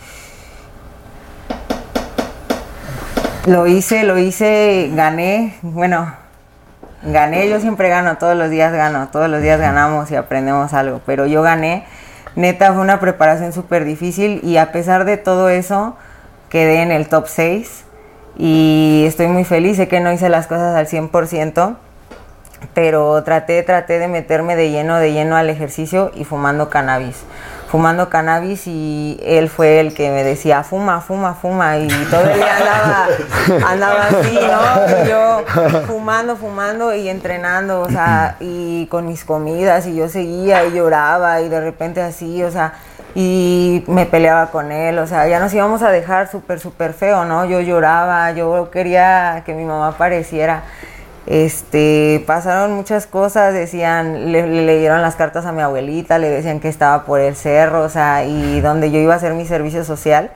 lo 3.46 3.68
hice, 3.68 4.04
lo 4.04 4.18
hice, 4.18 4.92
gané, 4.94 5.58
bueno, 5.62 6.14
gané, 7.04 7.50
yo 7.50 7.60
siempre 7.60 7.90
gano, 7.90 8.18
todos 8.18 8.36
los 8.36 8.50
días 8.50 8.74
gano, 8.74 9.10
todos 9.12 9.30
los 9.30 9.42
días 9.42 9.60
ganamos 9.60 10.10
y 10.12 10.16
aprendemos 10.16 10.74
algo, 10.74 11.02
pero 11.06 11.26
yo 11.26 11.42
gané. 11.42 11.86
Neta, 12.36 12.74
fue 12.74 12.82
una 12.82 13.00
preparación 13.00 13.54
súper 13.54 13.86
difícil 13.86 14.42
y 14.44 14.58
a 14.58 14.72
pesar 14.72 15.06
de 15.06 15.18
todo 15.18 15.48
eso, 15.48 15.96
quedé 16.50 16.82
en 16.82 16.92
el 16.92 17.08
top 17.08 17.28
6 17.28 17.86
y 18.38 19.04
estoy 19.08 19.28
muy 19.28 19.46
feliz. 19.46 19.78
Sé 19.78 19.88
que 19.88 20.00
no 20.00 20.12
hice 20.12 20.30
las 20.30 20.48
cosas 20.48 20.76
al 20.76 20.88
100%, 20.88 21.76
pero 22.74 23.24
traté, 23.24 23.62
traté 23.64 24.00
de 24.00 24.08
meterme 24.08 24.56
de 24.56 24.72
lleno, 24.72 24.98
de 24.98 25.14
lleno 25.14 25.36
al 25.36 25.50
ejercicio 25.50 26.12
y 26.16 26.24
fumando 26.24 26.70
cannabis. 26.70 27.24
Fumando 27.70 28.10
cannabis 28.10 28.68
y 28.68 29.20
él 29.24 29.50
fue 29.50 29.80
el 29.80 29.94
que 29.94 30.10
me 30.10 30.24
decía, 30.24 30.64
fuma, 30.64 31.02
fuma, 31.02 31.34
fuma. 31.34 31.78
Y 31.78 31.88
todo 32.10 32.22
el 32.22 32.36
día 32.36 32.58
andaba, 32.58 33.08
andaba 33.72 34.04
así, 34.06 34.36
¿no? 34.36 35.04
Y 35.04 35.10
yo 35.10 35.84
fumando, 35.88 36.38
fumando 36.38 36.96
y 36.96 37.10
entrenando, 37.10 37.82
o 37.82 37.90
sea, 37.90 38.38
y 38.40 38.86
con 38.88 39.08
mis 39.08 39.26
comidas 39.26 39.88
y 39.88 39.96
yo 39.96 40.08
seguía 40.08 40.64
y 40.66 40.74
lloraba 40.74 41.42
y 41.42 41.50
de 41.50 41.60
repente 41.60 42.02
así, 42.02 42.44
o 42.44 42.52
sea, 42.52 42.76
y 43.16 43.86
me 43.88 44.06
peleaba 44.06 44.48
con 44.52 44.74
él, 44.74 45.00
o 45.00 45.08
sea, 45.08 45.26
ya 45.28 45.40
nos 45.40 45.54
íbamos 45.54 45.82
a 45.82 45.90
dejar 45.90 46.30
súper, 46.30 46.60
súper 46.60 46.94
feo, 46.94 47.24
¿no? 47.24 47.46
Yo 47.46 47.62
lloraba, 47.62 48.32
yo 48.34 48.70
quería 48.72 49.44
que 49.46 49.54
mi 49.54 49.64
mamá 49.64 49.88
apareciera. 49.90 50.64
Este, 51.26 52.24
pasaron 52.28 52.74
muchas 52.74 53.08
cosas, 53.08 53.54
decían, 53.54 54.32
le, 54.34 54.46
le, 54.46 54.66
leyeron 54.66 55.02
las 55.02 55.16
cartas 55.16 55.46
a 55.46 55.54
mi 55.54 55.62
abuelita, 55.62 56.20
le 56.20 56.30
decían 56.30 56.60
que 56.60 56.68
estaba 56.68 57.06
por 57.06 57.22
el 57.22 57.38
cerro, 57.38 57.84
o 57.84 57.90
sea, 57.90 58.26
y 58.26 58.60
donde 58.60 58.92
yo 58.92 59.00
iba 59.00 59.14
a 59.14 59.18
hacer 59.18 59.34
mi 59.34 59.46
servicio 59.46 59.86
social, 59.86 60.32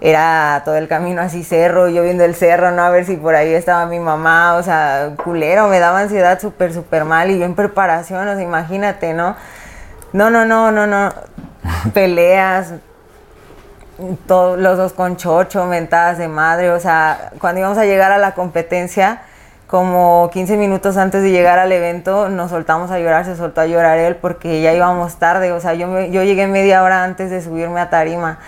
era 0.00 0.62
todo 0.64 0.76
el 0.76 0.88
camino 0.88 1.22
así 1.22 1.44
cerro, 1.44 1.88
yo 1.88 2.02
viendo 2.02 2.24
el 2.24 2.34
cerro, 2.34 2.72
¿no? 2.72 2.82
A 2.82 2.90
ver 2.90 3.04
si 3.04 3.16
por 3.16 3.36
ahí 3.36 3.54
estaba 3.54 3.86
mi 3.86 4.00
mamá, 4.00 4.56
o 4.56 4.62
sea, 4.64 5.12
culero, 5.22 5.68
me 5.68 5.78
daba 5.78 6.00
ansiedad 6.00 6.40
súper, 6.40 6.72
súper 6.74 7.04
mal 7.04 7.30
y 7.30 7.38
yo 7.38 7.44
en 7.44 7.54
preparación, 7.54 8.26
o 8.26 8.34
sea, 8.34 8.42
imagínate, 8.42 9.14
¿no? 9.14 9.36
No, 10.12 10.30
no, 10.30 10.44
no, 10.44 10.72
no, 10.72 10.86
no, 10.86 11.12
peleas, 11.94 12.74
todos 14.26 14.58
los 14.58 14.76
dos 14.76 14.92
con 14.92 15.16
chocho, 15.16 15.66
mentadas 15.66 16.18
de 16.18 16.28
madre, 16.28 16.70
o 16.70 16.80
sea, 16.80 17.32
cuando 17.40 17.60
íbamos 17.60 17.78
a 17.78 17.84
llegar 17.84 18.12
a 18.12 18.18
la 18.18 18.34
competencia, 18.34 19.22
como 19.66 20.30
15 20.32 20.56
minutos 20.56 20.96
antes 20.96 21.22
de 21.22 21.30
llegar 21.30 21.58
al 21.58 21.70
evento, 21.72 22.30
nos 22.30 22.50
soltamos 22.50 22.90
a 22.90 22.98
llorar, 22.98 23.26
se 23.26 23.36
soltó 23.36 23.60
a 23.60 23.66
llorar 23.66 23.98
él 23.98 24.16
porque 24.16 24.62
ya 24.62 24.72
íbamos 24.72 25.16
tarde, 25.16 25.52
o 25.52 25.60
sea, 25.60 25.74
yo, 25.74 25.88
me, 25.88 26.10
yo 26.10 26.22
llegué 26.22 26.46
media 26.46 26.82
hora 26.82 27.04
antes 27.04 27.30
de 27.30 27.42
subirme 27.42 27.80
a 27.80 27.90
tarima 27.90 28.38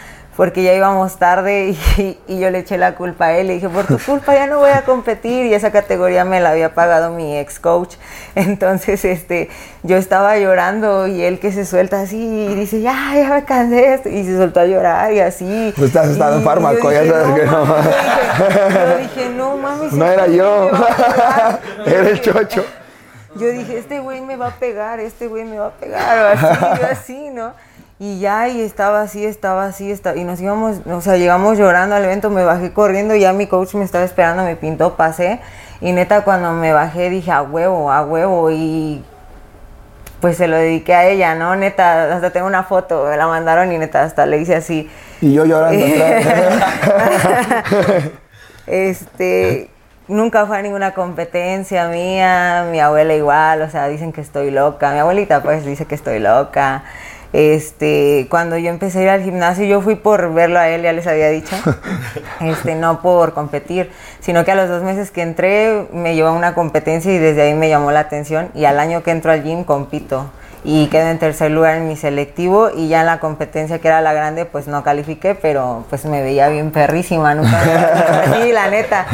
porque 0.41 0.63
ya 0.63 0.73
íbamos 0.73 1.19
tarde 1.19 1.77
y, 1.99 2.19
y, 2.27 2.39
yo 2.39 2.49
le 2.49 2.61
eché 2.61 2.79
la 2.79 2.95
culpa 2.95 3.27
a 3.27 3.37
él. 3.37 3.49
Le 3.49 3.53
dije, 3.57 3.69
por 3.69 3.85
tu 3.85 3.99
culpa 3.99 4.33
ya 4.33 4.47
no 4.47 4.59
voy 4.59 4.71
a 4.71 4.87
competir 4.87 5.45
y 5.45 5.53
esa 5.53 5.71
categoría 5.71 6.25
me 6.25 6.41
la 6.41 6.53
había 6.53 6.73
pagado 6.73 7.11
mi 7.11 7.37
ex 7.37 7.61
coach. 7.61 7.97
Entonces, 8.35 9.05
este, 9.05 9.51
yo 9.83 9.99
estaba 9.99 10.39
llorando 10.39 11.07
y 11.07 11.23
él 11.23 11.41
que 11.41 11.53
se 11.53 11.67
suelta 11.67 12.01
así 12.01 12.17
y 12.17 12.55
dice, 12.55 12.81
ya, 12.81 13.13
ya 13.15 13.29
me 13.35 13.45
cansé 13.45 14.01
y 14.07 14.25
se 14.25 14.39
soltó 14.39 14.61
a 14.61 14.65
llorar 14.65 15.13
y 15.13 15.21
así. 15.21 15.75
Tú 15.77 15.85
estás 15.85 16.09
estando 16.09 16.39
en 16.39 16.43
fármaco, 16.43 16.91
ya 16.91 17.07
sabes 17.07 17.29
no, 17.29 17.35
que 17.35 17.45
no. 17.45 17.67
Yo 17.67 17.77
dije, 17.83 18.81
yo 18.87 18.97
dije, 18.97 19.31
no 19.37 19.57
mames. 19.59 19.93
No 19.93 20.07
era 20.07 20.27
yo, 20.27 20.71
era 21.85 22.09
el 22.09 22.19
chocho. 22.23 22.65
Yo 23.35 23.47
dije, 23.51 23.77
este 23.77 24.01
güey 24.01 24.23
me 24.23 24.37
va 24.37 24.47
a 24.47 24.55
pegar, 24.55 25.01
este 25.01 25.27
güey 25.27 25.45
me 25.45 25.59
va 25.59 25.67
a 25.67 25.73
pegar, 25.73 26.19
o 26.19 26.29
así, 26.29 26.81
yo 26.81 26.87
así, 26.91 27.31
¿no? 27.31 27.53
Y 28.03 28.19
ya, 28.19 28.49
y 28.49 28.63
estaba 28.63 29.03
así, 29.03 29.27
estaba 29.27 29.67
así, 29.67 29.91
estaba, 29.91 30.17
y 30.17 30.25
nos 30.25 30.41
íbamos, 30.41 30.79
o 30.87 31.03
sea, 31.03 31.19
llegamos 31.19 31.59
llorando 31.59 31.95
al 31.95 32.03
evento, 32.03 32.31
me 32.31 32.43
bajé 32.45 32.73
corriendo, 32.73 33.15
ya 33.15 33.35
mi 33.35 33.47
coach 33.47 33.75
me 33.75 33.85
estaba 33.85 34.05
esperando, 34.05 34.43
me 34.43 34.57
pintó, 34.57 34.97
pasé, 34.97 35.39
y 35.83 35.93
neta 35.93 36.25
cuando 36.25 36.53
me 36.53 36.73
bajé 36.73 37.11
dije, 37.11 37.31
a 37.31 37.43
huevo, 37.43 37.93
a 37.93 38.03
huevo, 38.03 38.51
y 38.51 39.05
pues 40.23 40.39
se 40.39 40.49
lo 40.49 40.57
dediqué 40.57 40.95
a 40.95 41.09
ella, 41.09 41.35
¿no? 41.35 41.55
Neta, 41.57 42.15
hasta 42.15 42.31
tengo 42.31 42.47
una 42.47 42.63
foto, 42.63 43.05
me 43.05 43.19
la 43.19 43.27
mandaron 43.27 43.71
y 43.71 43.77
neta, 43.77 44.03
hasta 44.03 44.25
le 44.25 44.39
hice 44.39 44.55
así. 44.55 44.89
Y 45.21 45.35
yo 45.35 45.45
llorando 45.45 45.85
este, 48.67 49.69
nunca 50.09 50.47
fue 50.47 50.57
a 50.57 50.63
ninguna 50.63 50.95
competencia 50.95 51.89
mía, 51.89 52.67
mi 52.71 52.81
abuela 52.81 53.15
igual, 53.15 53.61
o 53.61 53.69
sea, 53.69 53.89
dicen 53.89 54.15
que 54.15 54.23
estoy 54.23 54.51
loca, 54.51 54.91
mi 54.91 55.01
abuelita 55.01 55.43
pues 55.43 55.67
dice 55.67 55.85
que 55.85 55.97
estoy 55.97 56.19
loca. 56.19 56.83
Este, 57.33 58.27
cuando 58.29 58.59
yo 58.59 58.71
empecé 58.71 58.99
a 58.99 59.03
ir 59.03 59.09
al 59.11 59.23
gimnasio, 59.23 59.65
yo 59.65 59.81
fui 59.81 59.95
por 59.95 60.35
verlo 60.35 60.59
a 60.59 60.69
él, 60.69 60.83
ya 60.83 60.93
les 60.93 61.07
había 61.07 61.29
dicho, 61.29 61.55
este, 62.41 62.75
no 62.75 63.03
por 63.03 63.35
competir, 63.35 63.91
sino 64.19 64.45
que 64.45 64.51
a 64.51 64.57
los 64.57 64.69
dos 64.69 64.83
meses 64.83 65.11
que 65.11 65.23
entré 65.23 65.87
me 65.93 66.17
llevó 66.17 66.29
a 66.29 66.33
una 66.33 66.55
competencia 66.55 67.13
y 67.13 67.19
desde 67.19 67.43
ahí 67.43 67.55
me 67.55 67.69
llamó 67.69 67.93
la 67.93 68.01
atención. 68.01 68.51
Y 68.55 68.65
al 68.65 68.81
año 68.81 69.03
que 69.03 69.13
entro 69.13 69.31
al 69.31 69.45
gym 69.45 69.65
compito 69.65 70.31
y 70.65 70.89
quedo 70.89 71.09
en 71.09 71.19
tercer 71.19 71.51
lugar 71.51 71.77
en 71.77 71.89
mi 71.89 71.97
selectivo 71.97 72.71
y 72.75 72.89
ya 72.89 73.01
en 73.01 73.07
la 73.07 73.21
competencia 73.21 73.79
que 73.79 73.89
era 73.89 74.01
la 74.01 74.13
grande 74.13 74.45
pues 74.45 74.67
no 74.67 74.83
califiqué 74.83 75.35
pero 75.35 75.85
pues 75.89 76.05
me 76.05 76.23
veía 76.23 76.49
bien 76.49 76.71
perrísima 76.71 77.35
nunca 77.35 77.61
sí 78.35 78.53
la 78.53 78.69
neta. 78.69 79.07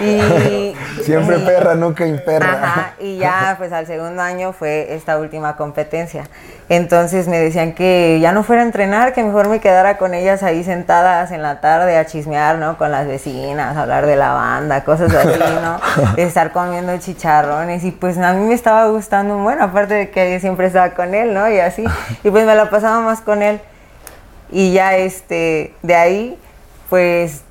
Y 0.00 0.74
siempre 1.02 1.38
y, 1.38 1.44
perra 1.44 1.74
nunca 1.74 2.06
imperra. 2.06 2.52
Ajá, 2.52 2.94
y 2.98 3.18
ya 3.18 3.54
pues 3.58 3.72
al 3.72 3.86
segundo 3.86 4.22
año 4.22 4.52
fue 4.52 4.94
esta 4.94 5.18
última 5.18 5.56
competencia. 5.56 6.24
Entonces 6.68 7.28
me 7.28 7.38
decían 7.38 7.74
que 7.74 8.18
ya 8.20 8.32
no 8.32 8.42
fuera 8.42 8.62
a 8.62 8.64
entrenar 8.64 9.12
que 9.12 9.22
mejor 9.22 9.48
me 9.48 9.60
quedara 9.60 9.98
con 9.98 10.14
ellas 10.14 10.42
ahí 10.42 10.64
sentadas 10.64 11.30
en 11.30 11.40
la 11.40 11.60
tarde 11.60 11.96
a 11.96 12.06
chismear 12.06 12.58
no 12.58 12.76
con 12.76 12.90
las 12.90 13.06
vecinas 13.06 13.76
hablar 13.76 14.04
de 14.06 14.16
la 14.16 14.32
banda 14.32 14.82
cosas 14.82 15.14
así 15.14 15.38
no 15.38 15.80
estar 16.16 16.50
comiendo 16.50 16.96
chicharrones 16.98 17.84
y 17.84 17.92
pues 17.92 18.18
a 18.18 18.32
mí 18.32 18.46
me 18.46 18.54
estaba 18.54 18.88
gustando 18.88 19.38
bueno 19.38 19.62
aparte 19.62 19.94
de 19.94 20.10
que 20.10 20.40
siempre 20.40 20.66
estaba 20.66 20.85
con 20.94 21.14
él, 21.14 21.34
¿no? 21.34 21.50
Y 21.50 21.58
así. 21.60 21.84
Y 22.24 22.30
pues 22.30 22.46
me 22.46 22.54
la 22.54 22.70
pasaba 22.70 23.00
más 23.00 23.20
con 23.20 23.42
él. 23.42 23.60
Y 24.50 24.72
ya 24.72 24.96
este, 24.96 25.74
de 25.82 25.94
ahí, 25.94 26.38
pues 26.88 27.42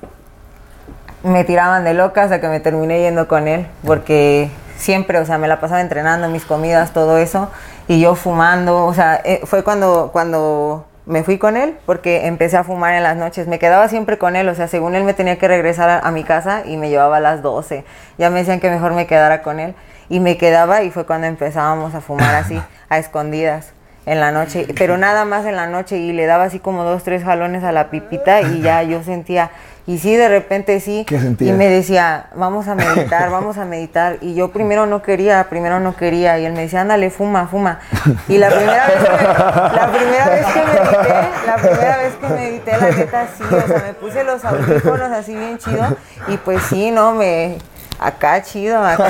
me 1.22 1.44
tiraban 1.44 1.84
de 1.84 1.94
loca 1.94 2.22
hasta 2.22 2.40
que 2.40 2.48
me 2.48 2.60
terminé 2.60 3.00
yendo 3.00 3.28
con 3.28 3.48
él. 3.48 3.66
Porque 3.84 4.50
siempre, 4.76 5.18
o 5.18 5.24
sea, 5.24 5.38
me 5.38 5.48
la 5.48 5.60
pasaba 5.60 5.80
entrenando, 5.80 6.28
mis 6.28 6.44
comidas, 6.44 6.92
todo 6.92 7.18
eso. 7.18 7.50
Y 7.88 8.00
yo 8.00 8.14
fumando, 8.14 8.86
o 8.86 8.94
sea, 8.94 9.20
eh, 9.24 9.40
fue 9.44 9.62
cuando, 9.62 10.10
cuando 10.12 10.86
me 11.06 11.22
fui 11.22 11.38
con 11.38 11.56
él 11.56 11.78
porque 11.86 12.26
empecé 12.26 12.56
a 12.56 12.64
fumar 12.64 12.94
en 12.94 13.02
las 13.02 13.16
noches. 13.16 13.46
Me 13.46 13.58
quedaba 13.58 13.88
siempre 13.88 14.18
con 14.18 14.36
él, 14.36 14.48
o 14.48 14.54
sea, 14.54 14.68
según 14.68 14.94
él 14.94 15.04
me 15.04 15.14
tenía 15.14 15.38
que 15.38 15.48
regresar 15.48 15.88
a, 15.88 15.98
a, 16.00 16.10
mi 16.10 16.24
casa 16.24 16.62
y 16.66 16.76
me 16.76 16.88
llevaba 16.90 17.18
a 17.18 17.20
las 17.20 17.42
12. 17.42 17.84
Ya 18.18 18.30
me 18.30 18.40
decían 18.40 18.60
que 18.60 18.70
mejor 18.70 18.92
me 18.92 19.06
quedara 19.06 19.42
con 19.42 19.60
él. 19.60 19.74
Y 20.08 20.20
me 20.20 20.36
quedaba 20.38 20.82
y 20.82 20.90
fue 20.90 21.06
cuando 21.06 21.26
empezábamos 21.26 21.94
a 21.94 22.00
fumar 22.00 22.34
así, 22.34 22.60
a 22.88 22.98
escondidas 22.98 23.72
en 24.06 24.20
la 24.20 24.30
noche, 24.30 24.68
pero 24.78 24.96
nada 24.96 25.24
más 25.24 25.44
en 25.46 25.56
la 25.56 25.66
noche 25.66 25.98
y 25.98 26.12
le 26.12 26.26
daba 26.26 26.44
así 26.44 26.60
como 26.60 26.84
dos, 26.84 27.02
tres 27.02 27.24
jalones 27.24 27.64
a 27.64 27.72
la 27.72 27.90
pipita 27.90 28.40
y 28.40 28.62
ya 28.62 28.82
yo 28.84 29.02
sentía, 29.02 29.50
y 29.84 29.98
sí, 29.98 30.16
de 30.16 30.28
repente 30.28 30.78
sí, 30.80 31.04
y 31.40 31.52
me 31.52 31.68
decía, 31.68 32.26
vamos 32.36 32.68
a 32.68 32.76
meditar, 32.76 33.30
vamos 33.32 33.58
a 33.58 33.64
meditar, 33.64 34.18
y 34.20 34.34
yo 34.34 34.52
primero 34.52 34.86
no 34.86 35.02
quería, 35.02 35.44
primero 35.48 35.80
no 35.80 35.96
quería, 35.96 36.38
y 36.38 36.44
él 36.44 36.52
me 36.52 36.62
decía, 36.62 36.82
ándale, 36.82 37.10
fuma, 37.10 37.48
fuma, 37.48 37.80
y 38.28 38.38
la 38.38 38.48
primera 38.48 38.86
vez 38.86 38.96
que, 38.96 39.24
la 39.24 39.92
primera 39.92 40.28
vez 40.28 40.46
que 40.46 40.60
medité, 40.60 41.14
la 41.46 41.56
primera 41.56 41.96
vez 41.96 42.14
que 42.14 42.28
medité, 42.28 42.72
la 42.78 42.90
neta 42.90 43.28
sí, 43.36 43.42
o 43.44 43.66
sea, 43.66 43.82
me 43.86 43.94
puse 43.94 44.22
los 44.22 44.44
audífonos 44.44 45.10
así 45.10 45.34
bien 45.34 45.58
chido, 45.58 45.96
y 46.28 46.36
pues 46.36 46.62
sí, 46.62 46.92
no, 46.92 47.12
me, 47.12 47.58
acá 47.98 48.42
chido, 48.42 48.78
acá 48.78 49.08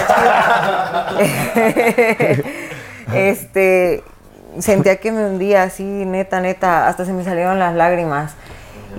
chido, 1.15 2.45
este 3.15 4.03
sentía 4.59 4.97
que 4.97 5.13
me 5.13 5.27
hundía 5.27 5.63
así, 5.65 5.83
neta, 5.83 6.41
neta, 6.41 6.89
hasta 6.89 7.05
se 7.05 7.13
me 7.13 7.25
salieron 7.25 7.59
las 7.59 7.75
lágrimas. 7.75 8.35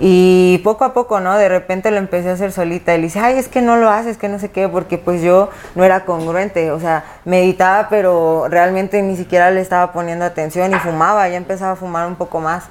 Y 0.00 0.58
poco 0.62 0.84
a 0.84 0.94
poco, 0.94 1.18
¿no? 1.18 1.36
De 1.36 1.48
repente 1.48 1.90
lo 1.90 1.96
empecé 1.96 2.30
a 2.30 2.34
hacer 2.34 2.52
solita. 2.52 2.94
Y 2.94 2.98
le 2.98 3.04
dice, 3.04 3.18
ay, 3.18 3.36
es 3.36 3.48
que 3.48 3.60
no 3.60 3.76
lo 3.76 3.90
haces, 3.90 4.16
que 4.16 4.28
no 4.28 4.38
sé 4.38 4.50
qué, 4.50 4.68
porque 4.68 4.96
pues 4.96 5.22
yo 5.22 5.50
no 5.74 5.82
era 5.82 6.04
congruente. 6.04 6.70
O 6.70 6.78
sea, 6.78 7.04
meditaba, 7.24 7.88
pero 7.88 8.46
realmente 8.48 9.02
ni 9.02 9.16
siquiera 9.16 9.50
le 9.50 9.60
estaba 9.60 9.92
poniendo 9.92 10.24
atención 10.24 10.72
y 10.72 10.76
fumaba. 10.76 11.28
Ya 11.28 11.36
empezaba 11.36 11.72
a 11.72 11.76
fumar 11.76 12.06
un 12.06 12.14
poco 12.14 12.38
más. 12.40 12.64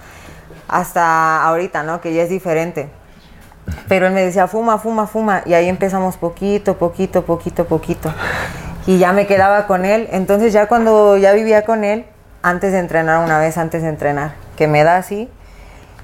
Hasta 0.69 1.43
ahorita, 1.43 1.83
¿no? 1.83 1.99
Que 1.99 2.13
ya 2.13 2.23
es 2.23 2.29
diferente. 2.29 2.89
Pero 3.87 4.07
él 4.07 4.13
me 4.13 4.23
decía, 4.23 4.47
fuma, 4.47 4.77
fuma, 4.77 5.07
fuma. 5.07 5.43
Y 5.45 5.53
ahí 5.53 5.67
empezamos 5.67 6.17
poquito, 6.17 6.77
poquito, 6.77 7.25
poquito, 7.25 7.65
poquito. 7.65 8.13
Y 8.85 8.97
ya 8.97 9.13
me 9.13 9.27
quedaba 9.27 9.67
con 9.67 9.85
él. 9.85 10.07
Entonces 10.11 10.53
ya 10.53 10.67
cuando 10.67 11.17
ya 11.17 11.33
vivía 11.33 11.65
con 11.65 11.83
él, 11.83 12.05
antes 12.41 12.71
de 12.71 12.79
entrenar, 12.79 13.23
una 13.23 13.39
vez 13.39 13.57
antes 13.57 13.81
de 13.81 13.89
entrenar, 13.89 14.33
que 14.55 14.67
me 14.67 14.83
da 14.83 14.97
así. 14.97 15.29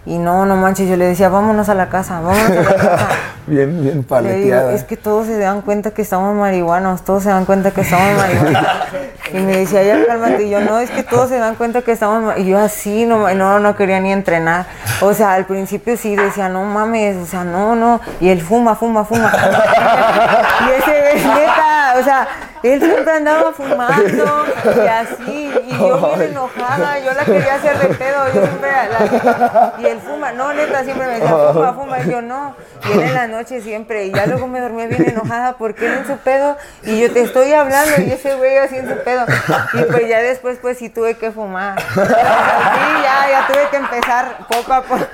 Y 0.05 0.17
no, 0.17 0.45
no 0.45 0.57
manches, 0.57 0.89
yo 0.89 0.97
le 0.97 1.05
decía, 1.05 1.29
vámonos 1.29 1.69
a 1.69 1.75
la 1.75 1.87
casa, 1.87 2.19
vámonos 2.19 2.49
a 2.49 2.61
la 2.61 2.75
casa. 2.75 3.07
bien, 3.47 3.81
bien 3.81 4.03
paleteada. 4.03 4.63
Digo, 4.63 4.75
es 4.75 4.83
que 4.83 4.97
todos 4.97 5.27
se 5.27 5.37
dan 5.37 5.61
cuenta 5.61 5.91
que 5.91 6.01
estamos 6.01 6.35
marihuanos, 6.35 7.03
todos 7.03 7.23
se 7.23 7.29
dan 7.29 7.45
cuenta 7.45 7.71
que 7.71 7.81
estamos 7.81 8.17
marihuanos. 8.17 8.63
y 9.33 9.37
me 9.37 9.57
decía, 9.57 9.81
ya 9.83 10.05
cálmate. 10.05 10.43
Y 10.43 10.49
yo, 10.49 10.59
no, 10.59 10.79
es 10.79 10.91
que 10.91 11.03
todos 11.03 11.29
se 11.29 11.37
dan 11.37 11.55
cuenta 11.55 11.83
que 11.83 11.93
estamos 11.93 12.37
Y 12.37 12.45
yo 12.45 12.59
así, 12.59 13.05
no, 13.05 13.33
no, 13.33 13.59
no 13.59 13.75
quería 13.77 14.01
ni 14.01 14.11
entrenar. 14.11 14.65
O 14.99 15.13
sea, 15.13 15.33
al 15.35 15.45
principio 15.45 15.95
sí 15.95 16.17
decía, 16.17 16.49
no 16.49 16.63
mames, 16.63 17.15
o 17.15 17.25
sea, 17.25 17.45
no, 17.45 17.73
no. 17.73 18.01
Y 18.19 18.27
él 18.27 18.41
fuma, 18.41 18.75
fuma, 18.75 19.05
fuma. 19.05 19.31
y 20.67 20.81
ese 20.81 21.15
es 21.15 21.25
neta, 21.25 21.95
o 21.97 22.03
sea, 22.03 22.27
él 22.63 22.79
siempre 22.81 23.11
andaba 23.11 23.51
fumando 23.51 24.45
y 24.65 24.87
así, 24.87 25.51
y 25.73 25.77
yo 25.77 26.15
bien 26.15 26.31
enojada, 26.31 26.99
yo 26.99 27.13
la 27.13 27.25
quería 27.25 27.55
hacer 27.55 27.77
de 27.77 27.95
pedo, 27.95 28.25
yo 28.33 28.41
siempre 28.41 28.71
la, 28.71 29.73
y 29.79 29.85
él 29.85 29.99
fuma, 29.99 30.31
no, 30.31 30.53
neta, 30.53 30.83
siempre 30.83 31.07
me 31.07 31.13
decía, 31.13 31.35
fuma, 31.53 31.73
fuma, 31.73 31.99
y 31.99 32.09
yo 32.09 32.21
no, 32.21 32.55
y 32.87 32.91
él 32.91 33.01
en 33.01 33.13
la 33.13 33.27
noche 33.27 33.61
siempre, 33.61 34.05
y 34.05 34.11
ya 34.11 34.25
luego 34.25 34.47
me 34.47 34.59
dormía 34.59 34.87
bien 34.87 35.09
enojada 35.09 35.53
porque 35.57 35.85
él 35.85 35.93
en 35.93 36.07
su 36.07 36.17
pedo, 36.17 36.57
y 36.83 37.01
yo 37.01 37.11
te 37.11 37.21
estoy 37.21 37.53
hablando, 37.53 38.01
y 38.01 38.11
ese 38.11 38.35
güey 38.35 38.57
así 38.57 38.77
en 38.77 38.89
su 38.89 39.03
pedo, 39.03 39.25
y 39.73 39.83
pues 39.83 40.07
ya 40.07 40.21
después 40.21 40.57
pues 40.61 40.77
sí 40.77 40.89
tuve 40.89 41.15
que 41.15 41.31
fumar, 41.31 41.81
sí, 41.93 41.99
ya, 41.99 43.29
ya 43.29 43.47
tuve 43.51 43.69
que 43.69 43.77
empezar 43.77 44.37
poco 44.47 44.73
a 44.73 44.81
poco. 44.81 45.05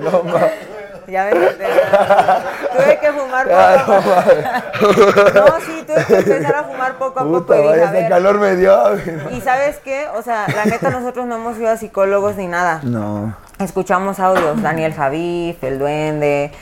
no, 0.00 0.22
ma. 0.24 0.40
Ya 1.08 1.24
me 1.24 1.30
solté. 1.32 1.64
Tuve 2.76 2.98
que 3.00 3.12
fumar 3.12 3.46
poco. 3.46 4.02
a 4.02 4.72
poco. 4.72 5.30
No, 5.34 5.60
sí, 5.60 5.84
tuve 5.86 6.04
que 6.06 6.14
empezar 6.32 6.54
a 6.56 6.64
fumar 6.64 6.94
poco 6.98 7.20
a 7.20 7.22
poco. 7.24 7.38
Puta, 7.46 7.60
Y 7.60 7.64
vaya, 7.66 7.88
a 7.88 7.92
ver, 7.92 8.08
calor 8.08 8.38
me 8.38 8.56
dio. 8.56 8.78
y 9.30 9.40
sabes 9.40 9.78
qué, 9.84 10.06
o 10.16 10.22
sea, 10.22 10.46
la 10.54 10.64
neta 10.64 10.90
nosotros 10.90 11.26
no 11.26 11.36
hemos 11.36 11.58
ido 11.58 11.70
a 11.70 11.76
psicólogos 11.76 12.36
ni 12.36 12.46
nada. 12.48 12.80
No. 12.82 13.34
Escuchamos 13.58 14.18
audios, 14.20 14.60
Daniel 14.62 14.92
Javif, 14.94 15.62
El 15.62 15.78
Duende, 15.78 16.52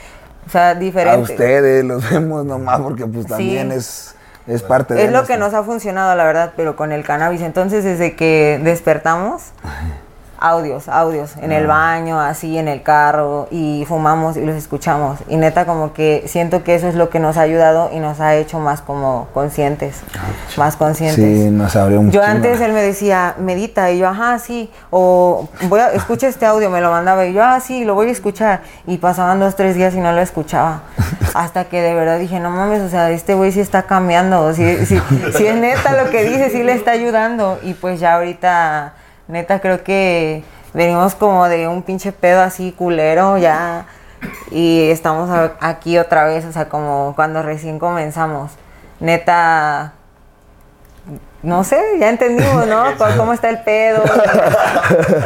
o 0.47 0.51
sea, 0.51 0.71
A 0.71 0.75
diferentes. 0.75 1.31
ustedes 1.31 1.85
los 1.85 2.09
vemos 2.11 2.45
nomás 2.45 2.81
porque 2.81 3.07
pues 3.07 3.27
también 3.27 3.71
Sí. 3.71 3.77
es, 3.79 4.15
es 4.47 4.63
parte 4.63 4.95
de 4.95 5.01
Es 5.05 5.07
lo 5.11 5.19
nuestra- 5.19 5.37
que 5.37 5.41
nos 5.41 5.55
ha 5.55 5.63
funcionado, 5.63 6.15
la 6.17 6.25
verdad, 6.25 6.53
pero 6.57 6.77
con 6.77 6.93
el 6.93 7.05
cannabis. 7.05 7.41
Entonces, 7.43 7.85
desde 7.85 8.17
que 8.17 8.59
despertamos, 8.63 9.53
audios, 10.41 10.89
audios, 10.89 11.37
en 11.37 11.53
Ah. 11.53 11.57
el 11.59 11.67
baño, 11.67 12.21
así, 12.21 12.57
en 12.59 12.67
el 12.69 12.83
carro, 12.83 13.47
y 13.51 13.85
fumamos 13.87 14.37
y 14.37 14.45
los 14.45 14.57
escuchamos. 14.57 15.19
Y 15.29 15.37
neta, 15.37 15.67
como 15.67 15.93
que 15.93 16.25
siento 16.27 16.65
que 16.65 16.75
eso 16.75 16.89
es 16.89 16.95
lo 16.95 17.11
que 17.11 17.21
nos 17.21 17.37
ha 17.37 17.43
ayudado 17.43 17.91
y 17.93 17.99
nos 18.01 18.21
ha 18.21 18.35
hecho 18.37 18.59
más 18.59 18.81
como 18.81 19.29
conscientes, 19.35 20.01
más 20.57 20.77
conscientes. 20.77 21.17
Sí, 21.17 21.51
nos 21.51 21.77
abrió 21.77 22.01
un 22.01 22.11
Yo 22.11 22.23
antes 22.23 22.61
él 22.61 22.73
me 22.73 22.83
decía, 22.83 23.35
medita, 23.39 23.91
y 23.91 23.99
yo, 23.99 24.09
ajá, 24.09 24.39
sí, 24.39 24.71
o 24.91 25.49
voy 25.69 25.81
a, 25.81 25.93
escucha 25.93 26.27
este 26.29 26.47
audio, 26.47 26.71
me 26.71 26.81
lo 26.81 26.91
mandaba, 26.91 27.27
y 27.27 27.33
yo, 27.33 27.45
ah, 27.45 27.61
sí, 27.61 27.85
lo 27.85 27.95
voy 27.95 28.09
a 28.09 28.13
escuchar, 28.13 28.63
y 28.87 28.99
pasaban 28.99 29.41
dos, 29.41 29.57
tres 29.57 29.77
días 29.77 29.95
y 29.95 29.99
no 30.01 30.13
lo 30.13 30.21
escuchaba, 30.21 30.83
hasta 31.35 31.65
que 31.65 31.81
de 31.83 31.95
verdad 31.95 32.19
dije, 32.19 32.41
no 32.41 32.51
mames, 32.51 32.81
o 32.81 32.89
sea, 32.89 33.11
este 33.11 33.35
güey 33.35 33.53
sí 33.53 33.61
está 33.61 33.83
cambiando, 33.83 34.53
si, 34.55 34.87
si, 34.87 34.99
si 35.37 35.47
es 35.47 35.57
neta 35.57 36.03
lo 36.03 36.11
que 36.11 36.25
dice, 36.25 36.51
sí 36.51 36.63
le 36.63 36.73
está 36.73 36.93
ayudando, 36.93 37.59
y 37.63 37.75
pues 37.75 38.01
ya 38.01 38.15
ahorita, 38.17 38.95
neta, 39.31 39.61
creo 39.61 39.83
que 39.85 40.43
venimos 40.75 41.15
como 41.15 41.49
de 41.49 41.69
un 41.69 41.83
pinche 41.83 42.13
pedo 42.13 42.43
así 42.43 42.73
culero, 42.73 43.39
ya, 43.39 43.87
y 44.51 44.91
estamos 44.91 45.31
aquí 45.61 45.99
otra 45.99 46.25
vez, 46.25 46.45
o 46.45 46.53
sea, 46.53 46.69
como 46.69 47.15
cuando 47.17 47.43
recién 47.43 47.79
comenzamos, 47.79 48.53
neta 49.01 49.95
no 51.43 51.65
sé, 51.65 51.81
ya 51.99 52.11
entendimos, 52.11 52.67
¿no? 52.67 52.85
Cómo 53.17 53.33
está 53.33 53.49
el 53.49 53.61
pedo. 53.63 54.03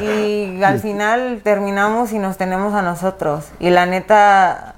Y, 0.03 0.63
al 0.63 0.81
final 0.81 1.41
terminamos 1.43 2.13
y 2.13 2.19
nos 2.19 2.37
tenemos 2.37 2.75
a 2.75 2.83
nosotros. 2.83 3.47
Y 3.59 3.71
la 3.71 3.87
neta, 3.87 4.75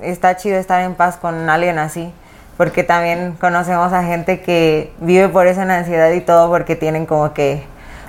está 0.00 0.36
chido 0.36 0.56
estar 0.58 0.80
en 0.82 0.94
paz 0.94 1.16
con 1.16 1.50
alguien 1.50 1.78
así. 1.78 2.12
Porque 2.56 2.84
también 2.84 3.36
conocemos 3.40 3.92
a 3.92 4.04
gente 4.04 4.40
que 4.40 4.92
vive 5.00 5.28
por 5.28 5.46
en 5.46 5.70
ansiedad 5.70 6.10
y 6.12 6.20
todo 6.20 6.48
porque 6.48 6.76
tienen 6.76 7.06
como 7.06 7.32
que 7.34 7.64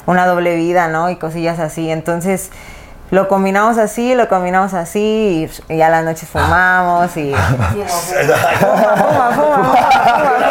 una 0.05 0.25
doble 0.25 0.55
vida, 0.55 0.87
¿no? 0.87 1.09
Y 1.09 1.15
cosillas 1.15 1.59
así. 1.59 1.89
Entonces, 1.89 2.51
lo 3.11 3.27
combinamos 3.27 3.77
así, 3.77 4.15
lo 4.15 4.27
combinamos 4.27 4.73
así 4.73 5.47
y, 5.69 5.73
y 5.73 5.81
a 5.81 5.89
las 5.89 6.03
noches 6.03 6.27
fumamos 6.27 7.15
y... 7.15 7.31
Fuma, 8.59 8.95
fuma, 8.95 9.31
fuma, 9.31 9.71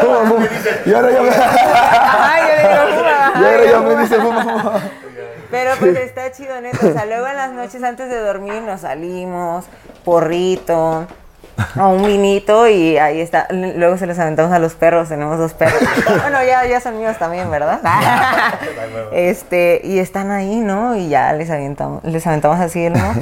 fuma, 0.01 0.29
fuma. 0.29 0.47
Y 0.87 0.95
ahora 0.95 1.09
me, 1.09 1.15
yo 1.15 1.23
le 1.23 1.31
digo, 1.31 1.33
fuma. 2.95 3.41
y 3.41 3.67
ahora 3.67 3.79
fuma. 3.79 3.95
me 3.95 4.03
dice, 4.03 4.17
fuma, 4.21 4.43
fuma. 4.43 4.81
Pero 5.51 5.73
pues 5.79 5.97
está 5.99 6.33
chido, 6.33 6.61
neta. 6.61 6.87
O 6.87 6.93
sea, 6.93 7.05
luego 7.05 7.27
en 7.27 7.37
las 7.37 7.53
noches 7.53 7.83
antes 7.83 8.09
de 8.09 8.19
dormir 8.19 8.63
nos 8.63 8.81
salimos, 8.83 9.67
porrito, 10.05 11.07
o 11.81 11.89
un 11.89 12.05
vinito 12.05 12.67
y 12.69 12.99
ahí 12.99 13.21
está. 13.21 13.47
Luego 13.51 13.97
se 13.97 14.07
los 14.07 14.19
aventamos 14.19 14.53
a 14.53 14.59
los 14.59 14.75
perros, 14.75 15.09
tenemos 15.09 15.39
dos 15.39 15.53
perros. 15.55 15.81
Bueno, 16.23 16.43
ya, 16.45 16.65
ya 16.67 16.81
son 16.81 16.99
míos 16.99 17.17
también, 17.19 17.51
¿verdad? 17.51 17.81
Este, 19.13 19.81
y 19.85 19.99
están 19.99 20.31
ahí, 20.31 20.57
¿no? 20.57 20.97
Y 20.97 21.09
ya 21.09 21.33
les 21.33 21.51
aventamos, 21.51 22.03
les 22.05 22.27
aventamos 22.27 22.59
así, 22.61 22.89
¿no? 22.91 23.15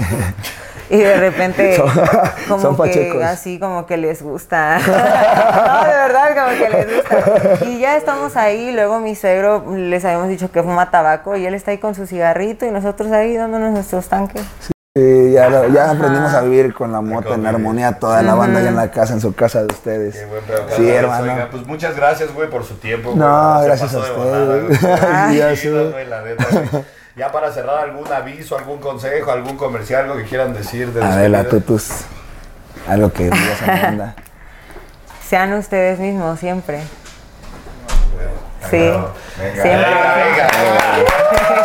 Y 0.89 0.97
de 0.99 1.16
repente, 1.16 1.76
Son- 1.76 1.89
como 2.49 2.61
son 2.61 2.72
que 2.76 2.83
pachecos. 2.83 3.22
así 3.22 3.59
como 3.61 3.87
que 3.87 3.97
les 3.97 4.22
gusta. 4.22 4.78
no, 4.78 5.85
de 5.85 5.95
verdad, 5.97 6.35
como 6.35 6.59
que 6.59 6.68
les 6.70 6.97
gusta. 6.97 7.64
Y 7.66 7.78
ya 7.78 7.97
estamos 7.97 8.37
ahí, 8.37 8.72
luego 8.72 8.99
mi 8.99 9.14
suegro 9.14 9.64
les 9.76 10.05
habíamos 10.05 10.28
dicho 10.28 10.51
que 10.51 10.62
fuma 10.62 10.91
tabaco 10.91 11.37
y 11.37 11.47
él 11.47 11.55
está 11.55 11.70
ahí 11.70 11.78
con 11.78 11.95
su 11.95 12.07
cigarrito 12.07 12.66
y 12.66 12.70
nosotros 12.72 13.12
ahí 13.12 13.37
dándonos 13.37 13.70
nuestros 13.70 14.09
tanques. 14.09 14.43
Sí, 14.61 14.72
ya, 14.95 15.49
lo- 15.49 15.68
ya 15.68 15.91
aprendimos 15.93 16.34
a 16.34 16.41
vivir 16.43 16.74
con 16.74 16.91
la 16.91 17.01
mota 17.01 17.34
en 17.34 17.47
armonía, 17.47 17.93
toda 18.01 18.22
la 18.22 18.34
banda 18.34 18.59
allá 18.59 18.70
en 18.70 18.76
la 18.76 18.91
casa, 18.91 19.12
en 19.12 19.20
su 19.20 19.32
casa 19.34 19.61
de 19.61 19.66
ustedes. 19.72 20.16
Qué 20.16 20.24
buen 20.26 20.43
pedo, 20.43 20.66
Sí, 20.76 20.88
hermano. 20.91 21.32
Oiga, 21.32 21.49
pues 21.49 21.64
muchas 21.66 21.95
gracias, 21.95 22.34
güey, 22.34 22.51
por 22.51 22.64
su 22.64 22.74
tiempo. 22.74 23.12
No, 23.14 23.55
güey. 23.55 23.66
Gracias 23.66 23.95
a 23.95 24.01
de 24.01 24.11
ustedes. 24.11 24.84
Ay, 25.14 25.36
ya 25.38 25.55
Chido, 25.55 25.84
sé. 25.86 25.91
güey, 25.93 26.07
la 26.07 26.22
neta, 26.22 26.45
güey. 26.51 26.84
Ya 27.14 27.30
para 27.30 27.53
cerrar, 27.53 27.84
algún 27.84 28.12
aviso, 28.12 28.59
algún 28.59 28.78
consejo, 28.80 29.30
algún 29.30 29.57
comercial, 29.57 30.05
algo 30.07 30.16
que 30.16 30.24
quieran 30.24 30.55
decir. 30.55 30.93
De 30.93 31.05
Adela, 31.05 31.38
despedida? 31.45 31.66
tutus. 31.66 31.88
Algo 32.88 33.12
que 33.12 33.24
digas 33.24 33.62
a 33.62 33.66
la 33.66 33.82
banda. 33.82 34.14
Sean 35.28 35.53
ustedes 35.53 36.01
mismos 36.01 36.41
siempre. 36.41 36.80
Sí, 38.68 38.76
Venga, 38.78 39.12
siempre. 39.38 39.70
venga, 39.70 40.14
venga, 40.16 40.49
venga. 40.51 40.51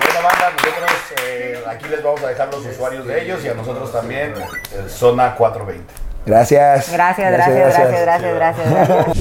Bueno, 0.00 0.28
banda, 0.28 0.50
nosotros 0.56 0.90
eh, 1.22 1.59
aquí 1.70 1.88
les 1.88 2.02
vamos 2.02 2.22
a 2.22 2.28
dejar 2.28 2.52
los 2.52 2.64
usuarios 2.66 3.06
de 3.06 3.22
ellos 3.22 3.44
y 3.44 3.48
a 3.48 3.54
nosotros 3.54 3.92
también, 3.92 4.34
eh, 4.36 4.88
Zona 4.88 5.34
420. 5.34 5.92
Gracias. 6.26 6.92
Gracias, 6.92 7.32
gracias, 7.32 7.56
gracias, 7.56 8.02
gracias, 8.02 8.34
gracias. 8.34 8.70
gracias. 8.70 9.16